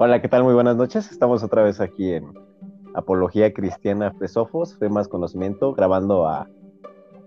Hola, 0.00 0.22
¿qué 0.22 0.28
tal? 0.28 0.44
Muy 0.44 0.54
buenas 0.54 0.76
noches. 0.76 1.10
Estamos 1.10 1.42
otra 1.42 1.64
vez 1.64 1.80
aquí 1.80 2.12
en 2.12 2.32
Apología 2.94 3.52
Cristiana 3.52 4.12
Fesofos, 4.12 4.78
Fe 4.78 4.88
Más 4.88 5.08
Conocimiento, 5.08 5.74
grabando 5.74 6.28
a 6.28 6.48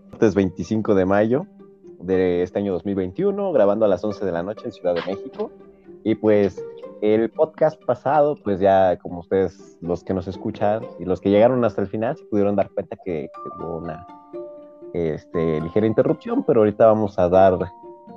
martes 0.09 0.36
25 0.36 0.95
de 0.95 1.05
mayo 1.05 1.48
de 1.99 2.44
este 2.44 2.59
año 2.59 2.71
2021, 2.71 3.52
grabando 3.52 3.84
a 3.84 3.89
las 3.89 4.02
11 4.05 4.23
de 4.23 4.31
la 4.31 4.41
noche 4.41 4.68
en 4.68 4.71
Ciudad 4.71 4.95
de 4.95 5.02
México. 5.05 5.52
Y 6.05 6.16
pues 6.16 6.63
el 7.02 7.30
podcast 7.30 7.77
pasado, 7.84 8.38
pues 8.41 8.62
ya 8.62 8.98
como 8.99 9.20
ustedes, 9.20 9.77
los 9.81 10.05
que 10.05 10.13
nos 10.13 10.30
escuchan 10.30 10.88
y 10.98 11.03
los 11.03 11.20
que 11.20 11.30
llegaron 11.30 11.66
hasta 11.66 11.81
el 11.81 11.90
final, 11.90 12.16
se 12.16 12.23
pudieron 12.23 12.55
dar 12.55 12.70
cuenta 12.70 12.95
que, 13.03 13.30
hubo 13.59 13.80
una 13.80 14.08
este, 14.94 15.59
ligera 15.59 15.88
interrupción, 15.88 16.45
pero 16.45 16.62
ahorita 16.62 16.85
vamos 16.85 17.20
a 17.20 17.27
dar 17.27 17.70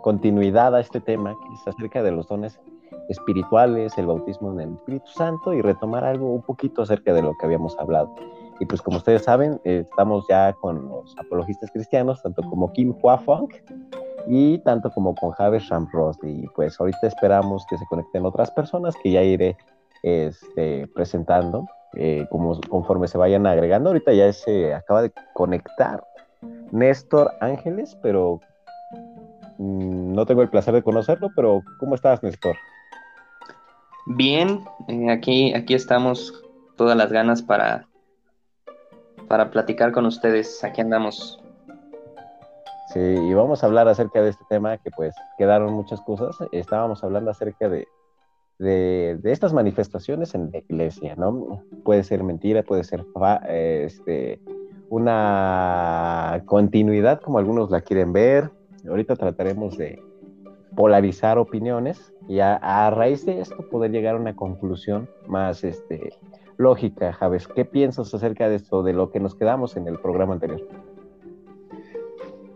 continuidad 0.05 0.77
a 0.77 0.80
este 0.80 1.00
tema 1.00 1.34
que 1.42 1.55
es 1.55 1.74
acerca 1.74 2.05
de 2.05 2.12
los 2.12 2.28
dones 2.28 2.60
espirituales, 3.08 3.96
el 3.98 4.06
bautismo 4.06 4.52
en 4.52 4.60
el 4.60 4.74
Espíritu 4.74 5.06
Santo 5.08 5.52
y 5.52 5.62
retomar 5.62 6.04
algo 6.04 6.32
un 6.32 6.42
poquito 6.42 6.82
acerca 6.82 7.12
de 7.12 7.22
lo 7.22 7.32
que 7.34 7.46
habíamos 7.46 7.78
hablado. 7.78 8.14
Y 8.60 8.66
pues 8.66 8.80
como 8.80 8.98
ustedes 8.98 9.24
saben, 9.24 9.60
eh, 9.64 9.84
estamos 9.88 10.26
ya 10.28 10.52
con 10.54 10.88
los 10.88 11.16
apologistas 11.18 11.70
cristianos, 11.72 12.22
tanto 12.22 12.42
como 12.42 12.72
Kim 12.72 12.95
Hua 13.02 13.20
y 14.26 14.59
tanto 14.59 14.90
como 14.90 15.14
con 15.14 15.32
Javier 15.32 15.62
Shamross. 15.62 16.18
Y 16.22 16.46
pues 16.48 16.78
ahorita 16.80 17.06
esperamos 17.06 17.66
que 17.68 17.76
se 17.76 17.86
conecten 17.86 18.24
otras 18.24 18.50
personas 18.50 18.95
que 19.02 19.10
ya 19.10 19.23
iré 19.23 19.56
este, 20.02 20.86
presentando 20.95 21.66
eh, 21.95 22.26
como, 22.30 22.60
conforme 22.68 23.09
se 23.09 23.18
vayan 23.18 23.46
agregando. 23.46 23.90
Ahorita 23.90 24.12
ya 24.12 24.32
se 24.32 24.74
acaba 24.74 25.02
de 25.02 25.12
conectar 25.32 26.04
Néstor 26.70 27.32
Ángeles, 27.40 27.96
pero 28.02 28.40
mm, 29.59 30.12
no 30.12 30.26
tengo 30.26 30.42
el 30.42 30.51
placer 30.51 30.74
de 30.74 30.82
conocerlo, 30.82 31.30
pero 31.34 31.62
¿cómo 31.79 31.95
estás, 31.95 32.23
Néstor? 32.23 32.57
Bien, 34.07 34.60
eh, 34.88 35.10
aquí, 35.10 35.55
aquí 35.55 35.74
estamos 35.74 36.45
todas 36.77 36.97
las 36.97 37.10
ganas 37.10 37.43
para, 37.43 37.88
para 39.29 39.51
platicar 39.51 39.93
con 39.93 40.05
ustedes. 40.05 40.63
Aquí 40.63 40.80
andamos. 40.83 41.41
Sí, 42.93 43.01
y 43.01 43.35
vamos 43.35 43.63
a 43.63 43.66
hablar 43.66 43.88
acerca 43.88 44.23
de 44.23 44.30
este 44.30 44.45
tema 44.49 44.77
que 44.79 44.91
pues 44.91 45.15
quedaron 45.38 45.73
muchas 45.73 46.01
cosas. 46.02 46.37
Estábamos 46.52 47.02
hablando 47.02 47.30
acerca 47.30 47.69
de, 47.69 47.88
de, 48.59 49.19
estas 49.25 49.52
manifestaciones 49.55 50.35
en 50.35 50.51
la 50.52 50.59
iglesia, 50.59 51.16
¿no? 51.16 51.63
Puede 51.82 52.05
ser 52.05 52.23
mentira, 52.23 52.63
puede 52.63 52.85
ser 52.85 53.05
este, 53.49 54.41
una 54.91 56.43
continuidad 56.45 57.21
como 57.21 57.38
algunos 57.38 57.71
la 57.71 57.80
quieren 57.80 58.13
ver. 58.13 58.51
Ahorita 58.87 59.16
trataremos 59.16 59.79
de, 59.79 59.99
polarizar 60.75 61.38
opiniones 61.38 62.13
y 62.28 62.40
a, 62.40 62.90
raíz 62.90 63.26
de 63.26 63.40
esto 63.40 63.68
poder 63.68 63.90
llegar 63.90 64.14
a 64.14 64.19
una 64.19 64.34
conclusión 64.34 65.08
más 65.26 65.62
este, 65.64 66.14
lógica, 66.56 67.12
Javes. 67.12 67.47
¿Qué 67.48 67.64
piensas 67.64 68.12
acerca 68.14 68.48
de 68.48 68.56
esto, 68.56 68.82
de 68.82 68.92
lo 68.92 69.10
que 69.10 69.20
nos 69.20 69.34
quedamos 69.34 69.76
en 69.76 69.86
el 69.88 69.98
programa 69.98 70.34
anterior? 70.34 70.66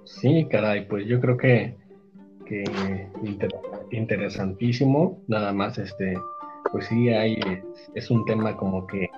Sí, 0.04 0.46
caray, 0.50 0.88
pues 0.88 1.06
yo 1.06 1.20
creo 1.20 1.36
que, 1.36 1.76
interesantísimo, 3.92 5.20
nada 5.28 5.52
más, 5.52 5.78
este, 5.78 6.14
pues 6.72 6.86
sí 6.86 7.10
hay, 7.10 7.38
es, 7.94 8.10
un 8.10 8.24
tema 8.24 8.56
como 8.56 8.86
que 8.86 9.10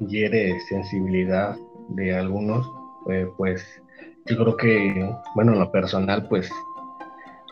hiere 0.00 0.60
sensibilidad 0.68 1.56
de 1.88 2.14
algunos, 2.14 2.70
eh, 3.10 3.26
pues 3.38 3.64
yo 4.26 4.36
creo 4.36 4.56
que, 4.56 5.10
bueno, 5.34 5.54
en 5.54 5.60
lo 5.60 5.72
personal, 5.72 6.28
pues 6.28 6.50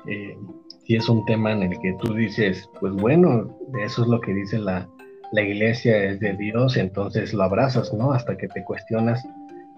eh, 0.06 0.38
si 0.84 0.96
es 0.96 1.08
un 1.08 1.24
tema 1.26 1.52
en 1.52 1.62
el 1.62 1.78
que 1.80 1.92
tú 1.94 2.14
dices, 2.14 2.68
pues 2.80 2.92
bueno, 2.92 3.56
eso 3.80 4.02
es 4.02 4.08
lo 4.08 4.20
que 4.20 4.34
dice 4.34 4.58
la, 4.58 4.88
iglesia, 5.32 6.04
es 6.04 6.20
de 6.20 6.34
Dios, 6.34 6.76
entonces 6.76 7.32
lo 7.32 7.44
abrazas, 7.44 7.92
¿no? 7.94 8.12
Hasta 8.12 8.36
que 8.36 8.48
te 8.48 8.64
cuestionas 8.64 9.24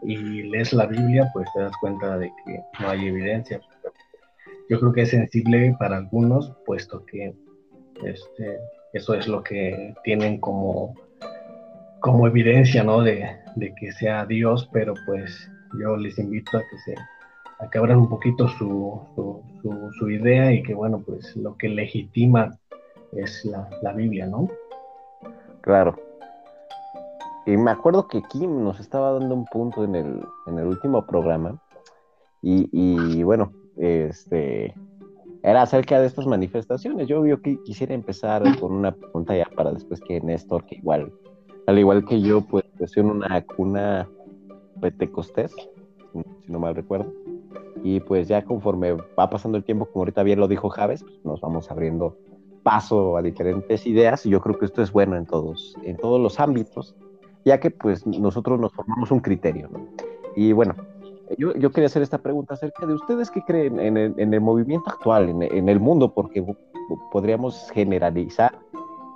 y 0.03 0.16
lees 0.44 0.72
la 0.72 0.87
Biblia, 0.87 1.31
pues 1.32 1.48
te 1.54 1.60
das 1.60 1.76
cuenta 1.81 2.19
de 2.19 2.32
que 2.44 2.60
no 2.81 2.88
hay 2.88 3.06
evidencia. 3.06 3.60
Yo 4.69 4.81
creo 4.81 4.93
que 4.93 5.03
es 5.03 5.10
sensible 5.10 5.76
para 5.78 5.98
algunos, 5.98 6.53
puesto 6.66 7.04
que 7.06 7.34
este, 8.03 8.59
eso 8.94 9.14
es 9.14 9.28
lo 9.28 9.43
que 9.43 9.94
tienen 10.03 10.41
como, 10.41 10.94
como 12.00 12.26
evidencia, 12.26 12.82
¿no? 12.82 13.03
De, 13.03 13.28
de 13.56 13.75
que 13.75 13.93
sea 13.93 14.26
Dios, 14.26 14.69
pero 14.72 14.94
pues 15.06 15.50
yo 15.81 15.97
les 15.97 16.19
invito 16.19 16.56
a 16.59 16.62
que 16.62 16.78
se 16.78 16.94
a 17.59 17.70
que 17.70 17.78
abran 17.78 17.98
un 17.98 18.09
poquito 18.09 18.48
su, 18.48 19.00
su, 19.98 20.10
idea 20.10 20.53
y 20.53 20.62
que, 20.62 20.75
bueno, 20.75 21.03
pues 21.04 21.37
lo 21.37 21.56
que 21.56 21.69
legitima 21.69 22.59
es 23.12 23.44
la, 23.44 23.92
Biblia, 23.92 24.26
¿no? 24.26 24.48
Claro. 25.60 25.97
Y 27.47 27.56
me 27.56 27.70
acuerdo 27.70 28.09
que 28.09 28.22
Kim 28.22 28.64
nos 28.64 28.81
estaba 28.81 29.12
dando 29.12 29.34
un 29.34 29.44
punto 29.47 29.84
en 29.84 29.94
el, 29.94 30.20
en 30.47 30.59
el 30.59 30.66
último 30.66 31.06
programa 31.06 31.60
y, 32.43 33.22
bueno, 33.22 33.53
este 33.76 34.75
era 35.43 35.62
acerca 35.62 36.00
de 36.00 36.06
estas 36.06 36.26
manifestaciones. 36.26 37.06
Yo, 37.06 37.26
yo 37.26 37.41
quisiera 37.43 37.94
empezar 37.94 38.43
con 38.59 38.72
una 38.72 38.93
pregunta 38.93 39.37
ya 39.37 39.44
para 39.54 39.72
después 39.72 40.00
que 40.00 40.20
Néstor, 40.20 40.64
que 40.64 40.76
igual, 40.76 41.12
al 41.66 41.78
igual 41.78 42.04
que 42.06 42.20
yo, 42.20 42.41
pues 42.41 42.64
creció 42.78 43.03
en 43.03 43.10
una 43.10 43.43
cuna 43.43 44.09
pentecostés, 44.81 45.54
si 46.12 46.53
no 46.53 46.59
mal 46.59 46.75
recuerdo. 46.75 47.12
Y 47.84 48.00
pues 48.00 48.28
ya 48.28 48.42
conforme 48.46 48.94
va 48.94 49.28
pasando 49.28 49.58
el 49.58 49.62
tiempo, 49.62 49.84
como 49.84 50.00
ahorita 50.00 50.22
bien 50.22 50.40
lo 50.40 50.48
dijo 50.48 50.70
Javes, 50.70 51.04
pues 51.04 51.22
nos 51.22 51.42
vamos 51.42 51.70
abriendo 51.70 52.16
paso 52.62 53.18
a 53.18 53.22
diferentes 53.22 53.86
ideas 53.86 54.24
y 54.24 54.30
yo 54.30 54.40
creo 54.40 54.58
que 54.58 54.64
esto 54.64 54.80
es 54.82 54.90
bueno 54.90 55.16
en 55.16 55.26
todos, 55.26 55.76
en 55.84 55.98
todos 55.98 56.18
los 56.18 56.40
ámbitos, 56.40 56.96
ya 57.44 57.60
que 57.60 57.70
pues 57.70 58.06
nosotros 58.06 58.58
nos 58.58 58.72
formamos 58.72 59.10
un 59.10 59.20
criterio. 59.20 59.68
¿no? 59.70 59.86
Y 60.34 60.52
bueno, 60.52 60.74
yo, 61.36 61.54
yo, 61.54 61.70
quería 61.72 61.86
hacer 61.86 62.00
esta 62.00 62.16
pregunta 62.16 62.54
acerca 62.54 62.86
de 62.86 62.94
ustedes 62.94 63.30
que 63.30 63.42
creen 63.42 63.78
en 63.78 63.98
el, 63.98 64.14
en 64.16 64.32
el 64.32 64.40
movimiento 64.40 64.88
actual, 64.88 65.28
en, 65.28 65.42
en, 65.42 65.68
el 65.68 65.78
mundo, 65.78 66.14
porque 66.14 66.42
podríamos 67.12 67.70
generalizar 67.72 68.58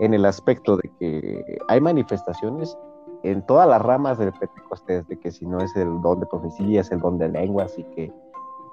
en 0.01 0.13
el 0.13 0.27
aspecto 0.27 0.77
de 0.77 0.91
que 0.99 1.59
hay 1.69 1.81
manifestaciones 1.81 2.77
en 3.23 3.45
todas 3.47 3.67
las 3.67 3.81
ramas 3.81 4.19
del 4.19 4.33
Pentecostés, 4.33 5.09
de 5.09 5.19
que 5.19 5.31
si 5.31 5.47
no 5.47 5.59
es 5.59 5.75
el 5.75 6.01
don 6.03 6.21
de 6.21 6.27
profecía, 6.27 6.83
es 6.83 6.91
el 6.93 7.01
don 7.01 7.17
de 7.19 7.29
lenguas 7.29 7.79
y 7.79 7.85
que 7.85 8.13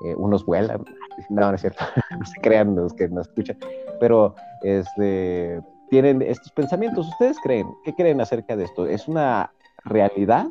eh, 0.03 0.15
unos 0.15 0.45
vuelan, 0.45 0.83
no, 1.29 1.49
no 1.49 1.55
es 1.55 1.61
cierto, 1.61 1.83
no 2.19 2.25
se 2.25 2.41
crean 2.41 2.75
los 2.75 2.93
que 2.93 3.07
nos 3.07 3.27
escuchan, 3.27 3.57
pero 3.99 4.35
este, 4.63 5.61
tienen 5.89 6.21
estos 6.21 6.51
pensamientos. 6.51 7.07
¿Ustedes 7.07 7.37
creen? 7.41 7.67
¿Qué 7.83 7.93
creen 7.93 8.21
acerca 8.21 8.55
de 8.55 8.65
esto? 8.65 8.87
¿Es 8.87 9.07
una 9.07 9.51
realidad? 9.83 10.47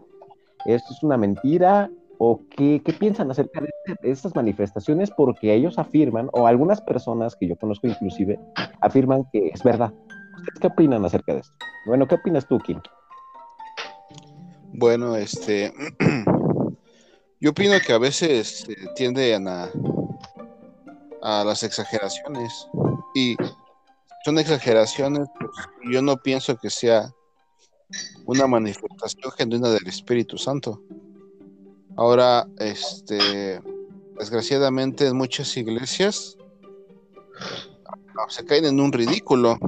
¿Esto 0.64 0.92
es 0.92 1.02
una 1.02 1.16
mentira? 1.16 1.90
¿O 2.18 2.40
qué, 2.56 2.80
qué 2.84 2.92
piensan 2.92 3.30
acerca 3.30 3.60
de, 3.60 3.70
estas 4.02 4.34
manifestaciones? 4.34 5.10
Porque 5.10 5.52
ellos 5.52 5.78
afirman, 5.78 6.28
o 6.32 6.46
algunas 6.46 6.80
personas 6.80 7.34
que 7.36 7.48
yo 7.48 7.56
conozco 7.56 7.88
inclusive, 7.88 8.38
afirman 8.80 9.24
que 9.32 9.48
es 9.48 9.62
verdad. 9.62 9.92
¿Ustedes 10.36 10.60
qué 10.60 10.66
opinan 10.68 11.04
acerca 11.04 11.34
de 11.34 11.40
esto? 11.40 11.54
Bueno, 11.86 12.06
¿qué 12.06 12.14
opinas 12.14 12.46
tú, 12.46 12.58
Kim? 12.60 12.80
Bueno, 14.72 15.14
este, 15.16 15.72
Yo 17.44 17.50
opino 17.50 17.78
que 17.78 17.92
a 17.92 17.98
veces 17.98 18.64
eh, 18.70 18.74
tienden 18.96 19.48
a, 19.48 19.70
a 21.20 21.44
las 21.44 21.62
exageraciones 21.62 22.66
y 23.14 23.36
son 24.24 24.38
exageraciones, 24.38 25.28
pues, 25.38 25.50
yo 25.92 26.00
no 26.00 26.16
pienso 26.16 26.56
que 26.56 26.70
sea 26.70 27.12
una 28.24 28.46
manifestación 28.46 29.30
genuina 29.32 29.68
del 29.68 29.86
Espíritu 29.86 30.38
Santo. 30.38 30.80
Ahora, 31.98 32.48
este, 32.60 33.60
desgraciadamente 34.18 35.08
en 35.08 35.18
muchas 35.18 35.54
iglesias 35.58 36.38
se 38.30 38.46
caen 38.46 38.64
en 38.64 38.80
un 38.80 38.90
ridículo. 38.90 39.58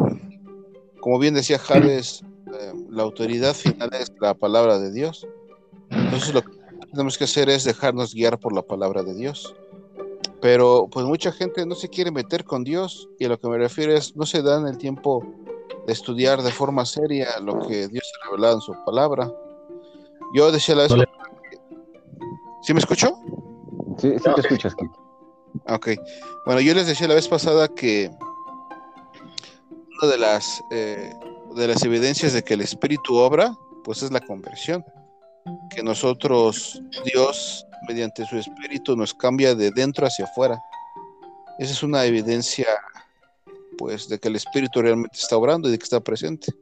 Como 1.00 1.18
bien 1.18 1.34
decía 1.34 1.58
Javes, 1.58 2.22
eh, 2.58 2.72
la 2.88 3.02
autoridad 3.02 3.52
final 3.52 3.90
es 3.92 4.10
la 4.18 4.32
palabra 4.32 4.78
de 4.78 4.92
Dios. 4.92 5.26
Entonces 5.90 6.32
lo 6.32 6.42
que 6.42 6.55
tenemos 6.90 7.18
que 7.18 7.24
hacer 7.24 7.48
es 7.48 7.64
dejarnos 7.64 8.14
guiar 8.14 8.38
por 8.38 8.54
la 8.54 8.62
palabra 8.62 9.02
de 9.02 9.14
Dios. 9.14 9.54
Pero 10.40 10.88
pues 10.90 11.06
mucha 11.06 11.32
gente 11.32 11.64
no 11.66 11.74
se 11.74 11.88
quiere 11.88 12.10
meter 12.10 12.44
con 12.44 12.64
Dios 12.64 13.08
y 13.18 13.24
a 13.24 13.28
lo 13.28 13.38
que 13.38 13.48
me 13.48 13.58
refiero 13.58 13.92
es 13.92 14.14
no 14.16 14.26
se 14.26 14.42
dan 14.42 14.66
el 14.66 14.78
tiempo 14.78 15.24
de 15.86 15.92
estudiar 15.92 16.42
de 16.42 16.50
forma 16.50 16.84
seria 16.84 17.28
lo 17.40 17.66
que 17.66 17.88
Dios 17.88 18.04
ha 18.14 18.26
revelado 18.26 18.56
en 18.56 18.60
su 18.60 18.74
palabra. 18.84 19.32
Yo 20.34 20.50
decía 20.52 20.74
la 20.74 20.82
vez... 20.82 20.92
¿Sí 22.62 22.74
me 22.74 22.80
escuchó? 22.80 23.16
Sí, 23.98 24.12
sí 24.18 24.30
te 24.34 24.40
escuchas. 24.40 24.74
Ok. 25.68 25.90
Bueno, 26.44 26.60
yo 26.60 26.74
les 26.74 26.86
decía 26.86 27.08
la 27.08 27.14
vez 27.14 27.28
pasada 27.28 27.68
que 27.68 28.10
una 30.02 30.10
de 30.10 30.18
las, 30.18 30.62
eh, 30.70 31.14
de 31.54 31.68
las 31.68 31.82
evidencias 31.84 32.32
de 32.32 32.42
que 32.42 32.54
el 32.54 32.60
Espíritu 32.60 33.16
obra, 33.16 33.56
pues 33.84 34.02
es 34.02 34.10
la 34.10 34.20
conversión 34.20 34.84
que 35.74 35.82
nosotros, 35.82 36.80
Dios, 37.04 37.66
mediante 37.88 38.26
su 38.26 38.38
espíritu, 38.38 38.96
nos 38.96 39.14
cambia 39.14 39.54
de 39.54 39.70
dentro 39.70 40.06
hacia 40.06 40.24
afuera. 40.24 40.58
Esa 41.58 41.72
es 41.72 41.82
una 41.82 42.04
evidencia, 42.04 42.66
pues, 43.78 44.08
de 44.08 44.18
que 44.18 44.28
el 44.28 44.36
espíritu 44.36 44.82
realmente 44.82 45.18
está 45.18 45.36
obrando 45.36 45.68
y 45.68 45.72
de 45.72 45.78
que 45.78 45.84
está 45.84 46.00
presente. 46.00 46.52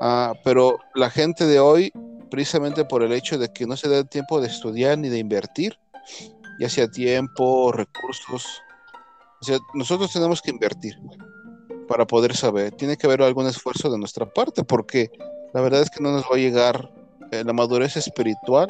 Ah, 0.00 0.32
pero 0.42 0.78
la 0.94 1.10
gente 1.10 1.46
de 1.46 1.60
hoy, 1.60 1.92
precisamente 2.30 2.84
por 2.84 3.02
el 3.02 3.12
hecho 3.12 3.38
de 3.38 3.52
que 3.52 3.66
no 3.66 3.76
se 3.76 3.88
da 3.88 4.04
tiempo 4.04 4.40
de 4.40 4.48
estudiar 4.48 4.98
ni 4.98 5.08
de 5.08 5.18
invertir, 5.18 5.78
ya 6.58 6.68
sea 6.68 6.88
tiempo, 6.88 7.72
recursos, 7.72 8.44
o 9.40 9.58
nosotros 9.74 10.12
tenemos 10.12 10.40
que 10.40 10.50
invertir 10.50 10.98
para 11.86 12.06
poder 12.06 12.34
saber. 12.34 12.72
Tiene 12.72 12.96
que 12.96 13.06
haber 13.06 13.22
algún 13.22 13.46
esfuerzo 13.46 13.90
de 13.90 13.98
nuestra 13.98 14.26
parte, 14.26 14.64
porque 14.64 15.10
la 15.52 15.60
verdad 15.60 15.82
es 15.82 15.90
que 15.90 16.02
no 16.02 16.12
nos 16.12 16.24
va 16.24 16.34
a 16.34 16.38
llegar 16.38 16.90
la 17.42 17.52
madurez 17.52 17.96
espiritual. 17.96 18.68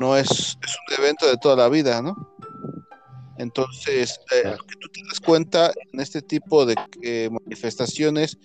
No 0.00 0.16
es, 0.16 0.28
es, 0.28 0.76
un 0.88 1.04
evento 1.04 1.26
de 1.26 1.36
toda 1.38 1.56
la 1.56 1.68
vida, 1.68 2.02
¿no? 2.02 2.14
Entonces, 3.38 4.20
eh, 4.34 4.42
que 4.42 4.74
tú 4.80 4.88
te 4.88 5.00
das 5.08 5.20
cuenta 5.20 5.72
en 5.92 6.00
este 6.00 6.20
tipo 6.20 6.66
de 6.66 6.74
eh, 7.02 7.30
manifestaciones, 7.30 8.36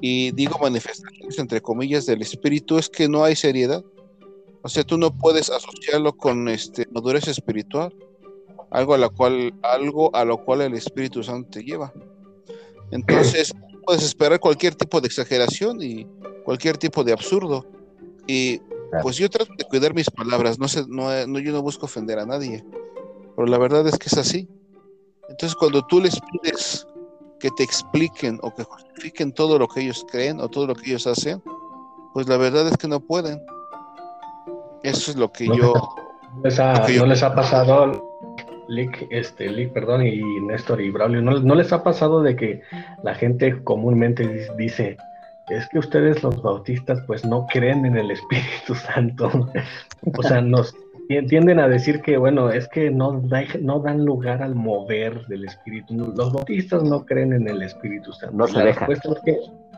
y 0.00 0.30
digo 0.32 0.58
manifestaciones 0.58 1.38
entre 1.38 1.60
comillas 1.60 2.06
del 2.06 2.22
espíritu, 2.22 2.78
es 2.78 2.88
que 2.88 3.08
no 3.08 3.22
hay 3.22 3.36
seriedad. 3.36 3.84
O 4.62 4.68
sea, 4.68 4.82
tú 4.82 4.96
no 4.96 5.16
puedes 5.16 5.50
asociarlo 5.50 6.16
con 6.16 6.48
este 6.48 6.86
madurez 6.90 7.28
espiritual 7.28 7.92
algo 8.70 8.94
a, 8.94 8.98
la 8.98 9.08
cual, 9.08 9.54
algo 9.62 10.14
a 10.14 10.24
lo 10.24 10.44
cual 10.44 10.62
el 10.62 10.74
Espíritu 10.74 11.22
Santo 11.22 11.50
te 11.50 11.62
lleva. 11.62 11.92
Entonces, 12.90 13.54
puedes 13.84 14.02
esperar 14.02 14.40
cualquier 14.40 14.74
tipo 14.74 15.00
de 15.00 15.06
exageración 15.06 15.82
y 15.82 16.06
cualquier 16.44 16.76
tipo 16.76 17.04
de 17.04 17.12
absurdo. 17.12 17.66
Y 18.28 18.60
pues 19.02 19.16
yo 19.16 19.28
trato 19.28 19.52
de 19.56 19.64
cuidar 19.64 19.94
mis 19.94 20.10
palabras, 20.10 20.58
no, 20.58 20.68
sé, 20.68 20.84
no, 20.86 21.08
no, 21.26 21.38
yo 21.38 21.50
no 21.50 21.62
busco 21.62 21.86
ofender 21.86 22.18
a 22.18 22.26
nadie, 22.26 22.62
pero 23.34 23.48
la 23.48 23.58
verdad 23.58 23.86
es 23.86 23.98
que 23.98 24.06
es 24.06 24.18
así. 24.18 24.48
Entonces, 25.28 25.56
cuando 25.56 25.82
tú 25.86 26.00
les 26.00 26.20
pides 26.20 26.86
que 27.40 27.50
te 27.56 27.62
expliquen 27.62 28.38
o 28.42 28.54
que 28.54 28.64
justifiquen 28.64 29.32
todo 29.32 29.58
lo 29.58 29.66
que 29.66 29.80
ellos 29.80 30.06
creen 30.10 30.40
o 30.40 30.48
todo 30.48 30.66
lo 30.66 30.74
que 30.74 30.90
ellos 30.90 31.06
hacen, 31.06 31.42
pues 32.12 32.28
la 32.28 32.36
verdad 32.36 32.68
es 32.68 32.76
que 32.76 32.86
no 32.86 33.00
pueden. 33.00 33.40
Eso 34.82 35.10
es 35.10 35.16
lo 35.16 35.32
que 35.32 35.46
yo... 35.46 35.72
no 36.44 37.06
les 37.06 37.22
ha 37.22 37.34
pasado 37.34 38.08
Lick, 38.68 39.06
este, 39.10 39.48
Lick, 39.48 39.72
perdón, 39.72 40.06
y 40.06 40.20
Néstor 40.42 40.80
y 40.80 40.90
Braulio, 40.90 41.22
¿no, 41.22 41.54
les 41.54 41.72
ha 41.72 41.82
pasado 41.82 42.22
de 42.22 42.36
que 42.36 42.62
la 43.02 43.14
gente 43.14 43.62
comúnmente 43.64 44.46
dice, 44.56 44.98
es 45.50 45.68
que 45.68 45.78
ustedes 45.78 46.22
los 46.22 46.40
bautistas 46.42 47.00
pues 47.06 47.24
no 47.24 47.46
creen 47.46 47.86
en 47.86 47.96
el 47.96 48.10
Espíritu 48.10 48.74
Santo? 48.74 49.30
o 50.16 50.22
sea, 50.22 50.40
nos 50.40 50.74
tienden 51.28 51.58
a 51.58 51.68
decir 51.68 52.02
que, 52.02 52.18
bueno, 52.18 52.50
es 52.50 52.68
que 52.68 52.90
no, 52.90 53.22
no 53.60 53.80
dan 53.80 54.04
lugar 54.04 54.42
al 54.42 54.54
mover 54.54 55.26
del 55.26 55.46
Espíritu. 55.46 55.94
Los 55.94 56.32
bautistas 56.32 56.82
no 56.82 57.06
creen 57.06 57.32
en 57.32 57.48
el 57.48 57.62
Espíritu 57.62 58.12
Santo. 58.12 58.36
No 58.36 58.46
se 58.46 58.62
deja. 58.62 58.86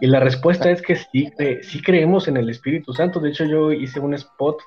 y 0.01 0.07
la 0.09 0.21
respuesta 0.21 0.71
es 0.71 0.83
que 0.83 0.97
sí, 0.97 1.33
sí 1.63 1.83
creemos 1.83 2.27
en 2.27 2.37
el 2.37 2.51
Espíritu 2.51 2.93
Santo. 2.93 3.21
De 3.21 3.31
hecho, 3.31 3.45
yo 3.45 3.71
hice 3.73 4.01
un 4.01 4.15
spot 4.15 4.59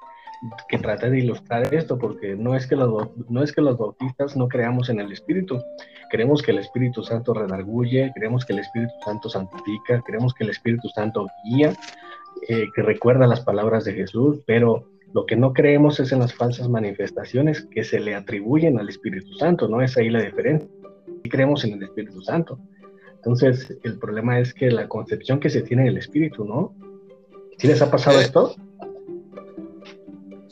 que 0.68 0.78
trate 0.78 1.10
de 1.10 1.20
ilustrar 1.20 1.74
esto, 1.74 1.98
porque 1.98 2.36
no 2.36 2.56
es 2.56 2.68
que 2.68 2.76
los, 2.76 3.10
no 3.30 3.44
es 3.44 3.54
que 3.54 3.62
los 3.62 3.78
bautistas 3.78 4.36
no 4.36 4.48
creamos 4.48 4.90
en 4.90 5.00
el 5.00 5.12
Espíritu, 5.12 5.62
creemos 6.10 6.42
que 6.42 6.52
el 6.52 6.60
Espíritu 6.60 7.04
Santo 7.04 7.34
redarguye, 7.34 8.12
creemos 8.16 8.46
que 8.46 8.54
el 8.54 8.60
Espíritu 8.60 8.94
Santo 9.06 9.30
santifica, 9.30 10.02
creemos 10.06 10.34
que 10.34 10.44
el 10.44 10.50
Espíritu 10.50 10.90
Santo 10.90 11.28
guía, 11.46 11.74
eh, 12.48 12.66
que 12.76 12.82
recuerda 12.82 13.28
las 13.28 13.42
palabras 13.42 13.86
de 13.86 13.94
Jesús, 13.94 14.42
pero 14.46 14.90
lo 15.14 15.26
que 15.26 15.36
no 15.36 15.54
creemos 15.54 16.00
es 16.00 16.12
en 16.12 16.20
las 16.20 16.34
falsas 16.34 16.68
manifestaciones 16.68 17.68
que 17.72 17.84
se 17.84 18.00
le 18.00 18.16
atribuyen 18.16 18.80
al 18.80 18.90
Espíritu 18.90 19.34
Santo, 19.36 19.68
¿no? 19.68 19.82
Es 19.82 19.96
ahí 19.96 20.10
la 20.10 20.22
diferencia. 20.22 20.68
Y 21.24 21.30
creemos 21.30 21.64
en 21.64 21.74
el 21.74 21.84
Espíritu 21.84 22.22
Santo. 22.22 22.60
Entonces, 23.16 23.78
el 23.84 24.00
problema 24.00 24.40
es 24.40 24.54
que 24.54 24.72
la 24.72 24.90
concepción 24.90 25.40
que 25.40 25.50
se 25.50 25.62
tiene 25.62 25.84
del 25.84 25.98
Espíritu, 25.98 26.44
¿no? 26.44 26.76
¿Sí 27.58 27.68
les 27.68 27.82
ha 27.82 27.92
pasado 27.92 28.20
eh, 28.20 28.24
esto? 28.24 28.56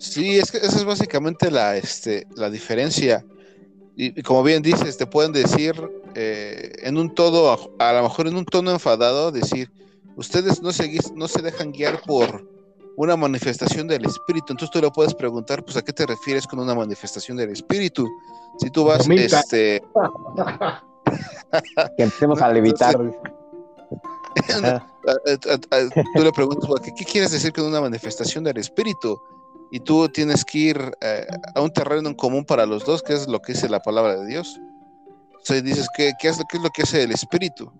Sí, 0.01 0.39
es 0.39 0.51
que 0.51 0.57
esa 0.57 0.77
es 0.77 0.83
básicamente 0.83 1.51
la, 1.51 1.77
este, 1.77 2.25
la 2.35 2.49
diferencia. 2.49 3.23
Y, 3.95 4.23
como 4.23 4.41
bien 4.41 4.63
dices, 4.63 4.97
te 4.97 5.05
pueden 5.05 5.31
decir 5.31 5.75
eh, 6.15 6.71
en 6.79 6.97
un 6.97 7.13
todo, 7.13 7.71
a, 7.77 7.93
lo 7.93 8.01
mejor 8.01 8.27
en 8.27 8.35
un 8.35 8.45
tono 8.45 8.71
enfadado, 8.71 9.31
decir, 9.31 9.71
ustedes 10.15 10.63
no 10.63 10.71
se, 10.71 10.91
no 11.13 11.27
se 11.27 11.43
dejan 11.43 11.71
guiar 11.71 12.01
por 12.01 12.49
una 12.97 13.15
manifestación 13.15 13.87
del 13.87 14.03
espíritu. 14.05 14.53
Entonces 14.53 14.71
tú 14.71 14.81
le 14.81 14.89
puedes 14.89 15.13
preguntar, 15.13 15.63
pues, 15.63 15.77
¿a 15.77 15.83
qué 15.83 15.93
te 15.93 16.07
refieres 16.07 16.47
con 16.47 16.57
una 16.57 16.73
manifestación 16.73 17.37
del 17.37 17.51
espíritu? 17.51 18.09
Si 18.57 18.71
tú 18.71 18.85
vas, 18.85 19.07
este... 19.07 19.83
que 21.95 22.03
empecemos 22.03 22.41
a 22.41 22.51
levitar. 22.51 22.97
tú 26.15 26.23
le 26.23 26.31
preguntas, 26.31 26.71
¿qué, 26.83 26.91
¿qué 26.95 27.05
quieres 27.05 27.29
decir 27.29 27.53
con 27.53 27.65
una 27.65 27.81
manifestación 27.81 28.43
del 28.43 28.57
espíritu? 28.57 29.21
Y 29.71 29.79
tú 29.79 30.09
tienes 30.09 30.43
que 30.43 30.57
ir 30.57 30.91
eh, 30.99 31.25
a 31.55 31.61
un 31.61 31.71
terreno 31.71 32.09
en 32.09 32.15
común 32.15 32.43
para 32.43 32.65
los 32.65 32.85
dos, 32.85 33.01
que 33.01 33.13
es 33.13 33.27
lo 33.27 33.41
que 33.41 33.53
dice 33.53 33.69
la 33.69 33.79
palabra 33.79 34.17
de 34.17 34.27
Dios. 34.27 34.59
Sea, 35.43 35.61
dices, 35.61 35.87
¿qué, 35.95 36.11
qué, 36.19 36.27
es, 36.27 36.37
qué 36.49 36.57
es 36.57 36.63
lo 36.63 36.69
que 36.69 36.83
hace 36.83 37.03
el 37.03 37.11
Espíritu? 37.11 37.71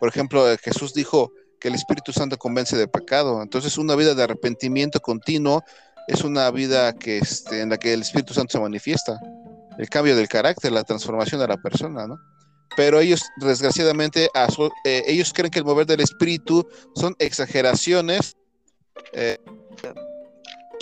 Por 0.00 0.08
ejemplo, 0.08 0.50
eh, 0.50 0.56
Jesús 0.60 0.94
dijo 0.94 1.30
que 1.60 1.68
el 1.68 1.74
Espíritu 1.74 2.12
Santo 2.12 2.38
convence 2.38 2.76
de 2.76 2.88
pecado. 2.88 3.42
Entonces, 3.42 3.76
una 3.76 3.94
vida 3.94 4.14
de 4.14 4.22
arrepentimiento 4.22 4.98
continuo 5.00 5.62
es 6.08 6.24
una 6.24 6.50
vida 6.50 6.94
que, 6.94 7.18
este, 7.18 7.60
en 7.60 7.68
la 7.68 7.76
que 7.76 7.92
el 7.92 8.00
Espíritu 8.00 8.32
Santo 8.32 8.52
se 8.52 8.60
manifiesta. 8.60 9.20
El 9.78 9.88
cambio 9.88 10.16
del 10.16 10.28
carácter, 10.28 10.72
la 10.72 10.82
transformación 10.82 11.40
de 11.40 11.48
la 11.48 11.58
persona, 11.58 12.06
¿no? 12.06 12.18
Pero 12.74 13.00
ellos, 13.00 13.22
desgraciadamente, 13.36 14.30
eh, 14.84 15.02
ellos 15.06 15.32
creen 15.34 15.50
que 15.50 15.58
el 15.58 15.64
mover 15.66 15.86
del 15.86 16.00
Espíritu 16.00 16.66
son 16.94 17.14
exageraciones 17.18 18.34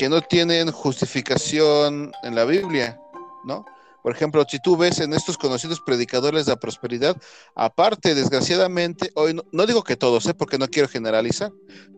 que 0.01 0.09
no 0.09 0.23
tienen 0.23 0.73
justificación 0.73 2.11
en 2.23 2.35
la 2.35 2.47
Biblia, 2.47 2.99
¿no? 3.45 3.67
Por 4.03 4.15
ejemplo, 4.15 4.43
si 4.49 4.59
tú 4.59 4.75
ves 4.75 4.99
en 4.99 5.13
estos 5.13 5.37
conocidos 5.37 5.83
predicadores 5.83 6.47
de 6.47 6.53
la 6.53 6.59
prosperidad, 6.59 7.19
aparte, 7.55 8.15
desgraciadamente, 8.15 9.13
hoy 9.15 9.39
no, 9.53 9.67
digo 9.67 9.85
que 9.85 9.97
todos, 9.97 10.25
¿eh? 10.25 10.33
porque 10.33 10.57
no 10.57 10.69
quiero 10.69 10.89
generalizar, 10.89 11.53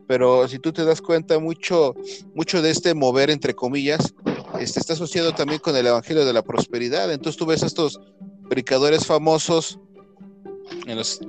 pero 0.09 0.49
si 0.49 0.59
tú 0.59 0.73
te 0.73 0.85
das 0.85 1.01
cuenta, 1.01 1.39
mucho, 1.39 1.95
mucho 2.35 2.61
de 2.61 2.71
este 2.71 2.93
mover, 2.93 3.31
entre 3.31 3.55
comillas, 3.55 4.13
este, 4.59 4.81
está 4.81 4.95
asociado 4.95 5.33
también 5.33 5.61
con 5.61 5.77
el 5.77 5.87
Evangelio 5.87 6.25
de 6.25 6.33
la 6.33 6.43
Prosperidad. 6.43 7.13
Entonces 7.13 7.39
tú 7.39 7.47
ves 7.47 7.63
a 7.63 7.67
estos 7.67 8.01
predicadores 8.49 9.07
famosos, 9.07 9.79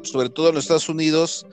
sobre 0.01 0.29
todo 0.29 0.49
en 0.49 0.55
los 0.55 0.63
Estados 0.63 0.89
Unidos, 0.89 1.45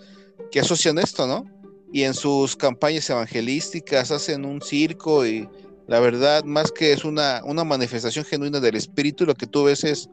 que 0.51 0.61
asocian 0.61 0.99
esto, 0.99 1.27
¿no? 1.27 1.60
Y 1.93 2.05
en 2.05 2.15
sus 2.15 2.57
campañas 2.57 3.09
evangelísticas 3.11 4.11
hacen 4.11 4.45
un 4.45 4.63
circo 4.63 5.27
y 5.27 5.49
la 5.87 5.99
verdad, 5.99 6.45
más 6.45 6.71
que 6.71 6.93
es 6.93 7.05
una, 7.05 7.43
una 7.45 7.65
manifestación 7.65 8.25
genuina 8.25 8.61
del 8.61 8.77
espíritu, 8.77 9.27
lo 9.27 9.35
que 9.35 9.47
tú 9.47 9.65
ves 9.65 9.83
es 9.83 10.09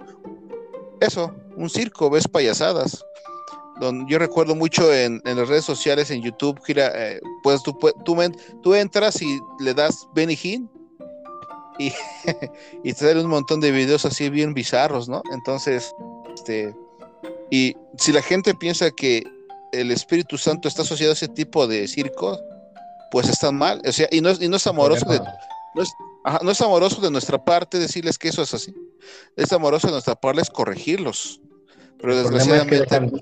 eso, 0.99 1.35
un 1.55 1.69
circo, 1.69 2.09
ves 2.09 2.27
payasadas. 2.27 3.05
Don, 3.79 4.07
yo 4.07 4.17
recuerdo 4.17 4.55
mucho 4.55 4.91
en, 4.91 5.21
las 5.23 5.47
redes 5.47 5.65
sociales, 5.65 6.09
en 6.09 6.23
YouTube, 6.23 6.59
eh, 6.67 7.19
pues 7.43 7.61
tú, 7.61 7.77
tú, 8.03 8.17
tú, 8.63 8.73
entras 8.73 9.21
y 9.21 9.39
le 9.59 9.75
das 9.75 10.07
Benny 10.15 10.35
Hinn 10.41 10.67
y, 11.77 11.93
y 12.83 12.93
te 12.93 13.05
dan 13.05 13.19
un 13.19 13.29
montón 13.29 13.59
de 13.59 13.69
videos 13.69 14.03
así 14.03 14.31
bien 14.31 14.55
bizarros, 14.55 15.07
¿no? 15.07 15.21
Entonces, 15.31 15.93
este, 16.33 16.75
y 17.51 17.75
si 17.99 18.11
la 18.11 18.23
gente 18.23 18.55
piensa 18.55 18.89
que 18.89 19.23
el 19.71 19.91
Espíritu 19.91 20.37
Santo 20.37 20.67
está 20.67 20.81
asociado 20.81 21.11
a 21.11 21.13
ese 21.13 21.27
tipo 21.27 21.67
de 21.67 21.87
circo, 21.87 22.39
pues 23.11 23.29
están 23.29 23.55
mal. 23.55 23.81
O 23.87 23.91
sea, 23.91 24.07
y 24.11 24.21
no, 24.21 24.31
y 24.31 24.47
no 24.47 24.57
es 24.57 24.67
amoroso 24.67 25.05
de, 25.05 25.19
no 26.43 26.51
es, 26.51 26.61
amoroso 26.61 27.01
de 27.01 27.11
nuestra 27.11 27.43
parte 27.43 27.79
decirles 27.79 28.17
que 28.17 28.29
eso 28.29 28.41
es 28.41 28.53
así. 28.53 28.73
Es 29.35 29.53
amoroso 29.53 29.87
de 29.87 29.93
nuestra 29.93 30.15
parte 30.15 30.41
es 30.41 30.49
corregirlos. 30.49 31.39
Pero 31.99 32.13
el 32.13 32.23
desgraciadamente. 32.23 32.83
Es 32.83 33.21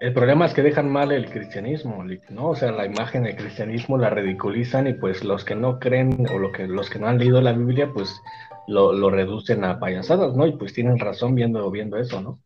el 0.00 0.12
problema 0.12 0.44
es 0.44 0.52
que 0.52 0.62
dejan 0.62 0.90
mal 0.90 1.12
el 1.12 1.30
cristianismo, 1.30 2.04
¿no? 2.28 2.50
O 2.50 2.56
sea, 2.56 2.72
la 2.72 2.84
imagen 2.84 3.22
del 3.22 3.36
cristianismo 3.36 3.96
la 3.96 4.10
ridiculizan 4.10 4.86
y 4.86 4.92
pues 4.92 5.24
los 5.24 5.44
que 5.44 5.54
no 5.54 5.78
creen 5.78 6.26
o 6.30 6.38
lo 6.38 6.52
que, 6.52 6.66
los 6.66 6.90
que 6.90 6.98
no 6.98 7.06
han 7.06 7.18
leído 7.18 7.40
la 7.40 7.52
Biblia, 7.52 7.90
pues 7.94 8.20
lo, 8.66 8.92
lo 8.92 9.08
reducen 9.08 9.64
a 9.64 9.78
payasadas, 9.78 10.34
¿no? 10.34 10.46
Y 10.46 10.52
pues 10.58 10.74
tienen 10.74 10.98
razón 10.98 11.34
viendo, 11.34 11.70
viendo 11.70 11.96
eso, 11.96 12.20
¿no? 12.20 12.40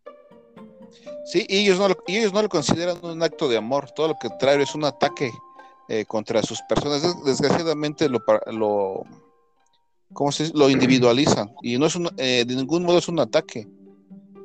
Sí, 1.28 1.44
y 1.46 1.58
ellos 1.58 1.78
no, 1.78 1.88
lo, 1.88 1.96
ellos 2.06 2.32
no 2.32 2.40
lo 2.40 2.48
consideran 2.48 2.96
un 3.02 3.22
acto 3.22 3.50
de 3.50 3.58
amor, 3.58 3.90
todo 3.90 4.08
lo 4.08 4.14
que 4.18 4.30
trae 4.38 4.62
es 4.62 4.74
un 4.74 4.84
ataque 4.84 5.30
eh, 5.86 6.06
contra 6.06 6.40
sus 6.40 6.62
personas. 6.62 7.22
Desgraciadamente 7.22 8.08
lo, 8.08 8.24
lo, 8.50 9.02
¿cómo 10.14 10.32
se 10.32 10.50
lo 10.54 10.70
individualizan 10.70 11.50
y 11.62 11.76
no 11.76 11.84
es 11.84 11.96
un, 11.96 12.08
eh, 12.16 12.46
de 12.46 12.56
ningún 12.56 12.82
modo 12.82 12.96
es 12.96 13.08
un 13.08 13.20
ataque, 13.20 13.68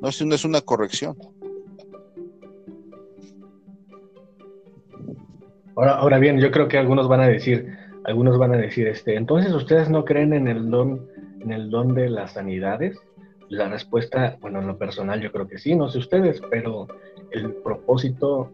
no 0.02 0.10
es, 0.10 0.20
no 0.20 0.34
es 0.34 0.44
una 0.44 0.60
corrección. 0.60 1.16
Ahora, 5.76 5.92
ahora 5.92 6.18
bien, 6.18 6.38
yo 6.38 6.50
creo 6.50 6.68
que 6.68 6.76
algunos 6.76 7.08
van 7.08 7.20
a 7.20 7.28
decir, 7.28 7.78
algunos 8.04 8.36
van 8.36 8.52
a 8.52 8.58
decir, 8.58 8.88
este, 8.88 9.16
entonces 9.16 9.54
ustedes 9.54 9.88
no 9.88 10.04
creen 10.04 10.34
en 10.34 10.48
el 10.48 10.70
don, 10.70 11.08
en 11.40 11.50
el 11.50 11.70
don 11.70 11.94
de 11.94 12.10
las 12.10 12.34
sanidades. 12.34 12.98
La 13.54 13.68
respuesta, 13.68 14.36
bueno, 14.40 14.58
en 14.58 14.66
lo 14.66 14.76
personal 14.76 15.20
yo 15.20 15.30
creo 15.30 15.46
que 15.46 15.58
sí, 15.58 15.76
no 15.76 15.88
sé 15.88 15.98
ustedes, 15.98 16.42
pero 16.50 16.88
el 17.30 17.52
propósito, 17.52 18.50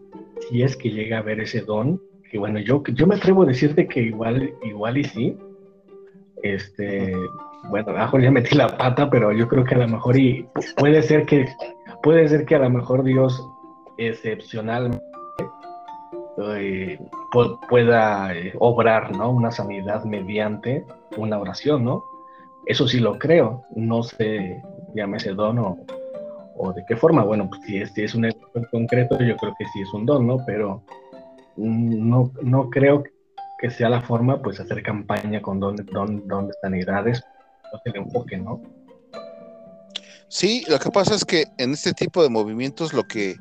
si 0.47 0.61
es 0.61 0.77
que 0.77 0.91
llega 0.91 1.17
a 1.17 1.23
ver 1.23 1.39
ese 1.39 1.61
don, 1.61 1.99
que 2.29 2.37
bueno, 2.37 2.59
yo, 2.59 2.83
yo 2.93 3.07
me 3.07 3.15
atrevo 3.15 3.41
a 3.41 3.47
decirte 3.47 3.87
que 3.87 4.01
igual, 4.01 4.53
igual 4.63 4.97
y 4.97 5.03
sí. 5.03 5.37
Este, 6.43 7.15
bueno, 7.69 7.89
a 7.89 7.93
lo 7.93 7.99
mejor 7.99 8.21
ya 8.21 8.31
metí 8.31 8.55
la 8.55 8.77
pata, 8.77 9.09
pero 9.09 9.31
yo 9.31 9.47
creo 9.47 9.63
que 9.63 9.73
a 9.73 9.79
lo 9.79 9.87
mejor 9.87 10.15
puede 10.77 11.01
ser 11.01 11.25
que, 11.25 11.47
puede 12.03 12.27
ser 12.27 12.45
que 12.45 12.55
a 12.55 12.59
lo 12.59 12.69
mejor 12.69 13.03
Dios 13.03 13.43
excepcionalmente 13.97 15.03
eh, 16.37 16.99
pueda 17.69 18.35
eh, 18.35 18.53
obrar, 18.59 19.15
¿no? 19.15 19.31
Una 19.31 19.49
sanidad 19.49 20.03
mediante 20.05 20.85
una 21.17 21.39
oración, 21.39 21.83
¿no? 21.83 22.03
Eso 22.65 22.87
sí 22.87 22.99
lo 22.99 23.17
creo, 23.17 23.63
no 23.75 24.03
sé, 24.03 24.61
llámese 24.95 25.33
don 25.33 25.59
o, 25.59 25.85
o 26.55 26.73
de 26.73 26.83
qué 26.87 26.95
forma. 26.95 27.23
Bueno, 27.23 27.49
pues 27.49 27.61
si 27.65 27.77
este 27.77 28.03
es 28.03 28.15
un 28.15 28.25
en 28.25 28.33
concreto, 28.71 29.17
yo 29.19 29.35
creo 29.37 29.53
que 29.57 29.65
sí 29.65 29.81
es 29.81 29.93
un 29.93 30.05
don, 30.05 30.27
¿no? 30.27 30.37
Pero 30.45 30.83
no, 31.57 32.31
no 32.41 32.69
creo 32.69 33.03
que 33.59 33.69
sea 33.69 33.89
la 33.89 34.01
forma, 34.01 34.41
pues, 34.41 34.59
hacer 34.59 34.81
campaña 34.81 35.41
con 35.41 35.59
don, 35.59 35.75
don, 35.75 36.27
don 36.27 36.47
de 36.47 36.53
sanidades, 36.61 37.23
no 37.71 37.79
se 37.83 37.97
enfoque, 37.97 38.37
¿no? 38.37 38.61
Sí, 40.27 40.63
lo 40.67 40.79
que 40.79 40.89
pasa 40.89 41.13
es 41.13 41.25
que 41.25 41.45
en 41.57 41.73
este 41.73 41.93
tipo 41.93 42.23
de 42.23 42.29
movimientos 42.29 42.93
lo 42.93 43.03
que, 43.03 43.35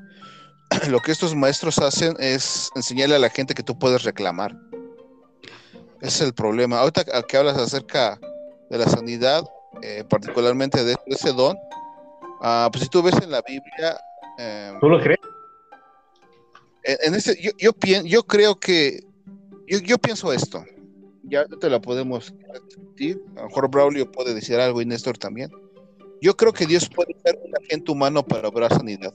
lo 0.91 0.99
que 1.01 1.13
estos 1.13 1.35
maestros 1.35 1.79
hacen 1.79 2.15
es 2.19 2.69
enseñarle 2.75 3.15
a 3.15 3.21
la 3.21 3.31
gente 3.31 3.55
que 3.55 3.63
tú 3.63 3.79
puedes 3.79 4.03
reclamar. 4.03 4.55
Ese 6.01 6.09
es 6.09 6.21
el 6.23 6.35
problema. 6.35 6.81
Ahorita 6.81 7.05
que 7.27 7.37
hablas 7.37 7.57
acerca 7.57 8.19
de 8.71 8.79
la 8.79 8.87
sanidad, 8.89 9.45
eh, 9.83 10.05
particularmente 10.09 10.85
de 10.85 10.97
ese 11.07 11.33
don, 11.33 11.57
uh, 12.41 12.71
pues 12.71 12.85
si 12.85 12.89
tú 12.89 13.03
ves 13.03 13.15
en 13.23 13.31
la 13.31 13.43
Biblia... 13.43 13.99
Eh, 14.39 14.73
¿Tú 14.81 14.89
lo 14.89 15.01
crees? 15.01 15.19
En, 16.83 17.15
ese, 17.15 17.41
yo, 17.41 17.51
yo, 17.59 17.73
yo, 18.05 18.23
creo 18.23 18.59
que, 18.59 19.01
yo, 19.67 19.79
yo, 19.81 19.99
pienso 19.99 20.33
esto, 20.33 20.65
ya 21.25 21.45
te 21.45 21.69
lo 21.69 21.81
podemos 21.81 22.33
discutir, 22.67 23.23
a 23.37 23.43
lo 23.43 23.49
mejor 23.49 23.71
Braulio 23.71 24.11
puede 24.11 24.33
decir 24.33 24.59
algo 24.59 24.81
y 24.81 24.87
Néstor 24.87 25.19
también. 25.19 25.51
Yo 26.23 26.37
creo 26.37 26.53
que 26.53 26.67
Dios 26.67 26.89
puede 26.89 27.15
ser 27.23 27.39
un 27.45 27.53
agente 27.57 27.93
humano 27.93 28.23
para 28.23 28.49
obrar 28.49 28.73
sanidad, 28.73 29.13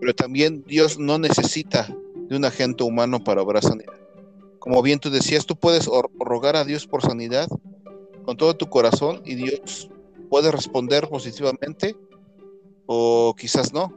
pero 0.00 0.14
también 0.14 0.64
Dios 0.64 0.98
no 0.98 1.18
necesita 1.18 1.88
de 2.14 2.36
un 2.36 2.44
agente 2.44 2.84
humano 2.84 3.22
para 3.22 3.42
obrar 3.42 3.62
sanidad. 3.62 3.92
Como 4.58 4.82
bien 4.82 4.98
tú 4.98 5.10
decías, 5.10 5.46
tú 5.46 5.56
puedes 5.56 5.88
rogar 6.18 6.56
a 6.56 6.64
Dios 6.64 6.86
por 6.86 7.02
sanidad 7.02 7.48
con 8.24 8.36
todo 8.36 8.54
tu 8.56 8.68
corazón 8.68 9.22
y 9.24 9.36
Dios 9.36 9.88
puede 10.28 10.50
responder 10.50 11.08
positivamente 11.08 11.96
o 12.86 13.34
quizás 13.36 13.72
no. 13.72 13.92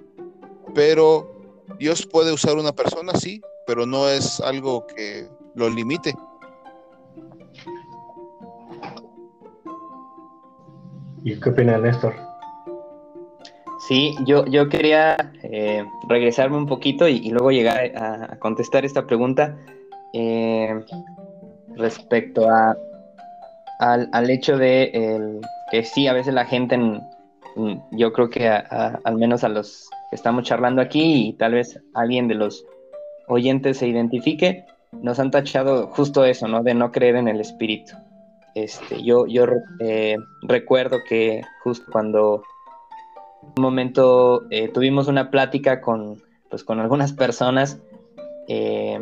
Pero 0.73 1.31
Dios 1.79 2.05
puede 2.05 2.31
usar 2.31 2.57
una 2.57 2.71
persona, 2.71 3.13
sí, 3.13 3.41
pero 3.65 3.85
no 3.85 4.07
es 4.09 4.39
algo 4.39 4.85
que 4.87 5.27
lo 5.55 5.69
limite. 5.69 6.13
¿Y 11.23 11.39
qué 11.39 11.49
opina 11.49 11.77
Néstor? 11.77 12.13
Sí, 13.87 14.15
yo, 14.25 14.45
yo 14.45 14.69
quería 14.69 15.33
eh, 15.43 15.83
regresarme 16.07 16.57
un 16.57 16.67
poquito 16.67 17.07
y, 17.07 17.29
luego 17.29 17.51
llegar 17.51 17.91
a, 17.95 18.37
contestar 18.39 18.85
esta 18.85 19.05
pregunta 19.05 19.57
eh, 20.13 20.83
respecto 21.75 22.49
a, 22.49 22.77
al, 23.79 24.29
hecho 24.29 24.57
de 24.57 24.91
que 25.71 25.83
sí, 25.83 26.07
a 26.07 26.13
veces 26.13 26.33
la 26.33 26.45
gente, 26.45 26.77
yo 27.91 28.13
creo 28.13 28.29
que 28.29 28.47
al 28.49 29.15
menos 29.15 29.43
a 29.43 29.49
los 29.49 29.89
que 30.09 30.15
estamos 30.15 30.43
charlando 30.43 30.81
aquí 30.81 31.29
y 31.29 31.33
tal 31.33 31.53
vez 31.53 31.81
alguien 31.93 32.27
de 32.27 32.35
los 32.35 32.65
oyentes 33.27 33.77
se 33.77 33.87
identifique, 33.87 34.65
nos 34.91 35.19
han 35.19 35.31
tachado 35.31 35.87
justo 35.87 36.25
eso, 36.25 36.47
¿no? 36.47 36.61
De 36.63 36.73
no 36.73 36.91
creer 36.91 37.15
en 37.15 37.27
el 37.27 37.39
espíritu. 37.39 37.93
Este, 38.53 39.01
yo 39.01 39.27
yo 39.27 39.45
eh, 39.79 40.17
recuerdo 40.41 40.99
que 41.07 41.41
justo 41.63 41.89
cuando 41.89 42.43
un 43.41 43.61
momento 43.61 44.43
eh, 44.49 44.67
tuvimos 44.67 45.07
una 45.07 45.31
plática 45.31 45.81
con, 45.81 46.21
pues, 46.49 46.63
con 46.63 46.79
algunas 46.79 47.13
personas 47.13 47.79
eh, 48.47 49.01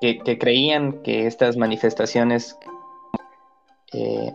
que, 0.00 0.38
creían 0.38 1.02
que 1.02 1.26
estas 1.26 1.56
manifestaciones, 1.56 2.58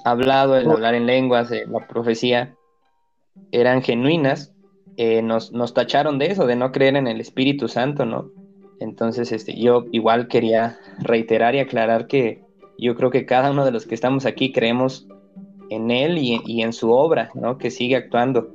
hablado, 0.04 0.58
el 0.58 0.70
hablar 0.70 0.96
en 0.96 1.06
lenguas, 1.06 1.50
la 1.52 1.88
profecía, 1.88 2.56
eran 3.52 3.82
genuinas 3.82 4.56
eh, 4.98 5.22
nos, 5.22 5.52
nos, 5.52 5.74
tacharon 5.74 6.20
de 6.20 6.28
eso, 6.28 6.48
de 6.48 6.56
no 6.56 6.72
creer 6.72 6.96
en 6.96 7.08
el 7.08 7.20
Espíritu 7.20 7.68
Santo, 7.68 8.06
¿no? 8.06 8.32
Entonces, 8.80 9.32
este, 9.32 9.60
yo 9.60 9.86
igual 9.92 10.28
quería 10.28 10.78
reiterar 11.00 11.54
y 11.56 11.60
aclarar 11.60 12.08
que 12.08 12.42
yo 12.78 12.96
creo 12.96 13.10
que 13.10 13.26
cada 13.26 13.52
uno 13.52 13.66
de 13.66 13.72
los 13.72 13.86
que 13.86 13.96
estamos 13.96 14.26
aquí 14.26 14.54
creemos 14.54 15.08
en 15.70 15.92
Él 15.92 16.18
y, 16.18 16.62
en 16.62 16.72
su 16.72 16.92
obra, 16.92 17.30
¿no? 17.34 17.58
Que 17.58 17.72
sigue 17.72 17.98
actuando. 17.98 18.48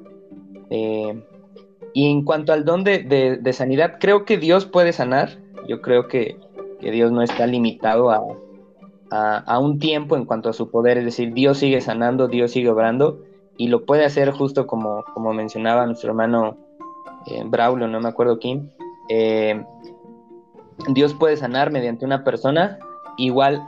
Eh, 0.71 1.23
y 1.93 2.11
en 2.11 2.25
cuanto 2.25 2.53
al 2.53 2.65
don 2.65 2.85
de, 2.85 3.53
sanidad, 3.53 3.97
creo 4.01 4.25
que 4.25 4.39
Dios 4.39 4.65
puede 4.65 4.93
sanar. 4.93 5.39
Yo 5.69 5.83
creo 5.83 6.09
que, 6.09 6.37
Dios 6.81 7.13
no 7.13 7.21
está 7.21 7.47
limitado 7.47 8.11
a, 8.11 8.23
a, 9.11 9.59
un 9.59 9.79
tiempo 9.79 10.17
en 10.17 10.25
cuanto 10.25 10.49
a 10.49 10.53
su 10.53 10.71
poder. 10.71 10.99
Es 10.99 11.05
decir, 11.05 11.33
Dios 11.33 11.59
sigue 11.59 11.81
sanando, 11.81 12.29
Dios 12.29 12.53
sigue 12.53 12.71
obrando 12.71 13.21
y 13.57 13.69
lo 13.69 13.85
puede 13.85 14.05
hacer 14.05 14.31
justo 14.31 14.67
como, 14.67 15.05
como 15.15 15.33
mencionaba 15.33 15.87
nuestro 15.87 16.11
hermano 16.11 16.57
eh, 17.27 17.43
Braulio, 17.45 17.89
no 17.89 18.01
me 18.01 18.09
acuerdo 18.09 18.39
quién. 18.39 18.71
Eh, 19.09 19.63
Dios 20.89 21.15
puede 21.15 21.37
sanar 21.37 21.71
mediante 21.71 22.05
una 22.07 22.25
persona, 22.25 22.79
igual 23.19 23.63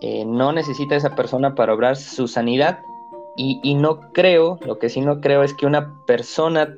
eh, 0.00 0.24
no 0.24 0.52
necesita 0.52 0.94
esa 0.94 1.14
persona 1.14 1.54
para 1.54 1.74
obrar 1.74 1.96
su 1.96 2.28
sanidad. 2.28 2.80
Y, 3.34 3.74
no 3.76 4.12
creo, 4.12 4.58
lo 4.66 4.78
que 4.78 4.90
sí 4.90 5.00
no 5.00 5.22
creo 5.22 5.42
es 5.42 5.54
que 5.54 5.64
una 5.64 5.94
persona 6.06 6.76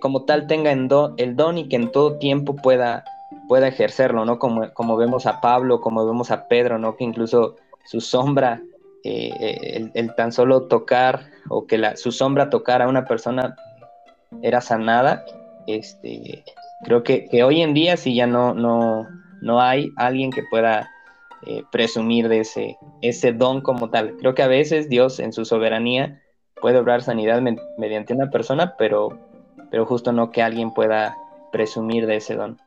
como 0.00 0.24
tal 0.24 0.46
tenga 0.46 0.72
el 0.72 1.36
don 1.36 1.58
y 1.58 1.68
que 1.68 1.76
en 1.76 1.92
todo 1.92 2.16
tiempo 2.16 2.56
pueda, 2.56 3.04
pueda 3.48 3.68
ejercerlo, 3.68 4.24
¿no? 4.24 4.38
Como, 4.38 4.72
como 4.72 4.96
vemos 4.96 5.26
a 5.26 5.40
Pablo, 5.40 5.80
como 5.80 6.06
vemos 6.06 6.30
a 6.30 6.48
Pedro, 6.48 6.78
¿no? 6.78 6.96
Que 6.96 7.04
incluso 7.04 7.56
su 7.84 8.00
sombra 8.00 8.62
eh, 9.04 9.88
el, 9.94 10.14
tan 10.16 10.32
solo 10.32 10.62
tocar 10.62 11.30
o 11.48 11.66
que 11.66 11.78
la, 11.78 11.96
su 11.96 12.10
sombra 12.10 12.50
tocara 12.50 12.86
a 12.86 12.88
una 12.88 13.04
persona 13.04 13.54
era 14.42 14.60
sanada, 14.60 15.24
este, 15.68 16.42
creo 16.84 17.04
que, 17.04 17.28
hoy 17.44 17.62
en 17.62 17.72
día 17.72 17.96
sí 17.96 18.16
ya 18.16 18.26
no, 18.26 18.52
no, 18.52 19.06
no 19.42 19.60
hay 19.60 19.92
alguien 19.96 20.32
que 20.32 20.42
pueda 20.50 20.90
eh, 21.46 21.62
presumir 21.70 22.28
de 22.28 22.40
ese, 22.40 22.78
ese 23.00 23.32
don 23.32 23.60
como 23.60 23.90
tal. 23.90 24.16
Creo 24.16 24.34
que 24.34 24.42
a 24.42 24.48
veces 24.48 24.88
Dios 24.88 25.20
en 25.20 25.32
su 25.32 25.44
soberanía 25.44 26.20
puede 26.60 26.78
obrar 26.78 27.02
sanidad 27.02 27.40
mediante 27.78 28.12
una 28.12 28.30
persona, 28.30 28.74
pero, 28.76 29.16
pero 29.70 29.86
justo 29.86 30.10
no 30.10 30.30
que 30.30 30.42
alguien 30.42 30.72
pueda 30.72 31.16
presumir 31.52 32.06
de 32.06 32.16
ese 32.16 32.34
don. 32.34 32.58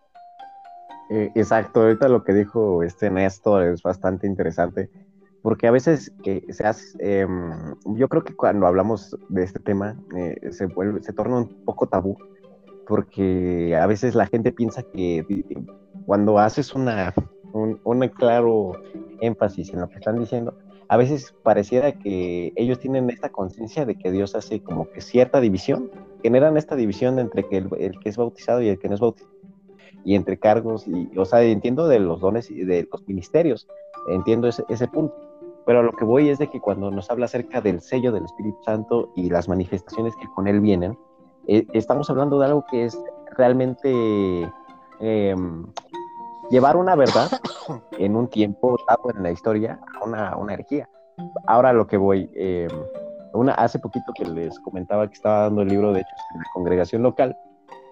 Eh, 1.10 1.32
exacto, 1.36 1.82
ahorita 1.82 2.08
lo 2.08 2.24
que 2.24 2.34
dijo 2.34 2.84
este 2.84 3.10
Néstor 3.10 3.63
es 3.63 3.82
bastante 3.82 4.28
interesante 4.28 4.89
porque 5.42 5.68
a 5.68 5.72
veces 5.72 6.12
eh, 6.25 6.46
se 6.50 6.66
hace, 6.66 6.98
em, 7.00 7.75
yo 7.86 8.08
creo 8.10 8.24
que 8.24 8.36
cuando 8.36 8.68
hablamos 8.68 9.18
de 9.30 9.44
este 9.44 9.60
tema 9.60 9.96
eh, 10.16 10.51
se, 10.51 10.66
vuelve, 10.66 11.01
se 11.01 11.13
torna 11.13 11.38
un 11.38 11.48
poco 11.66 11.88
tabú, 11.88 12.18
porque 12.88 13.75
a 13.75 13.86
veces 13.88 14.16
la 14.16 14.25
gente 14.28 14.51
piensa 14.51 14.84
que 14.84 15.25
cuando 16.06 16.39
haces 16.39 16.74
una, 16.75 17.13
un, 17.54 17.80
claro 18.10 18.74
énfasis 19.22 19.74
en 19.74 19.82
lo 19.82 19.89
que 19.89 19.96
están 19.96 20.20
diciendo, 20.20 20.58
a 20.89 20.98
veces 20.98 21.34
pareciera 21.44 21.94
que 21.94 22.51
ellos 22.56 22.80
tienen 22.80 23.10
esta 23.10 23.30
conciencia 23.30 23.86
de 23.86 23.96
que 23.96 24.12
Dios 24.12 24.36
hace 24.36 24.62
como 24.62 24.89
que 24.89 25.01
cierta 25.01 25.39
división, 25.39 25.89
generan 26.24 26.58
esta 26.58 26.75
división 26.75 27.20
entre 27.20 27.48
que 27.48 27.58
el, 27.58 27.70
el, 27.80 28.00
que 28.00 28.10
es 28.10 28.18
bautizado 28.18 28.62
y 28.62 28.70
el 28.70 28.80
que 28.80 28.89
no 28.89 28.96
es 28.96 29.00
bautizado, 29.00 29.32
y 30.03 30.15
entre 30.15 30.38
cargos, 30.38 30.88
y, 30.88 31.17
o 31.17 31.25
sea, 31.25 31.41
entiendo 31.43 31.88
de 31.88 32.00
los 32.00 32.19
dones 32.22 32.50
y 32.50 32.63
de 32.63 32.88
los 32.91 33.08
ministerios, 33.08 33.67
entiendo 34.10 34.48
ese, 34.48 34.63
ese 34.69 34.88
punto 34.88 35.29
pero 35.69 35.84
lo 35.84 35.91
que 35.91 36.03
voy 36.03 36.29
es 36.29 36.39
de 36.39 36.48
que 36.48 36.60
cuando 36.60 36.89
nos 36.89 37.12
habla 37.12 37.25
acerca 37.25 37.62
del 37.62 37.79
sello 37.79 38.12
del 38.12 38.25
Espíritu 38.25 38.58
Santo 38.63 39.12
y 39.15 39.29
las 39.29 39.48
manifestaciones 39.48 40.15
que 40.15 40.27
con 40.34 40.48
él 40.48 40.62
vienen, 40.62 40.98
eh, 41.48 41.63
estamos 41.74 42.10
hablando 42.10 42.39
de 42.39 42.48
algo 42.48 42.65
que 42.72 42.86
es 42.86 43.00
realmente 43.38 44.51
em, 45.00 45.67
llevar 46.50 46.75
una 46.75 46.96
verdad 46.96 47.29
en 48.00 48.15
un 48.15 48.27
tiempo 48.29 48.77
dado 48.88 49.12
en 49.15 49.22
la 49.22 49.29
historia 49.29 49.79
a 50.01 50.05
una, 50.05 50.36
una 50.38 50.55
energía. 50.55 50.89
Ahora 51.46 51.72
lo 51.72 51.86
que 51.86 51.98
voy, 51.98 52.27
em, 52.34 52.72
una, 53.34 53.53
hace 53.53 53.77
poquito 53.77 54.12
que 54.15 54.25
les 54.25 54.60
comentaba 54.62 55.08
que 55.08 55.13
estaba 55.13 55.41
dando 55.41 55.62
el 55.62 55.67
libro 55.67 55.93
de 55.93 56.00
hechos 56.00 56.19
en 56.34 56.39
la 56.39 56.46
congregación 56.51 57.03
local, 57.03 57.38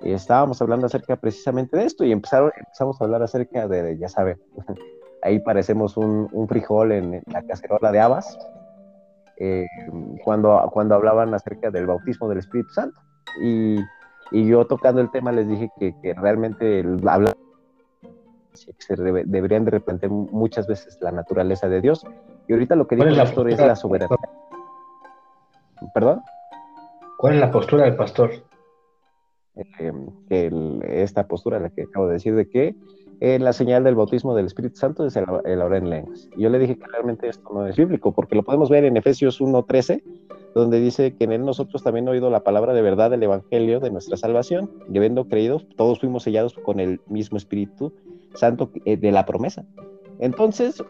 estábamos 0.04 0.62
hablando 0.62 0.86
acerca 0.86 1.16
precisamente 1.16 1.77
de 1.77 1.86
esto 1.86 2.04
y 2.04 2.12
empezaron, 2.12 2.51
empezamos 2.56 3.00
a 3.00 3.04
hablar 3.06 3.24
acerca 3.24 3.68
de, 3.68 3.98
ya 3.98 4.08
saben, 4.08 4.39
ahí 5.22 5.39
parecemos 5.39 5.98
un, 5.98 6.48
frijol 6.48 6.92
en 6.92 7.22
la 7.32 7.44
cacerola 7.44 7.92
de 7.92 8.00
habas, 8.00 8.38
eh, 9.38 9.68
cuando, 10.24 10.70
cuando 10.72 10.96
hablaban 10.96 11.34
acerca 11.34 11.70
del 11.70 11.86
bautismo 11.86 12.27
del 12.27 12.39
Espíritu 12.39 12.70
Santo. 12.74 13.00
Y, 13.42 13.80
yo 14.32 14.68
tocando 14.68 15.00
el 15.00 15.10
tema 15.10 15.32
les 15.32 15.48
dije 15.48 15.72
que, 15.80 15.94
realmente 16.16 16.84
que 16.84 18.74
se 18.77 18.96
deberían 18.96 19.63
de 19.63 19.72
repente 19.72 20.10
muchas 20.10 20.68
veces 20.68 20.98
la 21.00 21.12
naturaleza 21.12 21.70
de 21.70 21.80
Dios. 21.80 22.06
Y 22.48 22.54
ahorita 22.54 22.75
lo 22.75 22.88
que 22.88 22.98
dice 22.98 23.08
el 23.08 23.16
pastor 23.16 23.50
es 23.50 23.58
la 23.58 23.75
soberanía. 23.75 24.18
¿Perdón? 25.94 26.22
¿Cuál 27.18 27.36
es 27.36 27.39
la 27.39 27.51
postura 27.51 27.86
del 27.86 27.96
pastor? 27.96 28.32
Eh, 29.80 30.52
esta 30.88 31.28
postura, 31.28 31.60
la 31.60 31.70
que 31.70 31.84
acabo 31.84 32.08
de 32.08 32.14
decir, 32.14 32.36
de 32.36 32.48
que 32.48 32.76
eh, 33.20 33.40
la 33.40 33.52
señal 33.54 33.84
del 33.84 33.96
bautismo 33.96 34.36
del 34.36 34.46
Espíritu 34.46 34.78
Santo 34.78 35.06
es 35.06 35.16
el, 35.16 35.26
el 35.46 35.62
orar 35.62 35.82
en 35.82 35.90
lenguas. 35.90 36.30
Yo 36.38 36.50
le 36.50 36.60
dije 36.60 36.78
que 36.78 36.86
realmente 36.86 37.28
esto 37.28 37.50
no 37.52 37.66
es 37.66 37.76
bíblico, 37.76 38.12
porque 38.12 38.36
lo 38.36 38.44
podemos 38.44 38.70
ver 38.70 38.86
en 38.86 38.96
Efesios 38.96 39.42
1.13, 39.42 40.04
donde 40.54 40.80
dice 40.80 41.16
que 41.16 41.24
en 41.24 41.32
él 41.32 41.44
nosotros 41.46 41.84
también 41.84 42.08
oído 42.08 42.30
la 42.30 42.44
palabra 42.44 42.74
de 42.74 42.82
verdad 42.82 43.10
del 43.10 43.24
Evangelio 43.24 43.80
de 43.80 43.90
nuestra 43.90 44.18
salvación, 44.18 44.70
y 44.92 44.98
habiendo 44.98 45.28
creído, 45.28 45.62
todos 45.76 46.00
fuimos 46.00 46.24
sellados 46.24 46.54
con 46.54 46.80
el 46.80 47.02
mismo 47.08 47.38
Espíritu 47.38 47.94
Santo 48.36 48.70
eh, 48.86 48.98
de 48.98 49.12
la 49.12 49.26
promesa. 49.26 49.66
Entonces, 50.20 50.84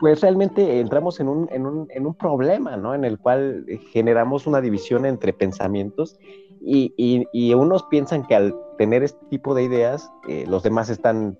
pues 0.00 0.20
realmente 0.22 0.80
entramos 0.80 1.20
en 1.20 1.28
un, 1.28 1.48
en 1.52 1.66
un, 1.66 1.86
en 1.90 2.06
un 2.06 2.14
problema, 2.14 2.76
¿no? 2.76 2.94
En 2.94 3.04
el 3.04 3.18
cual 3.18 3.66
generamos 3.92 4.46
una 4.46 4.60
división 4.60 5.06
entre 5.06 5.32
pensamientos 5.32 6.18
y, 6.62 6.94
y, 7.32 7.54
unos 7.54 7.84
piensan 7.84 8.26
que 8.26 8.34
al 8.34 8.54
tener 8.76 9.02
este 9.02 9.24
tipo 9.26 9.54
de 9.54 9.62
ideas, 9.62 10.10
eh, 10.28 10.44
los 10.48 10.62
demás 10.62 10.90
están 10.90 11.38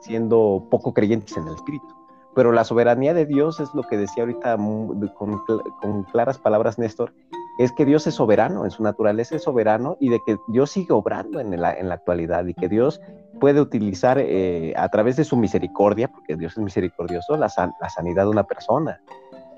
siendo 0.00 0.66
poco 0.70 0.92
creyentes 0.92 1.36
en 1.36 1.46
el 1.46 1.54
Espíritu 1.54 1.94
pero 2.34 2.52
la 2.52 2.64
soberanía 2.64 3.14
de 3.14 3.26
Dios 3.26 3.60
es 3.60 3.72
lo 3.74 3.82
que 3.84 3.96
decía 3.96 4.24
ahorita 4.24 4.56
con, 4.56 6.04
claras 6.12 6.38
palabras 6.38 6.78
Néstor, 6.78 7.12
es 7.58 7.72
que 7.72 7.84
Dios 7.84 8.06
es 8.06 8.14
soberano, 8.14 8.64
en 8.64 8.70
su 8.70 8.82
naturaleza 8.82 9.36
es 9.36 9.42
soberano 9.42 9.96
y 10.00 10.08
de 10.08 10.20
que 10.26 10.36
Dios 10.48 10.70
sigue 10.70 10.92
obrando 10.92 11.40
en 11.40 11.60
la, 11.60 11.72
en 11.72 11.88
la 11.88 11.94
actualidad 11.94 12.44
y 12.46 12.54
que 12.54 12.68
Dios 12.68 13.00
puede 13.40 13.60
utilizar 13.60 14.18
eh, 14.18 14.72
a 14.76 14.88
través 14.88 15.16
de 15.16 15.24
su 15.24 15.36
misericordia, 15.36 16.08
porque 16.08 16.36
Dios 16.36 16.52
es 16.52 16.58
misericordioso, 16.58 17.36
la, 17.36 17.48
la 17.80 17.88
sanidad 17.88 18.24
de 18.24 18.30
una 18.30 18.44
persona, 18.44 19.00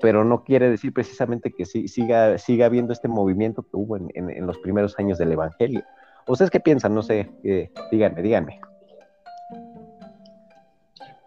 pero 0.01 0.23
no 0.23 0.43
quiere 0.43 0.69
decir 0.69 0.93
precisamente 0.93 1.51
que 1.51 1.65
siga, 1.65 2.37
siga 2.37 2.67
habiendo 2.67 2.93
este 2.93 3.07
movimiento 3.07 3.63
que 3.63 3.75
hubo 3.77 3.97
en, 3.97 4.09
en, 4.13 4.45
los 4.45 4.57
primeros 4.59 4.97
años 4.99 5.17
del 5.17 5.31
Evangelio. 5.31 5.83
¿Ustedes 6.27 6.51
qué 6.51 6.59
piensan? 6.59 6.93
No 6.93 7.01
sé, 7.01 7.29
eh, 7.43 7.71
díganme, 7.91 8.21
díganme 8.21 8.59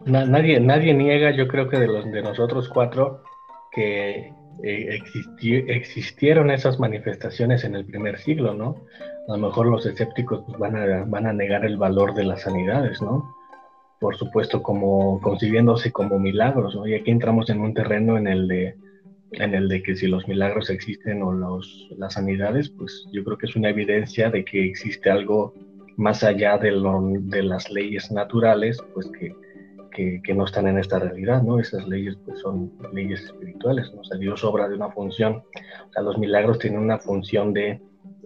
nadie, 0.05 0.59
nadie 0.59 0.93
niega, 0.93 1.31
yo 1.31 1.47
creo 1.47 1.69
que 1.69 1.77
de 1.77 1.87
los 1.87 2.11
de 2.11 2.21
nosotros 2.21 2.69
cuatro, 2.69 3.23
que 3.71 4.33
eh, 4.63 4.99
existieron 5.67 6.51
esas 6.51 6.79
manifestaciones 6.79 7.63
en 7.63 7.75
el 7.75 7.85
primer 7.85 8.19
siglo, 8.19 8.53
¿no? 8.53 8.85
A 9.27 9.33
lo 9.33 9.37
mejor 9.37 9.67
los 9.67 9.85
escépticos 9.85 10.43
pues, 10.45 10.57
van, 10.59 10.75
a, 11.25 11.33
negar 11.33 11.65
el 11.65 11.77
valor 11.77 12.13
de 12.13 12.25
las 12.25 12.41
sanidades, 12.41 13.01
¿no? 13.01 13.35
Por 13.99 14.17
supuesto, 14.17 14.61
como 14.61 15.19
concibiéndose 15.21 15.91
como 15.91 16.19
milagros, 16.19 16.75
¿no? 16.75 16.87
Y 16.87 16.95
aquí 16.95 17.11
entramos 17.11 17.49
en 17.49 17.61
un 17.61 17.73
terreno 17.73 18.17
en 18.17 18.27
el 18.27 18.47
de 18.47 19.83
que 19.83 19.95
si 19.95 20.07
los 20.07 20.27
milagros 20.27 20.69
existen 20.69 21.23
o 21.23 21.61
las 21.97 22.13
sanidades, 22.13 22.69
pues 22.69 23.07
yo 23.11 23.23
creo 23.23 23.37
que 23.37 23.47
es 23.47 23.55
una 23.55 23.69
evidencia 23.69 24.29
de 24.29 24.43
que 24.43 24.65
existe 24.65 25.09
algo 25.09 25.53
más 25.97 26.23
allá 26.23 26.57
de 26.57 26.71
las 27.43 27.69
leyes 27.69 28.11
naturales, 28.11 28.77
pues 28.93 29.07
que, 29.19 29.35
que, 29.91 30.33
no 30.33 30.45
están 30.45 30.67
en 30.67 30.77
esta 30.77 30.99
realidad, 30.99 31.43
¿no? 31.43 31.59
Esas 31.59 31.87
leyes 31.87 32.17
pues 32.25 32.39
son 32.39 32.71
leyes 32.93 33.21
espirituales, 33.23 33.91
¿no? 33.93 34.01
O 34.01 34.03
sea, 34.03 34.17
Dios 34.17 34.43
obra 34.43 34.67
de 34.67 34.75
una 34.75 34.89
función, 34.89 35.43
o 35.89 35.91
sea, 35.93 36.01
los 36.01 36.17
milagros 36.17 36.59
tienen 36.59 36.79
una 36.79 36.97
función 36.97 37.53
de, 37.53 37.81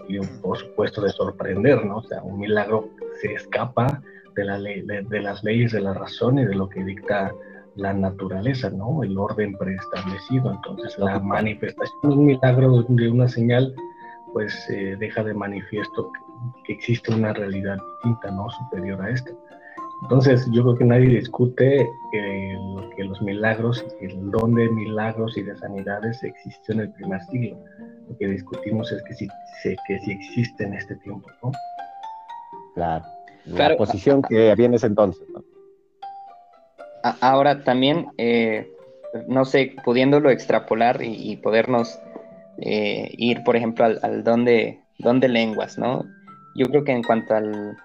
y 0.07 0.19
por 0.19 0.57
supuesto, 0.57 1.01
de 1.01 1.10
sorprender, 1.10 1.85
¿no? 1.85 1.98
O 1.98 2.03
sea, 2.03 2.22
un 2.24 2.40
milagro 2.40 2.90
se 3.22 3.33
escapa 3.33 4.01
de, 4.35 4.46
la 4.46 4.57
ley, 4.57 4.81
de, 4.85 5.22
las 5.22 5.44
leyes 5.44 5.72
de 5.72 5.81
la 5.81 5.94
razón 5.94 6.40
y 6.40 6.46
de 6.46 6.55
lo 6.55 6.70
que 6.70 6.83
dicta 6.83 7.33
la 7.75 7.94
naturaleza, 7.94 8.70
¿no? 8.70 9.03
El 9.03 9.18
orden 9.18 9.57
preestablecido. 9.57 10.51
Entonces, 10.51 10.98
la 10.98 11.20
manifestación 11.20 12.01
de 12.03 12.07
un 12.09 12.25
milagro, 12.25 12.83
de 12.87 13.09
una 13.09 13.27
señal, 13.27 13.74
pues 14.33 14.70
eh, 14.70 14.96
deja 15.00 15.24
de 15.24 15.33
manifiesto 15.33 16.11
que, 16.11 16.63
que, 16.63 16.74
existe 16.74 17.13
una 17.13 17.33
realidad 17.33 17.77
distinta, 17.96 18.31
¿no? 18.31 18.50
Superior 18.50 19.01
a 19.01 19.09
esta. 19.09 19.31
Entonces, 20.05 20.48
yo 20.51 20.61
creo 20.61 20.75
que 20.75 20.85
nadie 20.85 21.09
discute 21.09 21.89
que, 22.11 22.57
los 23.00 23.20
milagros, 23.24 23.83
el 24.01 24.29
don 24.29 24.53
de 24.53 24.70
milagros 24.70 25.35
y 25.35 25.41
de 25.41 25.57
sanidades 25.57 26.24
existió 26.24 26.75
en 26.75 26.81
el 26.81 26.91
primer 26.91 27.20
siglo. 27.24 27.57
Lo 28.07 28.15
que 28.15 28.27
discutimos 28.27 28.91
es 28.91 29.01
que 29.01 29.15
sí, 29.15 29.27
que 29.87 30.00
sí 30.01 30.11
existe 30.11 30.63
en 30.63 30.75
este 30.75 30.96
tiempo, 30.98 31.27
¿no? 31.41 31.51
Claro. 32.75 33.03
La 33.46 33.75
posición 33.77 34.22
que 34.22 34.51
había 34.51 34.68
en 34.68 34.75
ese 34.75 34.85
entonces, 34.85 35.27
¿no? 35.33 35.44
Ahora 37.22 37.63
también, 37.63 38.05
eh, 38.20 38.72
no 39.27 39.44
sé, 39.44 39.75
pudiéndolo 39.83 40.29
extrapolar 40.29 41.01
y, 41.01 41.35
podernos 41.37 42.00
eh, 42.59 43.09
ir, 43.18 43.44
por 43.44 43.55
ejemplo, 43.55 43.85
al, 43.85 44.00
al 44.03 44.24
don, 44.24 44.46
de, 44.46 44.79
don 45.00 45.20
de 45.20 45.29
lenguas, 45.29 45.79
¿no? 45.79 46.05
Yo 46.55 46.68
creo 46.68 46.83
que 46.83 46.91
en 46.91 47.01
cuanto 47.01 47.33
al, 47.33 47.75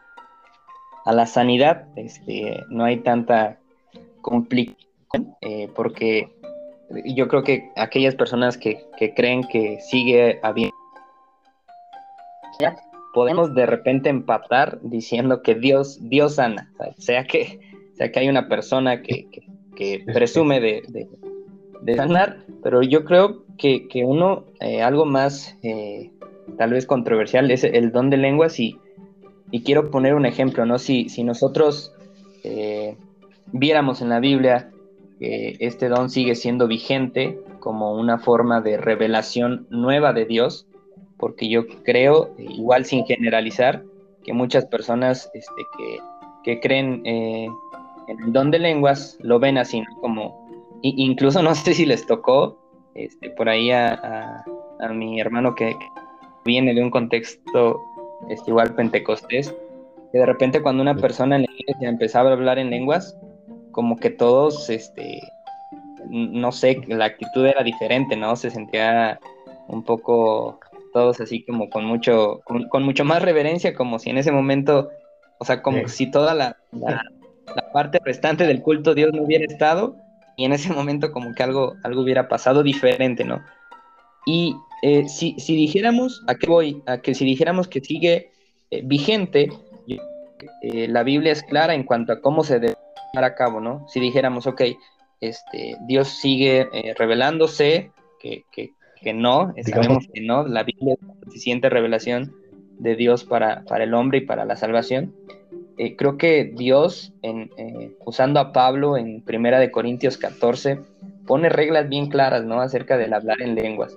a 1.10 1.12
la 1.12 1.26
sanidad, 1.26 1.86
este, 1.96 2.62
no 2.68 2.84
hay 2.84 2.98
tanta 2.98 3.58
complicación, 4.22 5.34
eh, 5.40 5.68
porque 5.74 6.28
yo 7.04 7.26
creo 7.26 7.42
que 7.42 7.68
aquellas 7.76 8.14
personas 8.14 8.56
que, 8.56 8.86
creen 9.16 9.42
que 9.42 9.80
sigue 9.80 10.38
habiendo, 10.44 10.72
podemos 13.12 13.52
de 13.56 13.66
repente 13.66 14.08
empatar 14.08 14.78
diciendo 14.82 15.42
que 15.42 15.56
Dios, 15.56 15.98
Dios 16.00 16.36
sana, 16.36 16.70
sea 16.98 17.24
que, 17.24 17.58
sea 17.94 18.12
que 18.12 18.20
hay 18.20 18.28
una 18.28 18.46
persona 18.46 19.02
que, 19.02 19.26
presume 20.14 20.60
de, 20.60 21.08
sanar, 21.96 22.36
pero 22.62 22.82
yo 22.82 23.04
creo 23.04 23.42
que, 23.58 23.88
uno, 24.04 24.44
eh, 24.60 24.80
algo 24.80 25.06
más 25.06 25.58
eh, 25.64 26.12
tal 26.56 26.70
vez 26.70 26.86
controversial 26.86 27.50
es 27.50 27.64
el 27.64 27.90
don 27.90 28.10
de 28.10 28.16
lenguas 28.16 28.60
y 28.60 28.78
y 29.50 29.62
quiero 29.62 29.90
poner 29.90 30.14
un 30.14 30.26
ejemplo, 30.26 30.64
¿no? 30.66 30.78
Si, 30.78 31.08
si 31.08 31.24
nosotros 31.24 31.92
eh, 32.44 32.96
viéramos 33.52 34.00
en 34.00 34.08
la 34.08 34.20
Biblia 34.20 34.70
que 35.18 35.56
este 35.60 35.88
don 35.88 36.08
sigue 36.10 36.34
siendo 36.34 36.66
vigente 36.66 37.38
como 37.58 37.94
una 37.94 38.18
forma 38.18 38.60
de 38.60 38.76
revelación 38.76 39.66
nueva 39.70 40.12
de 40.12 40.24
Dios, 40.24 40.66
porque 41.18 41.48
yo 41.48 41.66
creo, 41.84 42.34
igual 42.38 42.86
sin 42.86 43.04
generalizar, 43.04 43.84
que 44.24 44.32
muchas 44.32 44.64
personas 44.66 45.30
este, 45.34 45.66
que, 46.44 46.60
creen 46.60 47.02
eh, 47.04 47.48
en 48.08 48.22
el 48.22 48.32
don 48.32 48.50
de 48.50 48.58
lenguas 48.58 49.18
lo 49.20 49.38
ven 49.38 49.58
así, 49.58 49.82
como, 50.00 50.48
incluso 50.82 51.42
no 51.42 51.54
sé 51.54 51.74
si 51.74 51.84
les 51.84 52.06
tocó 52.06 52.58
este, 52.94 53.30
por 53.30 53.48
ahí 53.48 53.70
a, 53.70 54.42
a 54.80 54.88
mi 54.88 55.20
hermano 55.20 55.54
que 55.54 55.76
viene 56.44 56.74
de 56.74 56.82
un 56.82 56.90
contexto 56.90 57.80
este, 58.28 58.50
igual 58.50 58.74
Pentecostés, 58.74 59.54
que 60.12 60.18
de 60.18 60.26
repente 60.26 60.62
cuando 60.62 60.82
una 60.82 60.96
persona 60.96 61.36
en 61.36 61.42
la 61.42 61.52
iglesia 61.52 61.88
empezaba 61.88 62.30
a 62.30 62.32
hablar 62.34 62.58
en 62.58 62.70
lenguas, 62.70 63.16
como 63.72 63.96
que 63.96 64.10
todos, 64.10 64.68
este, 64.70 65.20
no 66.08 66.52
sé, 66.52 66.80
la 66.88 67.06
actitud 67.06 67.46
era 67.46 67.62
diferente, 67.62 68.16
¿no? 68.16 68.36
Se 68.36 68.50
sentía 68.50 69.18
un 69.68 69.84
poco 69.84 70.58
todos 70.92 71.20
así 71.20 71.44
como 71.44 71.70
con 71.70 71.84
mucho, 71.84 72.40
con, 72.44 72.82
mucho 72.82 73.04
más 73.04 73.22
reverencia, 73.22 73.74
como 73.74 73.98
si 73.98 74.10
en 74.10 74.18
ese 74.18 74.32
momento, 74.32 74.90
o 75.38 75.44
sea, 75.44 75.62
como 75.62 75.86
si 75.88 76.10
toda 76.10 76.34
la, 76.34 76.56
la, 76.72 77.02
parte 77.72 78.00
restante 78.04 78.46
del 78.46 78.62
culto 78.62 78.94
Dios 78.94 79.12
no 79.12 79.22
hubiera 79.22 79.44
estado 79.44 79.96
y 80.36 80.44
en 80.44 80.52
ese 80.52 80.72
momento 80.72 81.12
como 81.12 81.34
que 81.34 81.42
algo, 81.42 81.74
algo 81.84 82.02
hubiera 82.02 82.28
pasado 82.28 82.62
diferente, 82.62 83.24
¿no? 83.24 83.40
Y 84.26 84.56
eh, 84.82 85.08
si, 85.08 85.34
dijéramos, 85.48 86.22
¿a 86.26 86.34
qué 86.36 86.46
voy? 86.46 86.82
A 86.86 86.98
que 86.98 87.14
si 87.14 87.24
dijéramos 87.24 87.68
que 87.68 87.80
sigue 87.80 88.30
eh, 88.70 88.82
vigente, 88.84 89.50
eh, 90.62 90.88
la 90.88 91.02
Biblia 91.02 91.32
es 91.32 91.42
clara 91.42 91.74
en 91.74 91.84
cuanto 91.84 92.12
a 92.12 92.20
cómo 92.20 92.44
se 92.44 92.58
debe 92.60 92.76
llevar 93.12 93.30
a 93.30 93.34
cabo, 93.34 93.60
¿no? 93.60 93.86
Si 93.88 94.00
dijéramos, 94.00 94.46
ok, 94.46 94.62
este, 95.20 95.76
Dios 95.86 96.08
sigue 96.08 96.66
revelándose, 96.96 97.90
que, 98.18 98.44
no, 99.14 99.54
sabemos 99.64 100.06
que 100.12 100.20
no, 100.20 100.46
la 100.46 100.62
Biblia 100.62 100.94
es 100.94 101.24
suficiente 101.24 101.68
revelación 101.68 102.34
de 102.78 102.96
Dios 102.96 103.24
para, 103.24 103.64
para 103.64 103.84
el 103.84 103.94
hombre 103.94 104.18
y 104.18 104.20
para 104.22 104.44
la 104.44 104.56
salvación. 104.56 105.14
creo 105.98 106.16
que 106.16 106.44
Dios, 106.44 107.12
en, 107.22 107.50
usando 108.04 108.40
a 108.40 108.52
Pablo 108.52 108.96
en 108.96 109.20
Primera 109.22 109.58
de 109.58 109.70
Corintios 109.70 110.16
14, 110.16 110.78
pone 111.26 111.48
reglas 111.50 111.88
bien 111.88 112.08
claras, 112.08 112.44
¿no? 112.44 112.60
Acerca 112.60 112.96
del 112.96 113.12
hablar 113.12 113.42
en 113.42 113.54
lenguas. 113.54 113.96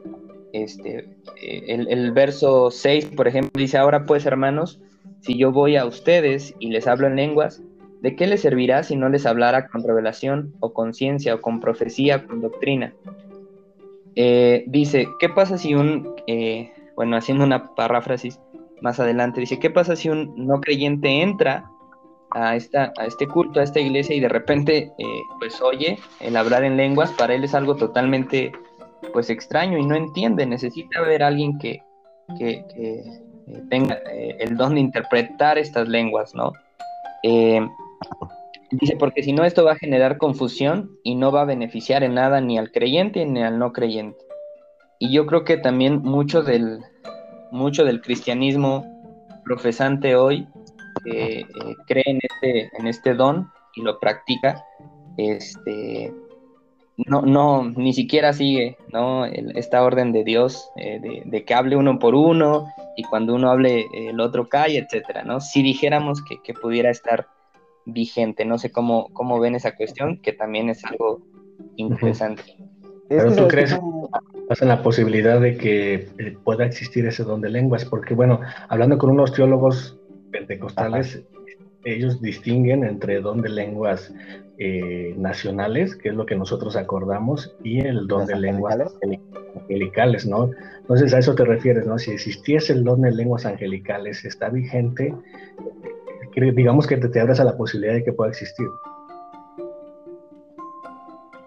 Este, 0.53 1.09
eh, 1.41 1.63
el, 1.67 2.11
verso 2.11 2.69
6, 2.69 3.07
por 3.17 3.27
ejemplo, 3.27 3.59
dice, 3.59 3.79
ahora 3.79 4.05
pues 4.05 4.27
hermanos, 4.27 4.79
si 5.19 5.35
yo 5.35 5.51
voy 5.51 5.77
a 5.77 5.85
ustedes 5.85 6.53
y 6.59 6.69
les 6.69 6.85
hablo 6.85 7.07
en 7.07 7.15
lenguas, 7.15 7.63
¿de 8.01 8.15
qué 8.15 8.27
les 8.27 8.41
servirá 8.41 8.83
si 8.83 8.95
no 8.95 9.09
les 9.09 9.25
hablara 9.25 9.67
con 9.67 9.83
revelación 9.83 10.53
o 10.59 10.71
con 10.71 10.93
ciencia 10.93 11.33
o 11.33 11.41
con 11.41 11.59
profecía 11.59 12.27
con 12.27 12.41
doctrina? 12.41 12.93
Eh, 14.15 14.63
dice, 14.67 15.07
¿qué 15.19 15.27
pasa 15.27 15.57
si 15.57 15.73
un, 15.73 16.13
eh, 16.27 16.71
bueno, 16.95 17.17
haciendo 17.17 17.43
una 17.43 17.73
paráfrasis 17.73 18.39
más 18.79 18.99
adelante, 18.99 19.39
dice, 19.39 19.57
¿qué 19.57 19.71
pasa 19.71 19.95
si 19.95 20.09
un 20.09 20.35
no 20.37 20.61
creyente 20.61 21.23
entra 21.23 21.65
a, 22.29 22.55
esta, 22.55 22.93
a 22.99 23.07
este 23.07 23.27
culto, 23.27 23.59
a 23.59 23.63
esta 23.63 23.79
iglesia 23.79 24.15
y 24.15 24.19
de 24.19 24.29
repente 24.29 24.91
pues 25.39 25.61
oye 25.61 25.97
el 26.19 26.35
hablar 26.35 26.63
en 26.63 26.77
lenguas, 26.77 27.11
para 27.13 27.33
él 27.33 27.43
es 27.43 27.55
algo 27.55 27.75
totalmente 27.75 28.51
pues 29.11 29.29
extraño 29.29 29.77
y 29.77 29.85
no 29.85 29.95
entiende, 29.95 30.45
necesita 30.45 31.01
ver 31.01 31.23
a 31.23 31.27
alguien 31.27 31.57
que, 31.59 31.83
que, 32.37 32.65
eh, 32.75 33.03
tenga 33.69 33.95
eh, 34.11 34.37
el 34.39 34.55
don 34.55 34.75
de 34.75 34.81
interpretar 34.81 35.57
estas 35.57 35.87
lenguas, 35.87 36.33
¿no? 36.33 36.53
dice, 38.71 38.97
porque 38.97 39.23
si 39.23 39.31
no 39.31 39.45
esto 39.45 39.63
va 39.63 39.73
a 39.73 39.77
generar 39.77 40.17
confusión 40.17 40.91
y 41.03 41.15
no 41.15 41.31
va 41.31 41.41
a 41.41 41.45
beneficiar 41.45 42.03
en 42.03 42.15
nada 42.15 42.41
ni 42.41 42.57
al 42.57 42.71
creyente 42.71 43.25
ni 43.25 43.41
al 43.41 43.59
no 43.59 43.71
creyente. 43.71 44.19
Y 44.99 45.13
yo 45.13 45.25
creo 45.25 45.43
que 45.43 45.57
también 45.57 46.01
mucho 46.01 46.43
del, 46.43 46.79
del 47.51 48.01
cristianismo 48.01 48.85
profesante 49.43 50.15
hoy 50.15 50.47
eh, 51.05 51.43
cree 51.87 52.03
en 52.05 52.19
este, 52.21 52.69
en 52.77 52.87
este 52.87 53.13
don 53.13 53.49
y 53.75 53.81
lo 53.81 53.99
practica, 53.99 54.63
este, 55.17 56.13
no, 56.97 57.21
no, 57.23 57.63
ni 57.75 57.93
siquiera 57.93 58.33
sigue 58.33 58.77
¿no? 58.91 59.25
esta 59.25 59.83
orden 59.83 60.11
de 60.11 60.23
Dios 60.23 60.69
eh, 60.75 61.23
de, 61.25 61.43
que 61.43 61.53
hable 61.53 61.75
uno 61.75 61.97
por 61.99 62.15
uno 62.15 62.67
y 62.95 63.03
cuando 63.03 63.33
uno 63.33 63.49
hable 63.49 63.87
el 63.93 64.19
otro 64.19 64.47
cae, 64.47 64.77
etcétera, 64.77 65.23
¿no? 65.23 65.41
Si 65.41 65.63
dijéramos 65.63 66.23
que, 66.23 66.41
que, 66.43 66.53
pudiera 66.53 66.91
estar 66.91 67.27
vigente, 67.85 68.45
no 68.45 68.59
sé 68.59 68.71
cómo, 68.71 69.09
cómo 69.13 69.39
ven 69.39 69.55
esa 69.55 69.75
cuestión, 69.75 70.19
que 70.21 70.33
también 70.33 70.69
es 70.69 70.85
algo 70.85 71.21
interesante. 71.75 72.55
Pero 73.09 73.35
tú 73.35 73.47
crees 73.47 73.77
en 74.61 74.67
la 74.67 74.83
posibilidad 74.83 75.39
de 75.39 75.57
que 75.57 75.93
eh, 76.17 76.37
pueda 76.43 76.65
existir 76.65 77.05
ese 77.05 77.23
don 77.23 77.41
de 77.41 77.49
lenguas, 77.49 77.85
porque 77.85 78.13
bueno, 78.13 78.41
hablando 78.69 78.97
con 78.97 79.09
unos 79.09 79.33
teólogos 79.33 79.99
pentecostales, 80.31 81.23
ellos 81.83 82.21
distinguen 82.21 82.83
entre 82.83 83.21
don 83.21 83.41
de 83.41 83.49
lenguas 83.49 84.13
eh, 84.65 85.13
nacionales, 85.17 85.97
que 85.97 86.07
es 86.07 86.15
lo 86.15 86.25
que 86.25 86.37
nosotros 86.37 86.77
acordamos, 86.77 87.53
y 87.63 87.81
el 87.85 88.07
don 88.07 88.25
de 88.25 88.37
lenguas 88.37 88.77
angelicales, 89.59 90.25
¿no? 90.25 90.51
Entonces 90.79 91.13
a 91.13 91.19
eso 91.19 91.35
te 91.35 91.43
refieres, 91.43 91.85
¿no? 91.85 91.99
Si 91.99 92.11
existiese 92.11 92.71
el 92.71 92.85
don 92.85 93.01
de 93.01 93.11
lenguas 93.11 93.45
angelicales, 93.45 94.23
está 94.23 94.47
vigente, 94.47 95.13
digamos 96.55 96.87
que 96.87 96.95
te, 96.95 97.09
te 97.09 97.19
abres 97.19 97.41
a 97.41 97.43
la 97.43 97.57
posibilidad 97.57 97.93
de 97.95 98.05
que 98.05 98.13
pueda 98.13 98.31
existir. 98.31 98.67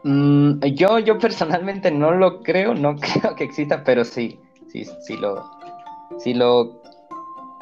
Mm, 0.05 0.61
yo, 0.75 0.99
yo 0.99 1.19
personalmente 1.19 1.91
no 1.91 2.13
lo 2.13 2.43
creo, 2.43 2.75
no 2.75 2.97
creo 3.01 3.35
que 3.35 3.45
exista, 3.45 3.83
pero 3.83 4.05
sí, 4.05 4.39
sí, 4.69 4.85
sí 4.85 5.17
lo, 5.17 5.43
sí 6.19 6.35
lo, 6.35 6.83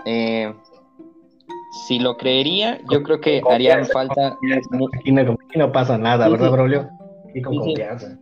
eh, 0.04 0.52
si 1.74 1.98
lo 1.98 2.16
creería, 2.16 2.78
yo 2.90 3.02
creo 3.02 3.20
que 3.20 3.42
haría 3.50 3.84
falta. 3.86 4.38
Aquí 4.94 5.12
no, 5.12 5.72
pasa 5.72 5.98
nada, 5.98 6.28
¿verdad, 6.28 6.50
Braulio? 6.50 6.88
Y 7.34 7.42
con 7.42 7.56
confianza. 7.56 8.16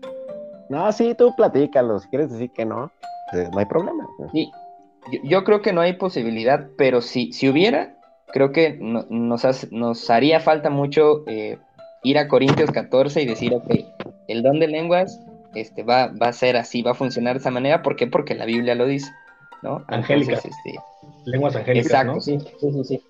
No, 0.69 0.91
sí, 0.93 1.15
tú 1.17 1.35
platícalo, 1.37 1.99
si 1.99 2.09
quieres 2.09 2.31
decir 2.31 2.51
que 2.51 2.65
no, 2.65 2.91
pues, 3.31 3.51
no 3.51 3.59
hay 3.59 3.67
problema. 3.67 4.07
Sí, 4.33 4.51
yo, 5.25 5.45
creo 5.45 5.61
que 5.61 5.73
no 5.73 5.83
hay 5.83 5.95
posibilidad, 5.95 6.69
pero 6.79 7.03
si, 7.03 7.33
si 7.33 7.49
hubiera, 7.49 7.95
creo 8.29 8.53
que 8.53 8.79
nos, 8.81 9.71
nos 9.71 10.11
haría 10.11 10.41
falta 10.41 10.71
mucho 10.71 11.25
eh, 11.27 11.59
ir 12.03 12.19
a 12.19 12.29
Corintios 12.29 12.71
14 12.71 13.21
y 13.21 13.27
decir, 13.27 13.55
ok, 13.55 13.71
el 14.29 14.43
don 14.43 14.61
de 14.61 14.69
lenguas 14.69 15.21
este, 15.55 15.83
va, 15.83 16.07
va 16.21 16.29
a 16.29 16.33
ser 16.33 16.57
así, 16.57 16.83
va 16.83 16.93
a 16.93 16.95
funcionar 16.95 17.35
de 17.35 17.41
esa 17.41 17.51
manera. 17.51 17.83
¿Por 17.83 17.97
qué? 17.97 18.07
Porque 18.07 18.35
la 18.35 18.47
Biblia 18.47 18.75
lo 18.75 18.87
dice, 18.87 19.13
¿no? 19.63 19.85
Angélicas. 19.89 20.45
Este, 20.45 20.79
lenguas 21.27 21.55
angélicas, 21.55 21.87
Exacto, 21.87 22.21
sí, 22.21 22.39
sí, 22.39 22.73
sí, 22.73 22.85
sí. 22.85 23.03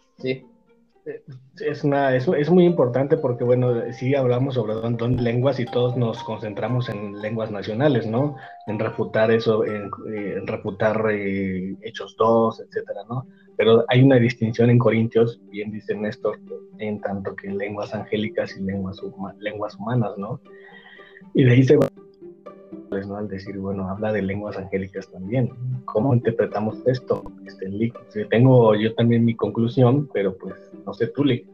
Es, 1.61 1.83
una, 1.83 2.15
es, 2.15 2.29
es, 2.29 2.49
muy 2.49 2.65
importante 2.65 3.17
porque, 3.17 3.43
bueno, 3.43 3.93
sí 3.93 4.15
hablamos 4.15 4.55
sobre 4.55 4.75
don, 4.75 5.17
lenguas 5.17 5.59
y 5.59 5.65
todos 5.65 5.97
nos 5.97 6.23
concentramos 6.23 6.89
en 6.89 7.21
lenguas 7.21 7.51
nacionales, 7.51 8.07
¿no? 8.07 8.37
En 8.69 8.79
refutar 8.79 9.33
eso, 9.33 9.65
en, 9.65 9.91
eh, 10.15 10.41
refutar 10.47 11.05
eh, 11.11 11.75
Hechos 11.83 12.15
2, 12.17 12.61
etcétera, 12.61 13.01
¿no? 13.09 13.27
Pero 13.57 13.85
hay 13.89 14.03
una 14.03 14.17
distinción 14.17 14.71
en 14.71 14.79
Corintios, 14.79 15.41
bien 15.51 15.73
dice 15.73 15.95
Néstor, 15.97 16.39
en 16.79 17.01
tanto 17.01 17.35
que 17.35 17.51
lenguas 17.51 17.93
angélicas 17.95 18.57
y 18.57 18.63
lenguas, 18.63 19.01
lenguas 19.41 19.75
humanas, 19.75 20.17
¿no? 20.17 20.41
Y 21.35 21.45
de 21.45 21.53
ahí 21.53 21.65
se 21.65 21.77
va 21.77 21.89
¿no? 23.01 23.17
al 23.17 23.29
decir, 23.29 23.59
bueno, 23.59 23.89
habla 23.89 24.13
de 24.13 24.23
lenguas 24.23 24.57
angélicas 24.57 25.09
también. 25.11 25.51
¿Cómo 25.85 26.15
interpretamos 26.15 26.79
esto? 26.87 27.23
Este, 27.47 28.25
tengo 28.27 28.75
yo 28.75 28.95
también 28.95 29.25
mi 29.25 29.35
conclusión, 29.35 30.09
pero 30.13 30.37
pues 30.37 30.55
no 30.87 30.95
sé 30.95 31.09
tú, 31.09 31.25
Lick. 31.25 31.47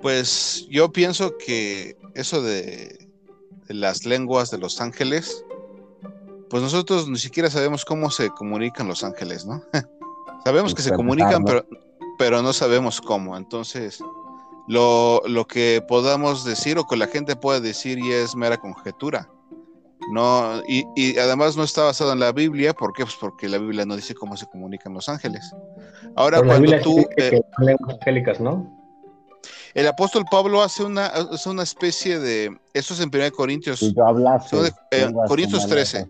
Pues 0.00 0.66
yo 0.68 0.92
pienso 0.92 1.36
que 1.38 1.96
eso 2.14 2.42
de, 2.42 3.08
las 3.68 4.04
lenguas 4.04 4.50
de 4.50 4.58
los 4.58 4.80
ángeles, 4.80 5.44
pues 6.50 6.62
nosotros 6.62 7.08
ni 7.08 7.18
siquiera 7.18 7.48
sabemos 7.48 7.84
cómo 7.84 8.10
se 8.10 8.30
comunican 8.30 8.88
los 8.88 9.04
ángeles, 9.04 9.46
¿no? 9.46 9.62
sabemos 10.44 10.74
que 10.74 10.82
se 10.82 10.92
comunican, 10.92 11.44
pero, 11.44 11.64
pero 12.18 12.42
no 12.42 12.52
sabemos 12.52 13.00
cómo. 13.00 13.36
Entonces, 13.36 14.02
lo, 14.68 15.22
lo, 15.26 15.46
que 15.46 15.82
podamos 15.86 16.44
decir 16.44 16.78
o 16.78 16.86
que 16.86 16.96
la 16.96 17.06
gente 17.06 17.36
pueda 17.36 17.60
decir 17.60 17.98
y 17.98 18.12
es 18.12 18.34
mera 18.36 18.56
conjetura. 18.56 19.28
No, 20.10 20.62
y, 20.66 20.84
y, 20.96 21.18
además 21.18 21.56
no 21.56 21.62
está 21.62 21.84
basado 21.84 22.12
en 22.12 22.20
la 22.20 22.32
Biblia, 22.32 22.74
¿por 22.74 22.92
qué? 22.92 23.04
Pues 23.04 23.16
porque 23.20 23.48
la 23.48 23.58
Biblia 23.58 23.84
no 23.86 23.94
dice 23.94 24.14
cómo 24.14 24.36
se 24.36 24.46
comunican 24.46 24.94
los 24.94 25.08
ángeles. 25.08 25.54
Ahora, 26.16 26.42
cuando 26.42 26.72
tú. 26.80 27.06
Eh, 27.16 27.40
angélicas, 27.88 28.40
¿no? 28.40 28.78
El 29.74 29.86
apóstol 29.86 30.24
Pablo 30.30 30.62
hace 30.62 30.84
una, 30.84 31.06
hace 31.06 31.48
una 31.48 31.62
especie 31.62 32.18
de. 32.18 32.56
Eso 32.74 32.94
es 32.94 33.00
en 33.00 33.10
1 33.14 33.30
Corintios. 33.32 33.78
Si 33.78 33.94
eh, 34.90 35.12
Corintios 35.26 35.66
13. 35.66 36.06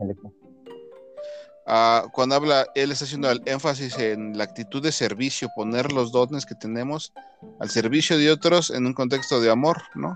Cuando 2.12 2.34
habla, 2.34 2.66
él 2.74 2.92
está 2.92 3.06
haciendo 3.06 3.30
el 3.30 3.40
énfasis 3.46 3.98
en 3.98 4.36
la 4.36 4.44
actitud 4.44 4.82
de 4.82 4.92
servicio, 4.92 5.48
poner 5.56 5.92
los 5.92 6.12
dones 6.12 6.44
que 6.44 6.54
tenemos 6.54 7.12
al 7.60 7.70
servicio 7.70 8.18
de 8.18 8.30
otros 8.30 8.70
en 8.70 8.84
un 8.84 8.92
contexto 8.92 9.40
de 9.40 9.50
amor, 9.50 9.82
¿no? 9.94 10.14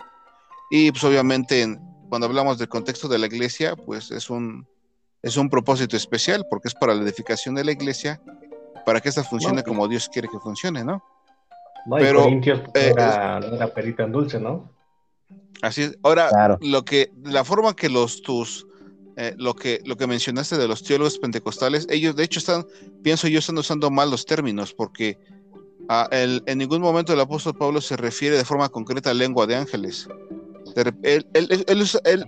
Y 0.71 0.91
pues 0.91 1.03
obviamente 1.05 1.79
cuando 2.09 2.27
hablamos 2.27 2.59
del 2.59 2.69
contexto 2.69 3.09
de 3.09 3.19
la 3.19 3.27
iglesia, 3.27 3.75
pues 3.75 4.11
es 4.11 4.29
un, 4.29 4.67
es 5.23 5.37
un 5.37 5.49
propósito 5.49 5.97
especial 5.97 6.45
porque 6.51 6.69
es 6.69 6.75
para 6.75 6.95
la 6.95 7.03
edificación 7.03 7.55
de 7.55 7.65
la 7.65 7.73
iglesia, 7.73 8.21
para 8.85 9.01
que 9.01 9.09
esta 9.09 9.25
funcione 9.25 9.63
como 9.63 9.89
Dios 9.89 10.11
quiere 10.13 10.29
que 10.29 10.39
funcione, 10.39 10.85
¿no? 10.85 11.03
no 11.87 11.97
Pero 11.97 12.25
Corintios 12.25 12.61
pues, 12.73 12.85
eh, 12.85 12.91
era, 12.91 13.39
era, 13.39 13.73
perita 13.73 14.03
en 14.03 14.13
dulce, 14.13 14.39
¿no? 14.39 14.71
Así 15.63 15.83
es. 15.85 15.99
Ahora, 16.03 16.59
lo 16.61 16.85
que, 16.85 17.13
la 17.25 17.45
forma 17.45 17.75
que 17.75 17.89
los 17.89 18.21
tus 18.21 18.66
eh, 19.17 19.35
lo, 19.39 19.55
que, 19.55 19.81
lo 19.85 19.97
que 19.97 20.07
mencionaste 20.07 20.59
de 20.59 20.69
los 20.69 20.83
teólogos 20.83 21.19
pentecostales, 21.19 21.87
ellos 21.91 22.17
de 22.17 22.25
hecho 22.25 22.39
están, 22.39 22.67
pienso 23.03 23.29
yo, 23.29 23.39
están 23.39 23.59
usando 23.59 23.91
mal 23.91 24.11
los 24.11 24.27
términos, 24.27 24.75
porque 24.75 25.19
ah, 25.89 26.09
en 26.11 26.59
ningún 26.59 26.83
momento 26.83 27.13
el 27.13 27.21
apóstol 27.21 27.57
Pablo 27.57 27.81
se 27.81 27.97
refiere 27.97 28.37
de 28.37 28.45
forma 28.45 28.69
concreta 28.69 29.11
a 29.11 29.15
lengua 29.15 29.47
de 29.47 29.57
ángeles. 29.57 30.09
Él, 31.03 31.27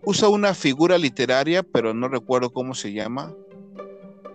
usa, 0.05 0.29
una 0.29 0.55
figura 0.55 0.97
literaria, 0.97 1.63
pero 1.63 1.93
no 1.93 2.09
recuerdo 2.09 2.51
cómo 2.51 2.75
se 2.75 2.93
llama, 2.93 3.35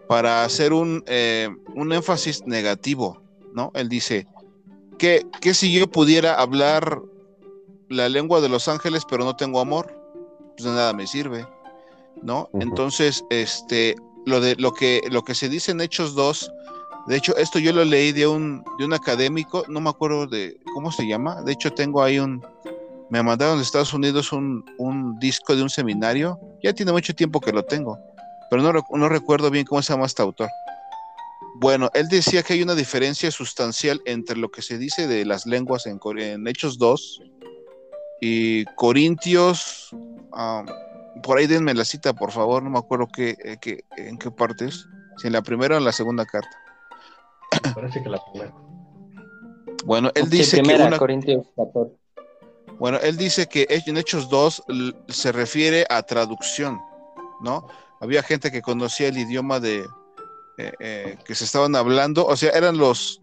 para 0.07 0.43
hacer 0.43 0.73
un, 0.73 1.03
eh, 1.07 1.49
un 1.73 1.91
énfasis 1.91 2.43
negativo, 2.45 3.23
¿no? 3.53 3.71
Él 3.73 3.89
dice, 3.89 4.27
que, 4.99 5.25
que 5.41 5.55
si 5.55 5.73
yo 5.73 5.89
pudiera 5.89 6.35
hablar 6.35 7.01
la 7.89 8.09
lengua 8.09 8.41
de 8.41 8.49
los 8.49 8.67
ángeles, 8.67 9.03
pero 9.09 9.23
no 9.23 9.35
tengo 9.35 9.59
amor? 9.59 9.99
Pues 10.55 10.65
de 10.65 10.71
nada 10.71 10.93
me 10.93 11.07
sirve. 11.07 11.47
¿No? 12.21 12.49
Entonces, 12.54 13.23
este, 13.30 13.95
lo 14.26 14.39
de 14.39 14.56
lo 14.56 14.73
que, 14.73 15.02
lo 15.12 15.23
que 15.23 15.36
se 15.36 15.49
dice 15.49 15.71
en 15.71 15.82
Hechos 15.82 16.15
2, 16.15 16.52
de 17.08 17.17
hecho, 17.17 17.36
esto 17.36 17.60
yo 17.60 17.73
lo 17.73 17.84
leí 17.84 18.12
de 18.12 18.28
un, 18.28 18.63
de 18.78 18.86
un 18.86 18.93
académico, 18.93 19.65
no 19.67 19.82
me 19.82 19.89
acuerdo 19.89 20.26
de 20.26 20.58
cómo 20.73 20.91
se 20.91 21.06
llama, 21.06 21.41
de 21.41 21.52
hecho 21.52 21.71
tengo 21.71 22.02
ahí 22.02 22.19
un, 22.19 22.45
me 23.10 23.21
mandaron 23.21 23.58
de 23.58 23.63
Estados 23.63 23.93
Unidos 23.93 24.32
un, 24.32 24.63
un 24.78 25.19
disco 25.19 25.56
de 25.56 25.63
un 25.63 25.69
seminario, 25.69 26.39
ya 26.63 26.73
tiene 26.73 26.93
mucho 26.93 27.13
tiempo 27.13 27.41
que 27.41 27.52
lo 27.52 27.63
tengo, 27.63 27.99
pero 28.49 28.62
no, 28.62 28.71
no 28.91 29.10
recuerdo 29.10 29.52
bien 29.52 29.65
cómo 29.65 29.82
se 29.82 29.93
llama 29.93 30.06
este 30.06 30.21
autor. 30.21 30.49
Bueno, 31.56 31.89
él 31.93 32.08
decía 32.08 32.41
que 32.41 32.54
hay 32.54 32.63
una 32.63 32.73
diferencia 32.73 33.30
sustancial 33.30 34.02
entre 34.06 34.38
lo 34.38 34.49
que 34.49 34.62
se 34.62 34.78
dice 34.78 35.08
de 35.08 35.26
las 35.26 35.45
lenguas 35.45 35.86
en, 35.86 35.99
en 36.17 36.47
Hechos 36.47 36.78
2 36.78 37.21
y 38.21 38.65
Corintios, 38.76 39.89
um, 39.91 40.65
por 41.21 41.38
ahí 41.38 41.47
denme 41.47 41.73
la 41.73 41.86
cita, 41.86 42.13
por 42.13 42.32
favor, 42.32 42.63
no 42.63 42.69
me 42.69 42.80
acuerdo 42.80 43.08
qué, 43.13 43.36
eh, 43.43 43.84
en 43.97 44.17
qué 44.17 44.32
parte 44.32 44.65
es, 44.65 44.88
si 45.17 45.28
en 45.28 45.34
la 45.34 45.41
primera 45.41 45.76
o 45.76 45.78
en 45.78 45.86
la 45.86 45.91
segunda 45.91 46.26
carta. 46.26 46.58
Parece 47.76 48.02
que 48.02 48.10
la 48.10 48.23
primera. 48.32 48.54
Bueno, 49.86 50.12
él 50.15 50.30
dice 50.30 50.62
que 50.62 50.76
una... 50.76 50.97
Bueno, 52.80 52.97
él 53.04 53.17
dice 53.17 53.47
que 53.47 53.67
en 53.69 53.97
Hechos 53.97 54.30
2 54.30 54.63
se 55.08 55.32
refiere 55.32 55.86
a 55.89 56.02
traducción, 56.04 56.80
¿no? 57.41 57.67
Había 58.02 58.23
gente 58.23 58.52
que 58.52 58.62
conocía 58.62 59.08
el 59.10 59.17
idioma 59.17 59.60
de 59.60 59.86
eh, 60.58 60.71
eh, 60.80 61.17
que 61.26 61.36
se 61.36 61.45
estaban 61.45 61.76
hablando, 61.76 62.26
o 62.26 62.36
sea, 62.36 62.52
eran 62.52 62.78
los 62.78 63.21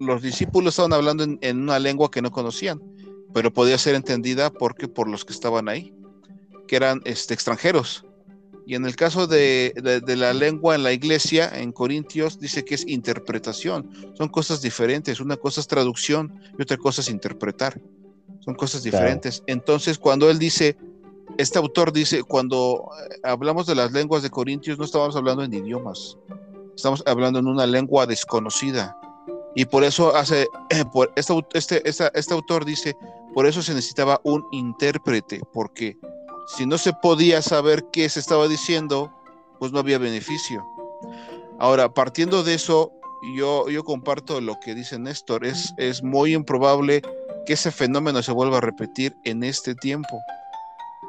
los 0.00 0.22
discípulos 0.22 0.72
estaban 0.72 0.94
hablando 0.94 1.24
en, 1.24 1.60
una 1.60 1.78
lengua 1.78 2.10
que 2.10 2.22
no 2.22 2.30
conocían, 2.30 2.80
pero 3.34 3.52
podía 3.52 3.78
ser 3.78 3.94
entendida 3.94 4.50
porque 4.50 4.88
por 4.88 5.06
los 5.06 5.24
que 5.24 5.32
estaban 5.34 5.68
ahí, 5.68 5.94
que 6.70 6.76
eran 6.76 7.02
este, 7.04 7.34
extranjeros. 7.34 8.04
Y 8.64 8.76
en 8.76 8.86
el 8.86 8.94
caso 8.94 9.26
de, 9.26 9.74
la 10.06 10.32
lengua 10.32 10.76
en 10.76 10.84
la 10.84 10.92
iglesia, 10.92 11.50
en 11.52 11.72
Corintios, 11.72 12.38
dice 12.38 12.64
que 12.64 12.76
es 12.76 12.86
interpretación. 12.86 13.90
Son 14.16 14.28
cosas 14.28 14.62
diferentes. 14.62 15.18
Una 15.18 15.36
cosa 15.36 15.60
es 15.60 15.66
traducción 15.66 16.32
y 16.56 16.62
otra 16.62 16.76
cosa 16.76 17.00
es 17.00 17.08
interpretar. 17.08 17.80
Son 18.38 18.54
cosas 18.54 18.84
diferentes. 18.84 19.42
Entonces, 19.48 19.98
cuando 19.98 20.30
él 20.30 20.38
dice, 20.38 20.76
este 21.38 21.58
autor 21.58 21.92
dice, 21.92 22.22
cuando 22.22 22.88
eh, 23.10 23.18
hablamos 23.24 23.66
de 23.66 23.74
las 23.74 23.90
lenguas 23.90 24.22
de 24.22 24.30
Corintios, 24.30 24.78
no 24.78 24.84
estamos 24.84 25.16
hablando 25.16 25.42
en 25.42 25.52
idiomas. 25.52 26.16
Estamos 26.76 27.02
hablando 27.04 27.40
en 27.40 27.48
una 27.48 27.66
lengua 27.66 28.06
desconocida. 28.06 28.96
Y 29.56 29.64
por 29.64 29.82
eso 29.82 30.14
hace, 30.14 30.46
por 30.92 31.12
este, 31.16 31.82
este, 31.82 32.10
este 32.14 32.32
autor 32.32 32.64
dice, 32.64 32.96
por 33.34 33.46
eso 33.46 33.60
se 33.60 33.74
necesitaba 33.74 34.20
un 34.22 34.44
intérprete, 34.52 35.40
porque 35.52 35.98
si 36.56 36.66
no 36.66 36.78
se 36.78 36.92
podía 36.92 37.42
saber 37.42 37.84
qué 37.92 38.08
se 38.08 38.20
estaba 38.20 38.48
diciendo, 38.48 39.12
pues 39.58 39.72
no 39.72 39.78
había 39.78 39.98
beneficio. 39.98 40.64
Ahora, 41.58 41.92
partiendo 41.92 42.42
de 42.42 42.54
eso, 42.54 42.92
yo, 43.36 43.68
yo 43.68 43.84
comparto 43.84 44.40
lo 44.40 44.58
que 44.60 44.74
dice 44.74 44.98
Néstor, 44.98 45.44
es, 45.44 45.74
es 45.76 46.02
muy 46.02 46.34
improbable 46.34 47.02
que 47.46 47.52
ese 47.52 47.70
fenómeno 47.70 48.22
se 48.22 48.32
vuelva 48.32 48.58
a 48.58 48.62
repetir 48.62 49.14
en 49.24 49.44
este 49.44 49.74
tiempo. 49.74 50.20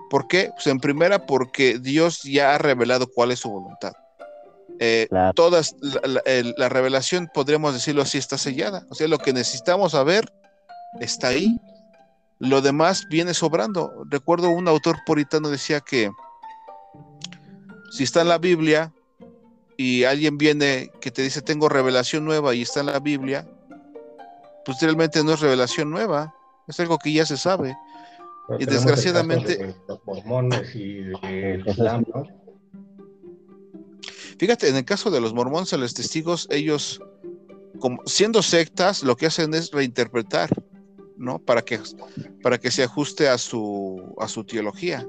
¿Por 0.10 0.28
qué? 0.28 0.50
Pues 0.54 0.68
en 0.68 0.80
primera, 0.80 1.26
porque 1.26 1.80
Dios 1.80 2.24
ya 2.24 2.54
ha 2.54 2.58
revelado 2.58 3.08
cuál 3.08 3.32
es 3.32 3.40
su 3.40 3.50
voluntad. 3.50 3.94
Eh, 4.80 5.08
todas, 5.36 5.76
la, 5.82 6.22
la, 6.58 6.70
revelación, 6.70 7.30
podríamos 7.34 7.74
decirlo 7.74 8.02
así, 8.02 8.18
está 8.18 8.38
sellada. 8.38 8.86
O 8.90 8.96
sea, 8.96 9.08
lo 9.08 9.20
que 9.20 9.32
necesitamos 9.32 9.94
saber 9.94 10.34
está 11.00 11.30
ahí 11.30 11.60
lo 12.42 12.60
demás 12.62 13.08
viene 13.08 13.34
sobrando. 13.36 14.04
Recuerdo 14.10 14.50
un 14.50 14.68
autor 14.68 14.98
puritano 15.06 15.50
decía 15.50 15.80
que 15.80 16.12
si 17.92 18.04
está 18.04 18.22
en 18.22 18.30
la 18.30 18.40
Biblia 18.40 18.92
y 19.78 20.06
alguien 20.06 20.40
viene 20.40 20.92
que 21.02 21.12
te 21.12 21.22
dice 21.22 21.42
tengo 21.42 21.70
revelación 21.70 22.26
nueva 22.26 22.56
y 22.56 22.64
está 22.64 22.80
en 22.80 22.88
la 22.88 23.00
Biblia, 23.00 23.48
pues 24.66 24.82
realmente 24.82 25.24
no 25.24 25.34
es 25.34 25.40
revelación 25.40 25.92
nueva, 25.92 26.34
es 26.68 26.80
algo 26.80 26.98
que 26.98 27.14
ya 27.14 27.28
se 27.28 27.38
sabe. 27.38 27.78
y 28.58 28.66
desgraciadamente... 28.66 29.76
mormones 30.06 30.76
y 30.76 31.04
Fíjate, 34.40 34.68
en 34.68 34.78
el 34.78 34.86
caso 34.86 35.12
de 35.12 35.22
los 35.22 35.36
mormones, 35.36 35.72
los 35.74 35.94
testigos, 35.94 36.48
ellos, 36.50 37.00
como, 37.80 38.02
siendo 38.08 38.42
sectas, 38.42 39.04
lo 39.04 39.16
que 39.16 39.28
hacen 39.28 39.54
es 39.54 39.70
reinterpretar 39.70 40.50
¿no? 41.22 41.40
Para 41.40 41.62
que, 41.62 41.80
para 42.42 42.58
que 42.58 42.72
se 42.72 42.84
ajuste 42.84 43.30
a 43.30 43.38
su, 43.38 44.16
a 44.18 44.28
su 44.28 44.44
teología. 44.44 45.08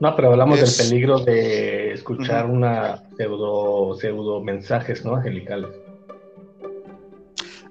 No, 0.00 0.16
pero 0.16 0.30
hablamos 0.30 0.60
del 0.60 0.88
peligro 0.88 1.18
de 1.18 1.92
escuchar 1.92 2.46
una 2.46 3.02
pseudo, 3.16 3.94
pseudo 3.96 4.42
mensajes, 4.42 5.04
¿no? 5.04 5.16
Angelicales. 5.16 5.70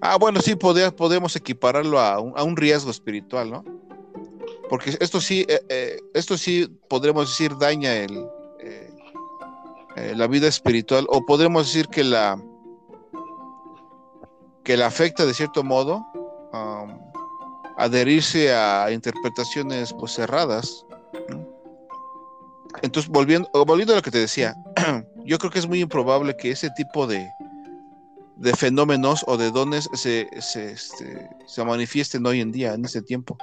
Ah, 0.02 0.18
bueno, 0.20 0.42
sí, 0.42 0.56
podemos 0.56 1.36
equipararlo 1.36 2.00
a 2.00 2.20
un, 2.20 2.34
a 2.36 2.44
un, 2.44 2.58
riesgo 2.58 2.92
espiritual, 2.92 3.50
¿no? 3.50 3.64
Porque 4.70 4.98
esto 5.00 5.22
sí, 5.22 5.46
eh, 5.48 5.62
eh, 5.70 5.98
esto 6.14 6.38
sí 6.38 6.68
podremos 6.90 7.30
decir 7.30 7.58
daña 7.58 7.96
el, 7.96 8.26
eh, 8.60 10.14
la 10.16 10.28
vida 10.28 10.48
espiritual, 10.48 11.06
o 11.08 11.26
podremos 11.26 11.68
decir 11.68 11.88
que 11.88 12.04
la 12.04 12.42
que 14.64 14.78
la 14.78 14.88
afecta 14.88 15.26
de 15.26 15.34
cierto 15.34 15.64
modo, 15.64 16.06
adherirse 17.78 18.54
a 18.54 18.92
interpretaciones 18.92 19.94
pues, 19.94 20.14
cerradas. 20.14 20.86
Entonces, 22.82 23.10
volviendo, 23.12 23.50
volviendo 23.66 23.94
a 23.94 23.98
lo 23.98 24.02
que 24.02 24.12
te 24.12 24.20
decía, 24.20 24.56
yo 25.26 25.38
creo 25.38 25.52
que 25.52 25.60
es 25.60 25.68
muy 25.68 25.82
improbable 25.82 26.36
que 26.36 26.52
ese 26.52 26.70
tipo 26.72 27.08
de, 27.08 27.30
de 28.36 28.54
fenómenos 28.54 29.24
o 29.28 29.38
de 29.38 29.52
dones 29.52 29.90
se, 29.94 30.28
se, 30.40 30.72
este, 30.72 31.30
se 31.46 31.64
manifiesten 31.64 32.26
hoy 32.26 32.42
en 32.42 32.52
día, 32.52 32.74
en 32.74 32.86
este 32.86 33.02
tiempo. 33.02 33.38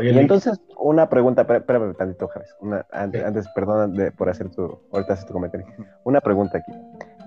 y 0.00 0.08
entonces, 0.08 0.60
una 0.76 1.08
pregunta, 1.08 1.42
espérame 1.42 1.94
tantito, 1.96 2.28
Javes, 2.28 2.54
antes, 2.92 3.24
antes, 3.24 3.46
perdón 3.54 3.94
por 4.16 4.28
hacer 4.28 4.50
tu, 4.50 4.80
ahorita 4.92 5.14
hacer 5.14 5.26
tu 5.26 5.32
comentario. 5.32 5.66
Una 6.04 6.20
pregunta 6.20 6.58
aquí. 6.58 6.72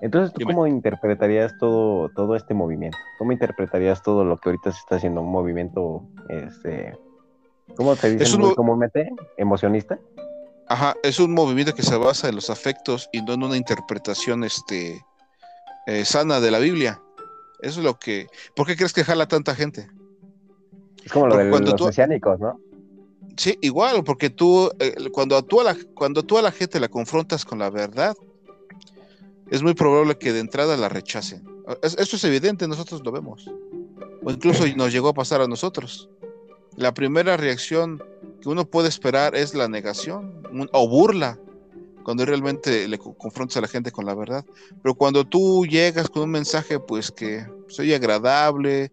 Entonces, 0.05 0.35
¿tú 0.35 0.45
cómo 0.45 0.67
interpretarías 0.67 1.57
todo, 1.57 2.09
todo 2.09 2.35
este 2.35 2.53
movimiento? 2.53 2.95
¿Cómo 3.17 3.31
interpretarías 3.31 4.03
todo 4.03 4.23
lo 4.23 4.37
que 4.37 4.49
ahorita 4.49 4.71
se 4.71 4.77
está 4.77 4.97
haciendo? 4.97 5.21
Un 5.21 5.31
movimiento, 5.31 6.03
este, 6.29 6.95
¿cómo 7.75 7.95
te 7.95 8.15
dice? 8.15 8.37
¿Cómo 8.55 8.77
mete? 8.77 9.11
¿Emocionista? 9.35 9.97
Ajá, 10.67 10.93
es 11.01 11.19
un 11.19 11.33
movimiento 11.33 11.73
que 11.73 11.81
se 11.81 11.97
basa 11.97 12.29
en 12.29 12.35
los 12.35 12.51
afectos 12.51 13.09
y 13.11 13.23
no 13.23 13.33
en 13.33 13.41
una 13.41 13.57
interpretación 13.57 14.43
este, 14.43 15.03
eh, 15.87 16.05
sana 16.05 16.39
de 16.39 16.51
la 16.51 16.59
Biblia. 16.59 17.01
Eso 17.61 17.79
es 17.79 17.83
lo 17.83 17.97
que... 17.97 18.27
¿Por 18.55 18.67
qué 18.67 18.75
crees 18.75 18.93
que 18.93 19.03
jala 19.03 19.27
tanta 19.27 19.55
gente? 19.55 19.87
Es 21.03 21.11
como 21.11 21.25
lo 21.25 21.37
de 21.37 21.45
los 21.45 21.81
mesiánicos, 21.81 22.39
¿no? 22.39 22.59
Sí, 23.37 23.57
igual, 23.61 24.03
porque 24.03 24.29
tú, 24.29 24.69
eh, 24.77 24.93
cuando, 25.11 25.41
tú 25.41 25.61
a 25.61 25.63
la, 25.63 25.75
cuando 25.95 26.21
tú 26.21 26.37
a 26.37 26.43
la 26.43 26.51
gente 26.51 26.79
la 26.79 26.89
confrontas 26.89 27.43
con 27.43 27.57
la 27.57 27.71
verdad, 27.71 28.15
es 29.49 29.63
muy 29.63 29.73
probable 29.73 30.17
que 30.17 30.33
de 30.33 30.39
entrada 30.39 30.77
la 30.77 30.89
rechacen. 30.89 31.43
Esto 31.81 32.15
es 32.15 32.23
evidente, 32.23 32.67
nosotros 32.67 33.01
lo 33.03 33.11
vemos. 33.11 33.49
O 34.23 34.31
incluso 34.31 34.65
nos 34.75 34.91
llegó 34.91 35.09
a 35.09 35.13
pasar 35.13 35.41
a 35.41 35.47
nosotros. 35.47 36.09
La 36.75 36.93
primera 36.93 37.37
reacción 37.37 38.03
que 38.41 38.49
uno 38.49 38.65
puede 38.65 38.89
esperar 38.89 39.35
es 39.35 39.53
la 39.53 39.67
negación 39.67 40.43
o 40.71 40.89
burla, 40.89 41.39
cuando 42.03 42.25
realmente 42.25 42.87
le 42.87 42.99
confrontas 42.99 43.57
a 43.57 43.61
la 43.61 43.67
gente 43.67 43.91
con 43.91 44.05
la 44.05 44.13
verdad. 44.13 44.45
Pero 44.81 44.93
cuando 44.95 45.25
tú 45.25 45.65
llegas 45.65 46.09
con 46.09 46.23
un 46.23 46.31
mensaje, 46.31 46.79
pues 46.79 47.11
que 47.11 47.45
soy 47.67 47.93
agradable, 47.93 48.91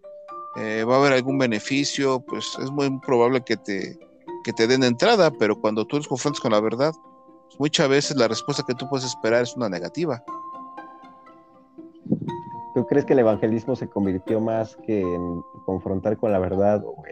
eh, 0.57 0.85
va 0.85 0.97
a 0.97 0.99
haber 0.99 1.13
algún 1.13 1.39
beneficio, 1.39 2.21
pues 2.21 2.47
es 2.63 2.71
muy 2.71 2.91
probable 3.01 3.43
que 3.43 3.57
te, 3.57 3.99
que 4.45 4.53
te 4.53 4.67
den 4.67 4.83
entrada, 4.83 5.31
pero 5.31 5.61
cuando 5.61 5.87
tú 5.87 5.97
los 5.97 6.09
confrontas 6.09 6.41
con 6.41 6.53
la 6.53 6.61
verdad, 6.61 6.93
muchas 7.59 7.89
veces 7.89 8.17
la 8.17 8.29
respuesta 8.29 8.65
que 8.67 8.75
tú 8.75 8.89
puedes 8.89 9.07
esperar 9.07 9.43
es 9.43 9.57
una 9.57 9.69
negativa. 9.69 10.23
¿Tú 12.75 12.87
crees 12.87 13.05
que 13.05 13.13
el 13.13 13.19
evangelismo 13.19 13.77
se 13.77 13.89
convirtió 13.89 14.41
más 14.41 14.77
que 14.87 15.01
en 15.01 15.43
confrontar 15.67 16.17
con 16.17 16.33
la 16.33 16.39
verdad 16.39 16.83
o 16.85 17.03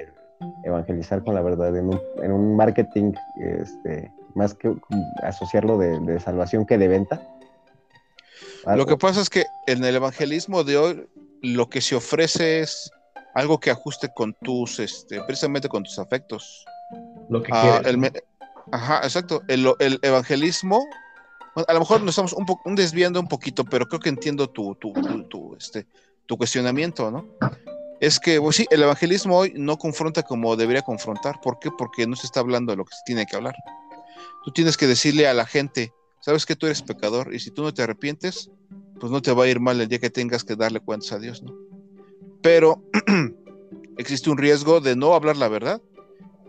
evangelizar 0.64 1.22
con 1.22 1.34
la 1.34 1.42
verdad 1.42 1.76
en 1.76 2.32
un, 2.32 2.56
marketing 2.56 3.12
este, 3.38 4.10
más 4.34 4.54
que 4.54 4.74
asociarlo 5.22 5.76
de, 5.76 6.18
salvación 6.20 6.64
que 6.64 6.78
de 6.78 6.88
venta? 6.88 7.20
Lo 8.74 8.86
que 8.86 8.96
pasa 8.96 9.20
es 9.20 9.28
que 9.28 9.44
en 9.66 9.84
el 9.84 9.96
evangelismo 9.96 10.64
de 10.64 10.76
hoy 10.76 11.08
lo 11.42 11.68
que 11.68 11.80
se 11.80 11.94
ofrece 11.94 12.60
es 12.60 12.90
algo 13.34 13.60
que 13.60 13.70
ajuste 13.70 14.08
con 14.14 14.34
tus, 14.42 14.78
este, 14.78 15.20
precisamente 15.22 15.68
con 15.68 15.82
tus 15.82 15.98
afectos. 15.98 16.64
Lo 17.28 17.42
que 17.42 17.52
ah, 17.52 17.80
ajá, 18.72 18.98
exacto. 19.02 19.42
El, 19.48 19.66
el 19.78 19.98
evangelismo 20.02 20.84
a 21.54 21.72
lo 21.72 21.80
mejor 21.80 22.00
nos 22.00 22.10
estamos 22.10 22.34
un, 22.64 22.74
desviando 22.74 23.20
un 23.20 23.28
poquito, 23.28 23.64
pero 23.64 23.86
creo 23.86 24.00
que 24.00 24.08
entiendo 24.08 24.48
tu, 24.48 24.74
tu, 24.76 25.56
este, 25.56 25.86
tu 26.26 26.36
cuestionamiento, 26.36 27.10
¿no? 27.10 27.26
Es 28.00 28.18
que, 28.18 28.40
pues 28.40 28.56
sí, 28.56 28.66
el 28.70 28.82
evangelismo 28.82 29.36
hoy 29.36 29.52
no 29.56 29.76
confronta 29.76 30.22
como 30.22 30.56
debería 30.56 30.82
confrontar. 30.82 31.40
¿Por 31.42 31.58
qué? 31.58 31.70
Porque 31.76 32.06
no 32.06 32.16
se 32.16 32.26
está 32.26 32.40
hablando 32.40 32.72
de 32.72 32.76
lo 32.76 32.84
que 32.84 32.94
se 32.94 33.02
tiene 33.04 33.26
que 33.26 33.36
hablar. 33.36 33.54
Tú 34.44 34.52
tienes 34.52 34.76
que 34.76 34.86
decirle 34.86 35.28
a 35.28 35.34
la 35.34 35.44
gente, 35.44 35.92
sabes 36.20 36.46
que 36.46 36.56
tú 36.56 36.66
eres 36.66 36.82
pecador 36.82 37.34
y 37.34 37.40
si 37.40 37.50
tú 37.50 37.62
no 37.62 37.74
te 37.74 37.82
arrepientes, 37.82 38.50
pues 38.98 39.12
no 39.12 39.20
te 39.20 39.32
va 39.32 39.44
a 39.44 39.48
ir 39.48 39.60
mal 39.60 39.80
el 39.80 39.88
día 39.88 39.98
que 39.98 40.08
tengas 40.08 40.44
que 40.44 40.56
darle 40.56 40.80
cuentas 40.80 41.12
a 41.12 41.18
Dios, 41.18 41.42
¿no? 41.42 41.54
Pero 42.42 42.82
existe 43.98 44.30
un 44.30 44.38
riesgo 44.38 44.80
de 44.80 44.96
no 44.96 45.14
hablar 45.14 45.36
la 45.36 45.48
verdad. 45.48 45.82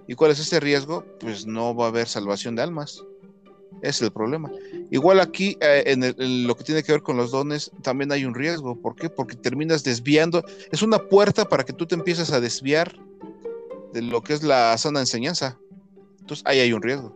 ¿Y 0.08 0.16
cuál 0.16 0.32
es 0.32 0.40
ese 0.40 0.60
riesgo? 0.60 1.06
Pues 1.20 1.46
no 1.46 1.76
va 1.76 1.86
a 1.86 1.90
haber 1.90 2.08
salvación 2.08 2.56
de 2.56 2.62
almas. 2.62 3.04
Es 3.82 4.02
el 4.02 4.12
problema. 4.12 4.52
Igual 4.92 5.20
aquí, 5.20 5.58
eh, 5.62 5.84
en, 5.88 6.48
lo 6.48 6.56
que 6.56 6.64
tiene 6.64 6.84
que 6.84 6.92
ver 6.92 7.02
con 7.02 7.18
los 7.18 7.32
dones, 7.32 7.72
también 7.82 8.12
hay 8.12 8.26
un 8.26 8.36
riesgo. 8.36 8.76
¿Por 8.76 8.96
qué? 8.96 9.10
Porque 9.10 9.36
terminas 9.36 9.84
desviando. 9.84 10.44
Es 10.72 10.82
una 10.82 11.00
puerta 11.00 11.46
para 11.46 11.64
que 11.64 11.74
tú 11.74 11.86
te 11.86 11.96
empieces 11.96 12.32
a 12.32 12.40
desviar 12.40 12.94
de 13.94 14.02
lo 14.02 14.22
que 14.22 14.34
es 14.34 14.44
la 14.44 14.78
sana 14.78 15.00
enseñanza. 15.00 15.58
Entonces, 16.20 16.46
ahí 16.46 16.60
hay 16.60 16.74
un 16.74 16.82
riesgo. 16.82 17.14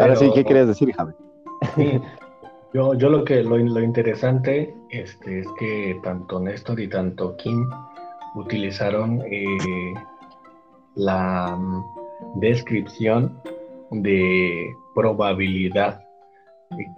ahora 0.00 0.16
sí, 0.16 0.30
¿qué 0.34 0.44
quieres 0.44 0.66
decir, 0.66 0.92
Javi? 0.92 1.12
Yo, 2.74 2.92
yo 2.92 3.08
lo 3.08 3.24
que 3.24 3.42
lo, 3.42 3.58
interesante 3.58 4.74
este, 4.90 5.40
es 5.40 5.46
que 5.58 5.98
tanto 6.02 6.38
Néstor 6.38 6.78
y 6.78 6.88
tanto 6.88 7.34
Kim 7.36 7.66
utilizaron 8.34 9.22
eh, 9.30 9.94
la 10.94 11.58
descripción 12.36 13.40
de 13.90 14.74
probabilidad 14.94 16.02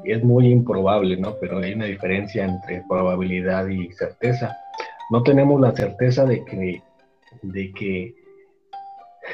es 0.04 0.24
muy 0.24 0.48
improbable, 0.50 1.16
¿no? 1.16 1.34
Pero 1.40 1.58
hay 1.58 1.74
una 1.74 1.84
diferencia 1.84 2.44
entre 2.44 2.82
probabilidad 2.88 3.68
y 3.68 3.92
certeza. 3.92 4.56
No 5.10 5.22
tenemos 5.22 5.60
la 5.60 5.72
certeza 5.72 6.24
de 6.24 6.44
que, 6.44 6.82
de 7.42 7.72
que 7.72 8.14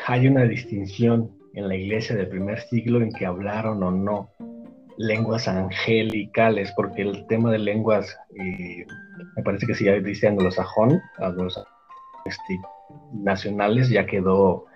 hay 0.06 0.26
una 0.26 0.44
distinción 0.44 1.30
en 1.54 1.68
la 1.68 1.76
iglesia 1.76 2.16
del 2.16 2.28
primer 2.28 2.60
siglo 2.62 3.00
en 3.00 3.12
que 3.12 3.26
hablaron 3.26 3.82
o 3.82 3.90
no 3.90 4.30
lenguas 4.96 5.48
angelicales, 5.48 6.72
porque 6.76 7.02
el 7.02 7.26
tema 7.26 7.50
de 7.50 7.58
lenguas, 7.58 8.16
eh, 8.38 8.86
me 9.36 9.42
parece 9.42 9.66
que 9.66 9.74
si 9.74 9.84
ya 9.84 9.92
dice 9.94 10.28
anglosajón, 10.28 11.00
este, 12.24 12.60
nacionales 13.12 13.88
ya 13.88 14.06
quedó 14.06 14.66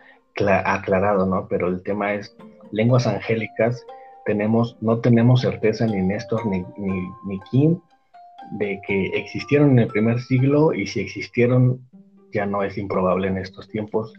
aclarado, 0.47 1.27
¿no? 1.27 1.47
Pero 1.49 1.69
el 1.69 1.83
tema 1.83 2.15
es 2.15 2.37
lenguas 2.71 3.07
angélicas, 3.07 3.85
tenemos, 4.25 4.77
no 4.81 4.99
tenemos 4.99 5.41
certeza 5.41 5.87
ni 5.87 6.03
Néstor 6.03 6.47
ni, 6.47 6.65
ni, 6.77 7.01
ni 7.25 7.41
Kim 7.51 7.81
de 8.53 8.81
que 8.87 9.07
existieron 9.09 9.73
en 9.73 9.79
el 9.81 9.89
primer 9.89 10.21
siglo 10.21 10.73
y 10.73 10.87
si 10.87 11.01
existieron 11.01 11.81
ya 12.33 12.47
no 12.47 12.63
es 12.63 12.77
improbable 12.77 13.29
en 13.29 13.39
estos 13.39 13.69
tiempos 13.69 14.13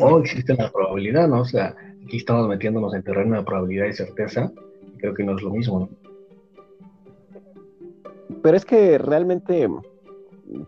o 0.00 0.18
existe 0.20 0.54
la 0.54 0.70
probabilidad, 0.70 1.28
¿no? 1.28 1.40
O 1.40 1.44
sea, 1.44 1.74
aquí 2.04 2.18
estamos 2.18 2.48
metiéndonos 2.48 2.94
en 2.94 3.02
terreno 3.02 3.36
de 3.36 3.42
probabilidad 3.42 3.86
y 3.86 3.92
certeza 3.92 4.52
creo 4.98 5.14
que 5.14 5.24
no 5.24 5.36
es 5.36 5.42
lo 5.42 5.50
mismo, 5.50 5.80
¿no? 5.80 5.88
Pero 8.42 8.56
es 8.56 8.64
que 8.64 8.98
realmente, 8.98 9.68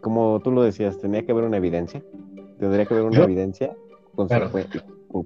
como 0.01 0.40
tú 0.42 0.51
lo 0.51 0.62
decías, 0.62 0.99
tenía 0.99 1.25
que 1.25 1.31
haber 1.31 1.44
una 1.44 1.59
evidencia, 1.59 2.03
tendría 2.59 2.87
que 2.87 2.94
haber 2.94 3.07
una 3.07 3.23
evidencia 3.23 3.77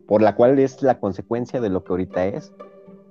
por 0.06 0.22
la 0.22 0.34
cual 0.34 0.58
es 0.58 0.82
la 0.82 0.98
consecuencia 0.98 1.60
de 1.60 1.68
lo 1.68 1.84
que 1.84 1.92
ahorita 1.92 2.26
es, 2.26 2.52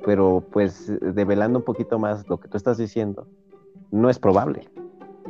pero 0.06 0.44
pues 0.52 0.92
develando 1.02 1.60
un 1.60 1.66
poquito 1.66 2.00
más 2.00 2.28
lo 2.28 2.40
que 2.40 2.48
tú 2.48 2.58
estás 2.58 2.78
diciendo, 2.78 3.28
no 3.92 4.10
es 4.10 4.20
probable. 4.20 4.70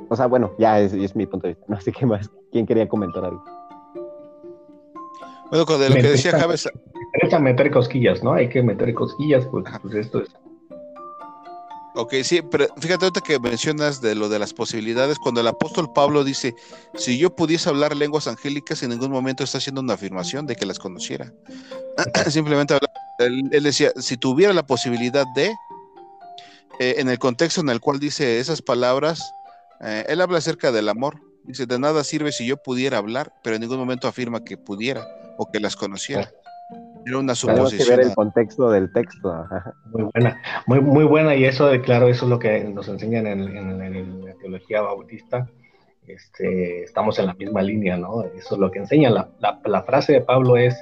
O 0.09 0.15
sea, 0.15 0.27
bueno, 0.27 0.51
ya 0.59 0.79
es, 0.79 1.15
mi 1.15 1.25
punto 1.25 1.47
de 1.47 1.53
vista. 1.53 1.65
No 1.69 1.79
sé 1.79 1.91
qué 1.91 2.05
más. 2.05 2.29
¿Quién 2.51 2.65
quería 2.65 2.87
comentar 2.87 3.23
algo? 3.23 3.43
Bueno, 5.49 5.65
con 5.65 5.79
de 5.79 5.89
lo 5.89 5.95
que 5.95 6.03
decía 6.03 6.31
Javes. 6.31 6.69
Hay 7.21 7.29
que 7.29 7.39
meter 7.39 7.71
cosquillas, 7.71 8.23
¿no? 8.23 8.33
Hay 8.33 8.47
que 8.47 8.63
meter 8.63 8.93
cosquillas, 8.93 9.45
pues, 9.47 9.65
pues 9.81 9.95
esto 9.95 10.21
es 10.21 10.29
Ok, 12.01 12.15
sí, 12.23 12.41
pero 12.41 12.67
fíjate 12.79 13.05
ahorita 13.05 13.21
que 13.21 13.39
mencionas 13.39 14.01
de 14.01 14.15
lo 14.15 14.27
de 14.27 14.39
las 14.39 14.53
posibilidades, 14.53 15.19
cuando 15.19 15.39
el 15.39 15.47
apóstol 15.47 15.93
Pablo 15.93 16.23
dice, 16.23 16.55
si 16.95 17.19
yo 17.19 17.35
pudiese 17.35 17.69
hablar 17.69 17.95
lenguas 17.95 18.25
angélicas, 18.25 18.81
en 18.81 18.89
ningún 18.89 19.11
momento 19.11 19.43
está 19.43 19.59
haciendo 19.59 19.81
una 19.81 19.93
afirmación 19.93 20.47
de 20.47 20.55
que 20.55 20.65
las 20.65 20.79
conociera. 20.79 21.31
Simplemente 22.27 22.75
él, 23.19 23.49
decía, 23.61 23.91
si 23.97 24.17
tuviera 24.17 24.51
la 24.51 24.65
posibilidad 24.65 25.27
de, 25.35 25.53
eh, 26.79 26.95
en 26.97 27.07
el 27.07 27.19
contexto 27.19 27.61
en 27.61 27.69
el 27.69 27.79
cual 27.79 27.99
dice 27.99 28.39
esas 28.39 28.63
palabras, 28.63 29.21
eh, 29.81 30.03
él 30.09 30.21
habla 30.21 30.39
acerca 30.39 30.71
del 30.71 30.89
amor. 30.89 31.21
Dice, 31.43 31.67
de 31.67 31.77
nada 31.77 32.03
sirve 32.03 32.31
si 32.31 32.47
yo 32.47 32.57
pudiera 32.57 32.97
hablar, 32.97 33.31
pero 33.43 33.57
en 33.57 33.61
ningún 33.61 33.77
momento 33.77 34.07
afirma 34.07 34.43
que 34.43 34.57
pudiera 34.57 35.07
o 35.37 35.51
que 35.51 35.59
las 35.59 35.75
conociera. 35.75 36.31
Era 37.05 37.17
una 37.17 37.35
suposición. 37.35 37.87
que 37.87 37.95
ver 37.95 38.05
el 38.07 38.15
contexto 38.15 38.69
del 38.69 38.91
texto. 38.91 39.45
Muy 39.85 40.03
buena, 40.13 40.41
muy, 40.67 40.81
muy 40.81 41.03
buena, 41.05 41.35
y 41.35 41.45
eso, 41.45 41.69
claro, 41.83 42.07
eso 42.07 42.25
es 42.25 42.29
lo 42.29 42.39
que 42.39 42.63
nos 42.63 42.87
enseñan 42.87 43.27
en, 43.27 44.25
la 44.25 44.33
teología 44.35 44.81
bautista. 44.81 45.47
Este, 46.07 46.83
estamos 46.83 47.19
en 47.19 47.27
la 47.27 47.33
misma 47.33 47.61
línea, 47.61 47.95
¿no? 47.97 48.23
Eso 48.23 48.55
es 48.55 48.59
lo 48.59 48.71
que 48.71 48.79
enseña. 48.79 49.09
La, 49.09 49.29
la, 49.39 49.83
frase 49.83 50.13
de 50.13 50.21
Pablo 50.21 50.57
es: 50.57 50.75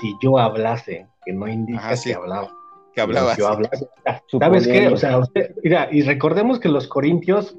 si 0.00 0.14
yo 0.22 0.38
hablase, 0.38 1.06
que 1.24 1.32
no 1.32 1.48
indica 1.48 1.94
que 2.02 2.14
hablaba 2.14 2.50
que 2.94 3.00
hablaba. 3.00 3.34
¿Sabes 3.34 4.66
qué? 4.66 4.88
O 4.88 4.96
sea, 4.96 5.20
mira, 5.62 5.88
y 5.90 6.02
recordemos 6.02 6.60
que 6.60 6.68
los 6.68 6.88
corintios, 6.88 7.56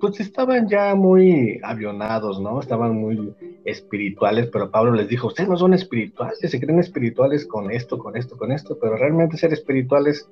pues 0.00 0.20
estaban 0.20 0.68
ya 0.68 0.94
muy 0.94 1.60
avionados, 1.62 2.40
¿no? 2.40 2.60
Estaban 2.60 2.96
muy 2.96 3.34
espirituales, 3.64 4.48
pero 4.52 4.70
Pablo 4.70 4.92
les 4.92 5.08
dijo, 5.08 5.28
ustedes 5.28 5.48
no 5.48 5.56
son 5.56 5.74
espirituales, 5.74 6.38
se 6.40 6.60
creen 6.60 6.80
espirituales 6.80 7.46
con 7.46 7.70
esto, 7.70 7.98
con 7.98 8.16
esto, 8.16 8.36
con 8.36 8.52
esto, 8.52 8.78
pero 8.80 8.96
realmente 8.96 9.36
ser 9.36 9.52
espirituales 9.52 10.28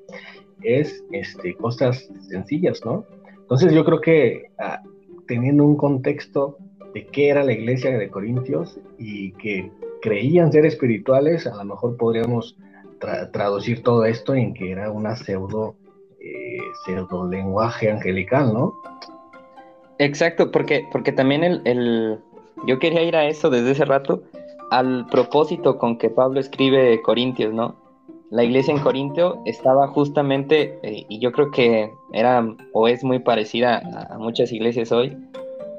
es 0.62 1.04
este, 1.12 1.54
cosas 1.54 2.10
sencillas, 2.28 2.84
¿no? 2.84 3.04
Entonces 3.40 3.72
yo 3.72 3.84
creo 3.84 4.00
que 4.00 4.50
ah, 4.58 4.82
teniendo 5.26 5.64
un 5.64 5.76
contexto 5.76 6.58
de 6.94 7.06
qué 7.06 7.28
era 7.28 7.44
la 7.44 7.52
iglesia 7.52 7.96
de 7.96 8.08
Corintios 8.08 8.78
y 8.98 9.32
que 9.32 9.70
creían 10.02 10.50
ser 10.50 10.66
espirituales, 10.66 11.46
a 11.46 11.56
lo 11.56 11.64
mejor 11.64 11.96
podríamos 11.96 12.56
traducir 13.32 13.82
todo 13.82 14.04
esto 14.04 14.34
en 14.34 14.54
que 14.54 14.70
era 14.70 14.90
una 14.90 15.16
pseudo, 15.16 15.74
eh, 16.20 16.58
pseudo 16.84 17.28
lenguaje 17.28 17.90
angelical, 17.90 18.52
¿no? 18.52 18.74
Exacto, 19.98 20.50
porque, 20.50 20.86
porque 20.92 21.12
también 21.12 21.44
el, 21.44 22.20
yo 22.66 22.78
quería 22.78 23.02
ir 23.02 23.16
a 23.16 23.26
eso 23.26 23.50
desde 23.50 23.72
ese 23.72 23.84
rato, 23.84 24.22
al 24.70 25.06
propósito 25.06 25.78
con 25.78 25.98
que 25.98 26.10
Pablo 26.10 26.40
escribe 26.40 27.02
Corintios, 27.02 27.52
¿no? 27.52 27.76
La 28.30 28.44
iglesia 28.44 28.72
en 28.72 28.80
Corintio 28.80 29.42
estaba 29.44 29.88
justamente, 29.88 30.78
eh, 30.82 31.04
y 31.08 31.18
yo 31.18 31.32
creo 31.32 31.50
que 31.50 31.90
era 32.12 32.46
o 32.72 32.86
es 32.86 33.02
muy 33.02 33.18
parecida 33.18 33.82
a, 34.08 34.18
muchas 34.18 34.52
iglesias 34.52 34.92
hoy, 34.92 35.16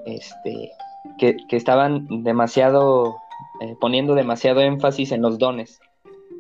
este, 0.05 0.71
que, 1.17 1.37
estaban 1.51 2.23
demasiado, 2.23 3.15
eh, 3.61 3.75
poniendo 3.79 4.15
demasiado 4.15 4.59
énfasis 4.59 5.13
en 5.13 5.21
los 5.21 5.39
dones, 5.39 5.79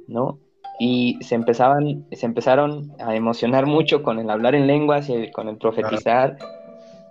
¿no? 0.07 0.37
Y 0.83 1.19
se 1.21 1.35
empezaban, 1.35 2.07
se 2.11 2.25
empezaron 2.25 2.91
a 2.97 3.15
emocionar 3.15 3.67
mucho 3.67 4.01
con 4.01 4.17
el 4.17 4.31
hablar 4.31 4.55
en 4.55 4.65
lenguas 4.65 5.09
y 5.09 5.29
con 5.29 5.47
el 5.47 5.57
profetizar, 5.57 6.39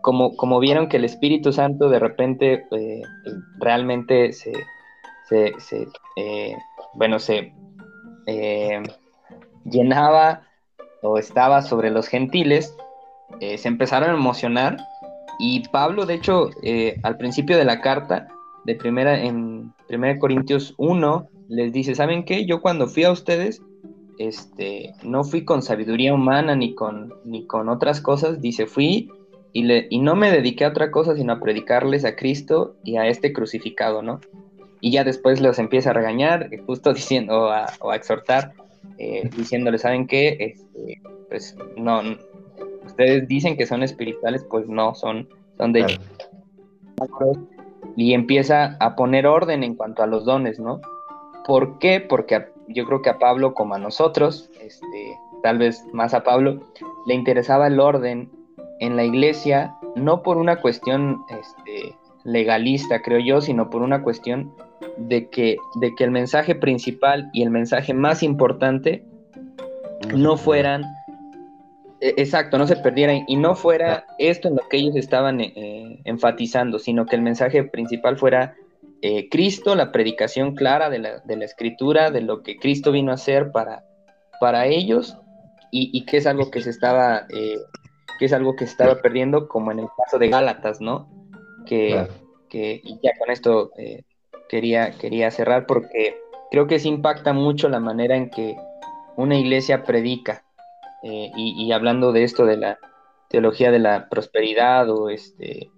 como, 0.00 0.34
como 0.34 0.58
vieron 0.58 0.88
que 0.88 0.96
el 0.96 1.04
Espíritu 1.04 1.52
Santo 1.52 1.88
de 1.88 2.00
repente 2.00 2.64
eh, 2.72 3.02
realmente 3.60 4.32
se, 4.32 4.50
se, 5.28 5.86
eh, 6.16 6.56
bueno, 6.94 7.20
se 7.20 7.54
eh, 8.26 8.82
llenaba 9.64 10.42
o 11.02 11.16
estaba 11.16 11.62
sobre 11.62 11.90
los 11.90 12.08
gentiles, 12.08 12.76
se 13.38 13.68
empezaron 13.68 14.10
a 14.10 14.14
emocionar. 14.14 14.78
Y 15.38 15.68
Pablo, 15.68 16.06
de 16.06 16.14
hecho, 16.14 16.50
al 17.04 17.16
principio 17.18 17.56
de 17.56 17.64
la 17.64 17.80
carta, 17.80 18.26
de 18.64 18.74
primera, 18.74 19.22
en 19.22 19.72
1 19.88 20.18
Corintios 20.18 20.74
1, 20.76 21.28
les 21.50 21.72
dice, 21.72 21.96
¿saben 21.96 22.24
qué? 22.24 22.46
Yo 22.46 22.62
cuando 22.62 22.86
fui 22.86 23.02
a 23.02 23.10
ustedes, 23.10 23.60
este, 24.18 24.94
no 25.02 25.24
fui 25.24 25.44
con 25.44 25.62
sabiduría 25.62 26.14
humana 26.14 26.54
ni 26.54 26.74
con, 26.74 27.12
ni 27.24 27.44
con 27.44 27.68
otras 27.68 28.00
cosas, 28.00 28.40
dice, 28.40 28.66
fui 28.66 29.10
y, 29.52 29.64
le, 29.64 29.88
y 29.90 29.98
no 29.98 30.14
me 30.14 30.30
dediqué 30.30 30.64
a 30.64 30.68
otra 30.68 30.92
cosa 30.92 31.16
sino 31.16 31.32
a 31.32 31.40
predicarles 31.40 32.04
a 32.04 32.14
Cristo 32.14 32.76
y 32.84 32.98
a 32.98 33.08
este 33.08 33.32
crucificado, 33.32 34.00
¿no? 34.00 34.20
Y 34.80 34.92
ya 34.92 35.02
después 35.02 35.40
los 35.40 35.58
empieza 35.58 35.90
a 35.90 35.92
regañar, 35.92 36.54
eh, 36.54 36.62
justo 36.64 36.92
diciendo, 36.94 37.48
o 37.80 37.90
a, 37.90 37.96
exhortar, 37.96 38.52
eh, 38.98 39.28
diciéndoles, 39.36 39.82
¿saben 39.82 40.06
qué? 40.06 40.36
Este, 40.38 41.02
pues 41.28 41.56
no, 41.76 42.00
ustedes 42.86 43.26
dicen 43.26 43.56
que 43.56 43.66
son 43.66 43.82
espirituales, 43.82 44.44
pues 44.48 44.68
no, 44.68 44.94
son, 44.94 45.28
son 45.58 45.72
de... 45.72 45.98
Y 47.96 48.14
empieza 48.14 48.76
a 48.78 48.94
poner 48.94 49.26
orden 49.26 49.64
en 49.64 49.74
cuanto 49.74 50.04
a 50.04 50.06
los 50.06 50.24
dones, 50.24 50.60
¿no? 50.60 50.80
¿Por 51.50 51.80
qué? 51.80 51.98
Porque 51.98 52.46
yo 52.68 52.84
creo 52.84 53.02
que 53.02 53.10
a 53.10 53.18
Pablo, 53.18 53.54
como 53.54 53.74
a 53.74 53.78
nosotros, 53.80 54.48
este, 54.60 55.18
tal 55.42 55.58
vez 55.58 55.84
más 55.92 56.14
a 56.14 56.22
Pablo, 56.22 56.60
le 57.08 57.14
interesaba 57.14 57.66
el 57.66 57.80
orden 57.80 58.30
en 58.78 58.94
la 58.94 59.02
iglesia, 59.02 59.74
no 59.96 60.22
por 60.22 60.36
una 60.36 60.60
cuestión 60.60 61.24
este, 61.28 61.96
legalista, 62.22 63.02
creo 63.02 63.18
yo, 63.18 63.40
sino 63.40 63.68
por 63.68 63.82
una 63.82 64.00
cuestión 64.04 64.54
de 64.96 65.28
que, 65.28 65.56
de 65.80 65.92
que 65.96 66.04
el 66.04 66.12
mensaje 66.12 66.54
principal 66.54 67.28
y 67.32 67.42
el 67.42 67.50
mensaje 67.50 67.94
más 67.94 68.22
importante 68.22 69.02
no 70.14 70.36
fueran, 70.36 70.84
e, 72.00 72.14
exacto, 72.16 72.58
no 72.58 72.68
se 72.68 72.76
perdieran 72.76 73.24
y 73.26 73.34
no 73.34 73.56
fuera 73.56 74.06
esto 74.20 74.46
en 74.46 74.54
lo 74.54 74.68
que 74.68 74.76
ellos 74.76 74.94
estaban 74.94 75.40
eh, 75.40 76.00
enfatizando, 76.04 76.78
sino 76.78 77.06
que 77.06 77.16
el 77.16 77.22
mensaje 77.22 77.64
principal 77.64 78.18
fuera 78.18 78.54
eh, 79.02 79.28
Cristo, 79.30 79.74
la 79.74 79.92
predicación 79.92 80.54
clara 80.54 80.90
de 80.90 80.98
la, 80.98 81.44
escritura, 81.44 82.10
de 82.10 82.20
lo 82.20 82.42
que 82.42 82.58
Cristo 82.58 82.92
vino 82.92 83.12
a 83.12 83.14
hacer 83.14 83.50
para, 83.50 83.84
para 84.40 84.66
ellos 84.66 85.16
y, 85.70 86.04
que 86.04 86.18
es 86.18 86.26
algo 86.26 86.50
que 86.50 86.60
se 86.60 86.70
estaba, 86.70 87.26
eh, 87.30 87.58
que 88.18 88.26
es 88.26 88.32
algo 88.32 88.56
que 88.56 88.66
se 88.66 88.72
estaba 88.72 89.00
perdiendo 89.00 89.48
como 89.48 89.72
en 89.72 89.78
el 89.78 89.86
caso 89.96 90.18
de 90.18 90.28
Gálatas, 90.28 90.80
¿no? 90.80 91.08
Que, 91.64 92.08
y 92.52 92.98
ya 93.02 93.12
con 93.18 93.30
esto 93.30 93.70
eh, 93.78 94.02
quería, 94.48 94.90
quería 94.90 95.30
cerrar 95.30 95.66
porque 95.66 96.18
creo 96.50 96.66
que 96.66 96.78
se 96.78 96.88
impacta 96.88 97.32
mucho 97.32 97.68
la 97.68 97.80
manera 97.80 98.16
en 98.16 98.28
que 98.28 98.56
una 99.16 99.38
iglesia 99.38 99.84
predica 99.84 100.44
y, 101.02 101.72
hablando 101.72 102.12
de 102.12 102.24
esto 102.24 102.44
de 102.44 102.58
la 102.58 102.78
teología 103.30 103.70
de 103.70 103.78
la 103.78 104.08
prosperidad 104.10 104.90
o 104.90 105.08
este 105.08 105.70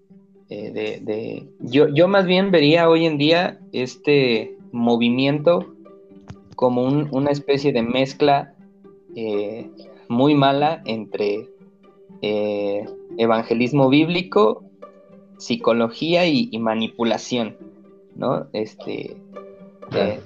eh, 0.52 1.00
de, 1.00 1.46
Yo, 1.60 1.88
yo 1.88 2.08
más 2.08 2.26
bien 2.26 2.50
vería 2.50 2.88
hoy 2.88 3.06
en 3.06 3.18
día 3.18 3.58
este 3.72 4.56
movimiento 4.72 5.74
como 6.56 6.82
una 6.82 7.30
especie 7.30 7.72
de 7.72 7.82
mezcla 7.82 8.54
eh, 9.16 9.68
muy 10.08 10.34
mala 10.34 10.82
entre 10.84 11.48
eh, 12.20 12.84
evangelismo 13.18 13.88
bíblico, 13.88 14.62
psicología 15.38 16.26
y, 16.26 16.56
manipulación, 16.58 17.56
¿no? 18.14 18.46
Este, 18.52 19.16
eh, 19.92 20.20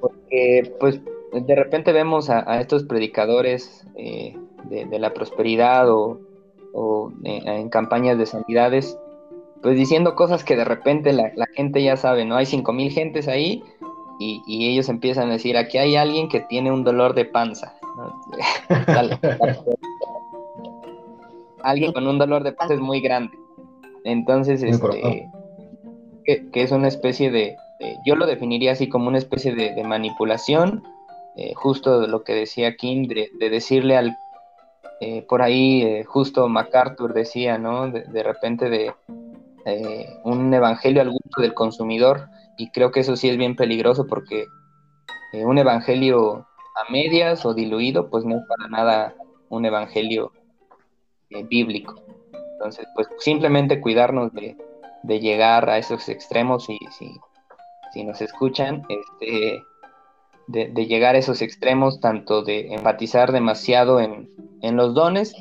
porque 0.00 0.74
pues 0.80 1.00
de 1.32 1.54
repente 1.54 1.92
vemos 1.92 2.30
a, 2.30 2.60
estos 2.60 2.82
predicadores 2.84 3.86
eh, 3.96 4.36
de, 4.64 4.98
la 4.98 5.14
prosperidad 5.14 5.88
o, 5.88 6.18
en 7.22 7.68
campañas 7.68 8.18
de 8.18 8.26
sanidades, 8.26 8.98
pues 9.66 9.76
diciendo 9.76 10.14
cosas 10.14 10.44
que 10.44 10.54
de 10.54 10.64
repente 10.64 11.12
la, 11.12 11.32
gente 11.56 11.82
ya 11.82 11.96
sabe, 11.96 12.24
¿no? 12.24 12.36
Hay 12.36 12.46
cinco 12.46 12.72
mil 12.72 12.92
gentes 12.92 13.26
ahí 13.26 13.64
y, 14.20 14.40
y, 14.46 14.68
ellos 14.68 14.88
empiezan 14.88 15.28
a 15.28 15.32
decir, 15.32 15.56
aquí 15.56 15.76
hay 15.76 15.96
alguien 15.96 16.28
que 16.28 16.38
tiene 16.38 16.70
un 16.70 16.84
dolor 16.84 17.14
de 17.14 17.24
panza. 17.24 17.74
alguien 21.64 21.92
con 21.92 22.06
un 22.06 22.16
dolor 22.16 22.44
de 22.44 22.52
panza 22.52 22.74
es 22.74 22.80
muy 22.80 23.00
grande. 23.00 23.36
Entonces, 24.04 24.62
este, 24.62 25.28
que, 26.24 26.62
es 26.62 26.70
una 26.70 26.86
especie 26.86 27.32
de, 27.32 27.56
yo 28.06 28.14
lo 28.14 28.26
definiría 28.26 28.70
así 28.70 28.88
como 28.88 29.08
una 29.08 29.18
especie 29.18 29.52
de, 29.52 29.82
manipulación, 29.82 30.84
eh, 31.34 31.54
justo 31.54 32.06
lo 32.06 32.22
que 32.22 32.34
decía 32.34 32.76
King, 32.76 33.08
de, 33.08 33.50
decirle 33.50 33.96
al, 33.96 34.16
eh, 35.00 35.26
por 35.28 35.42
ahí, 35.42 35.82
eh, 35.82 36.04
justo 36.04 36.48
MacArthur 36.48 37.14
decía, 37.14 37.58
¿no? 37.58 37.90
De, 37.90 38.22
repente 38.22 38.70
de 38.70 38.94
un 40.24 40.54
evangelio 40.54 41.02
al 41.02 41.10
gusto 41.10 41.42
del 41.42 41.54
consumidor, 41.54 42.28
y 42.56 42.70
creo 42.70 42.90
que 42.90 43.00
eso 43.00 43.16
sí 43.16 43.28
es 43.28 43.36
bien 43.36 43.56
peligroso 43.56 44.06
porque 44.06 44.46
un 45.32 45.58
evangelio 45.58 46.46
a 46.76 46.90
medias 46.92 47.44
o 47.44 47.54
diluido, 47.54 48.08
pues 48.08 48.24
no 48.24 48.36
es 48.36 48.42
para 48.46 48.68
nada 48.68 49.14
un 49.48 49.64
evangelio 49.64 50.32
bíblico. 51.48 51.94
Entonces, 52.52 52.86
pues 52.94 53.08
simplemente 53.18 53.80
cuidarnos 53.80 54.32
de, 54.32 54.56
llegar 55.20 55.70
a 55.70 55.78
esos 55.78 56.08
extremos 56.08 56.68
y 56.68 56.78
si, 56.98 57.20
si 57.92 58.04
nos 58.04 58.20
escuchan, 58.20 58.82
este, 58.88 59.62
de, 60.46 60.86
llegar 60.86 61.14
a 61.14 61.18
esos 61.18 61.42
extremos, 61.42 62.00
tanto 62.00 62.42
de 62.42 62.74
enfatizar 62.74 63.32
demasiado 63.32 64.00
en, 64.00 64.28
los 64.62 64.94
dones, 64.94 65.34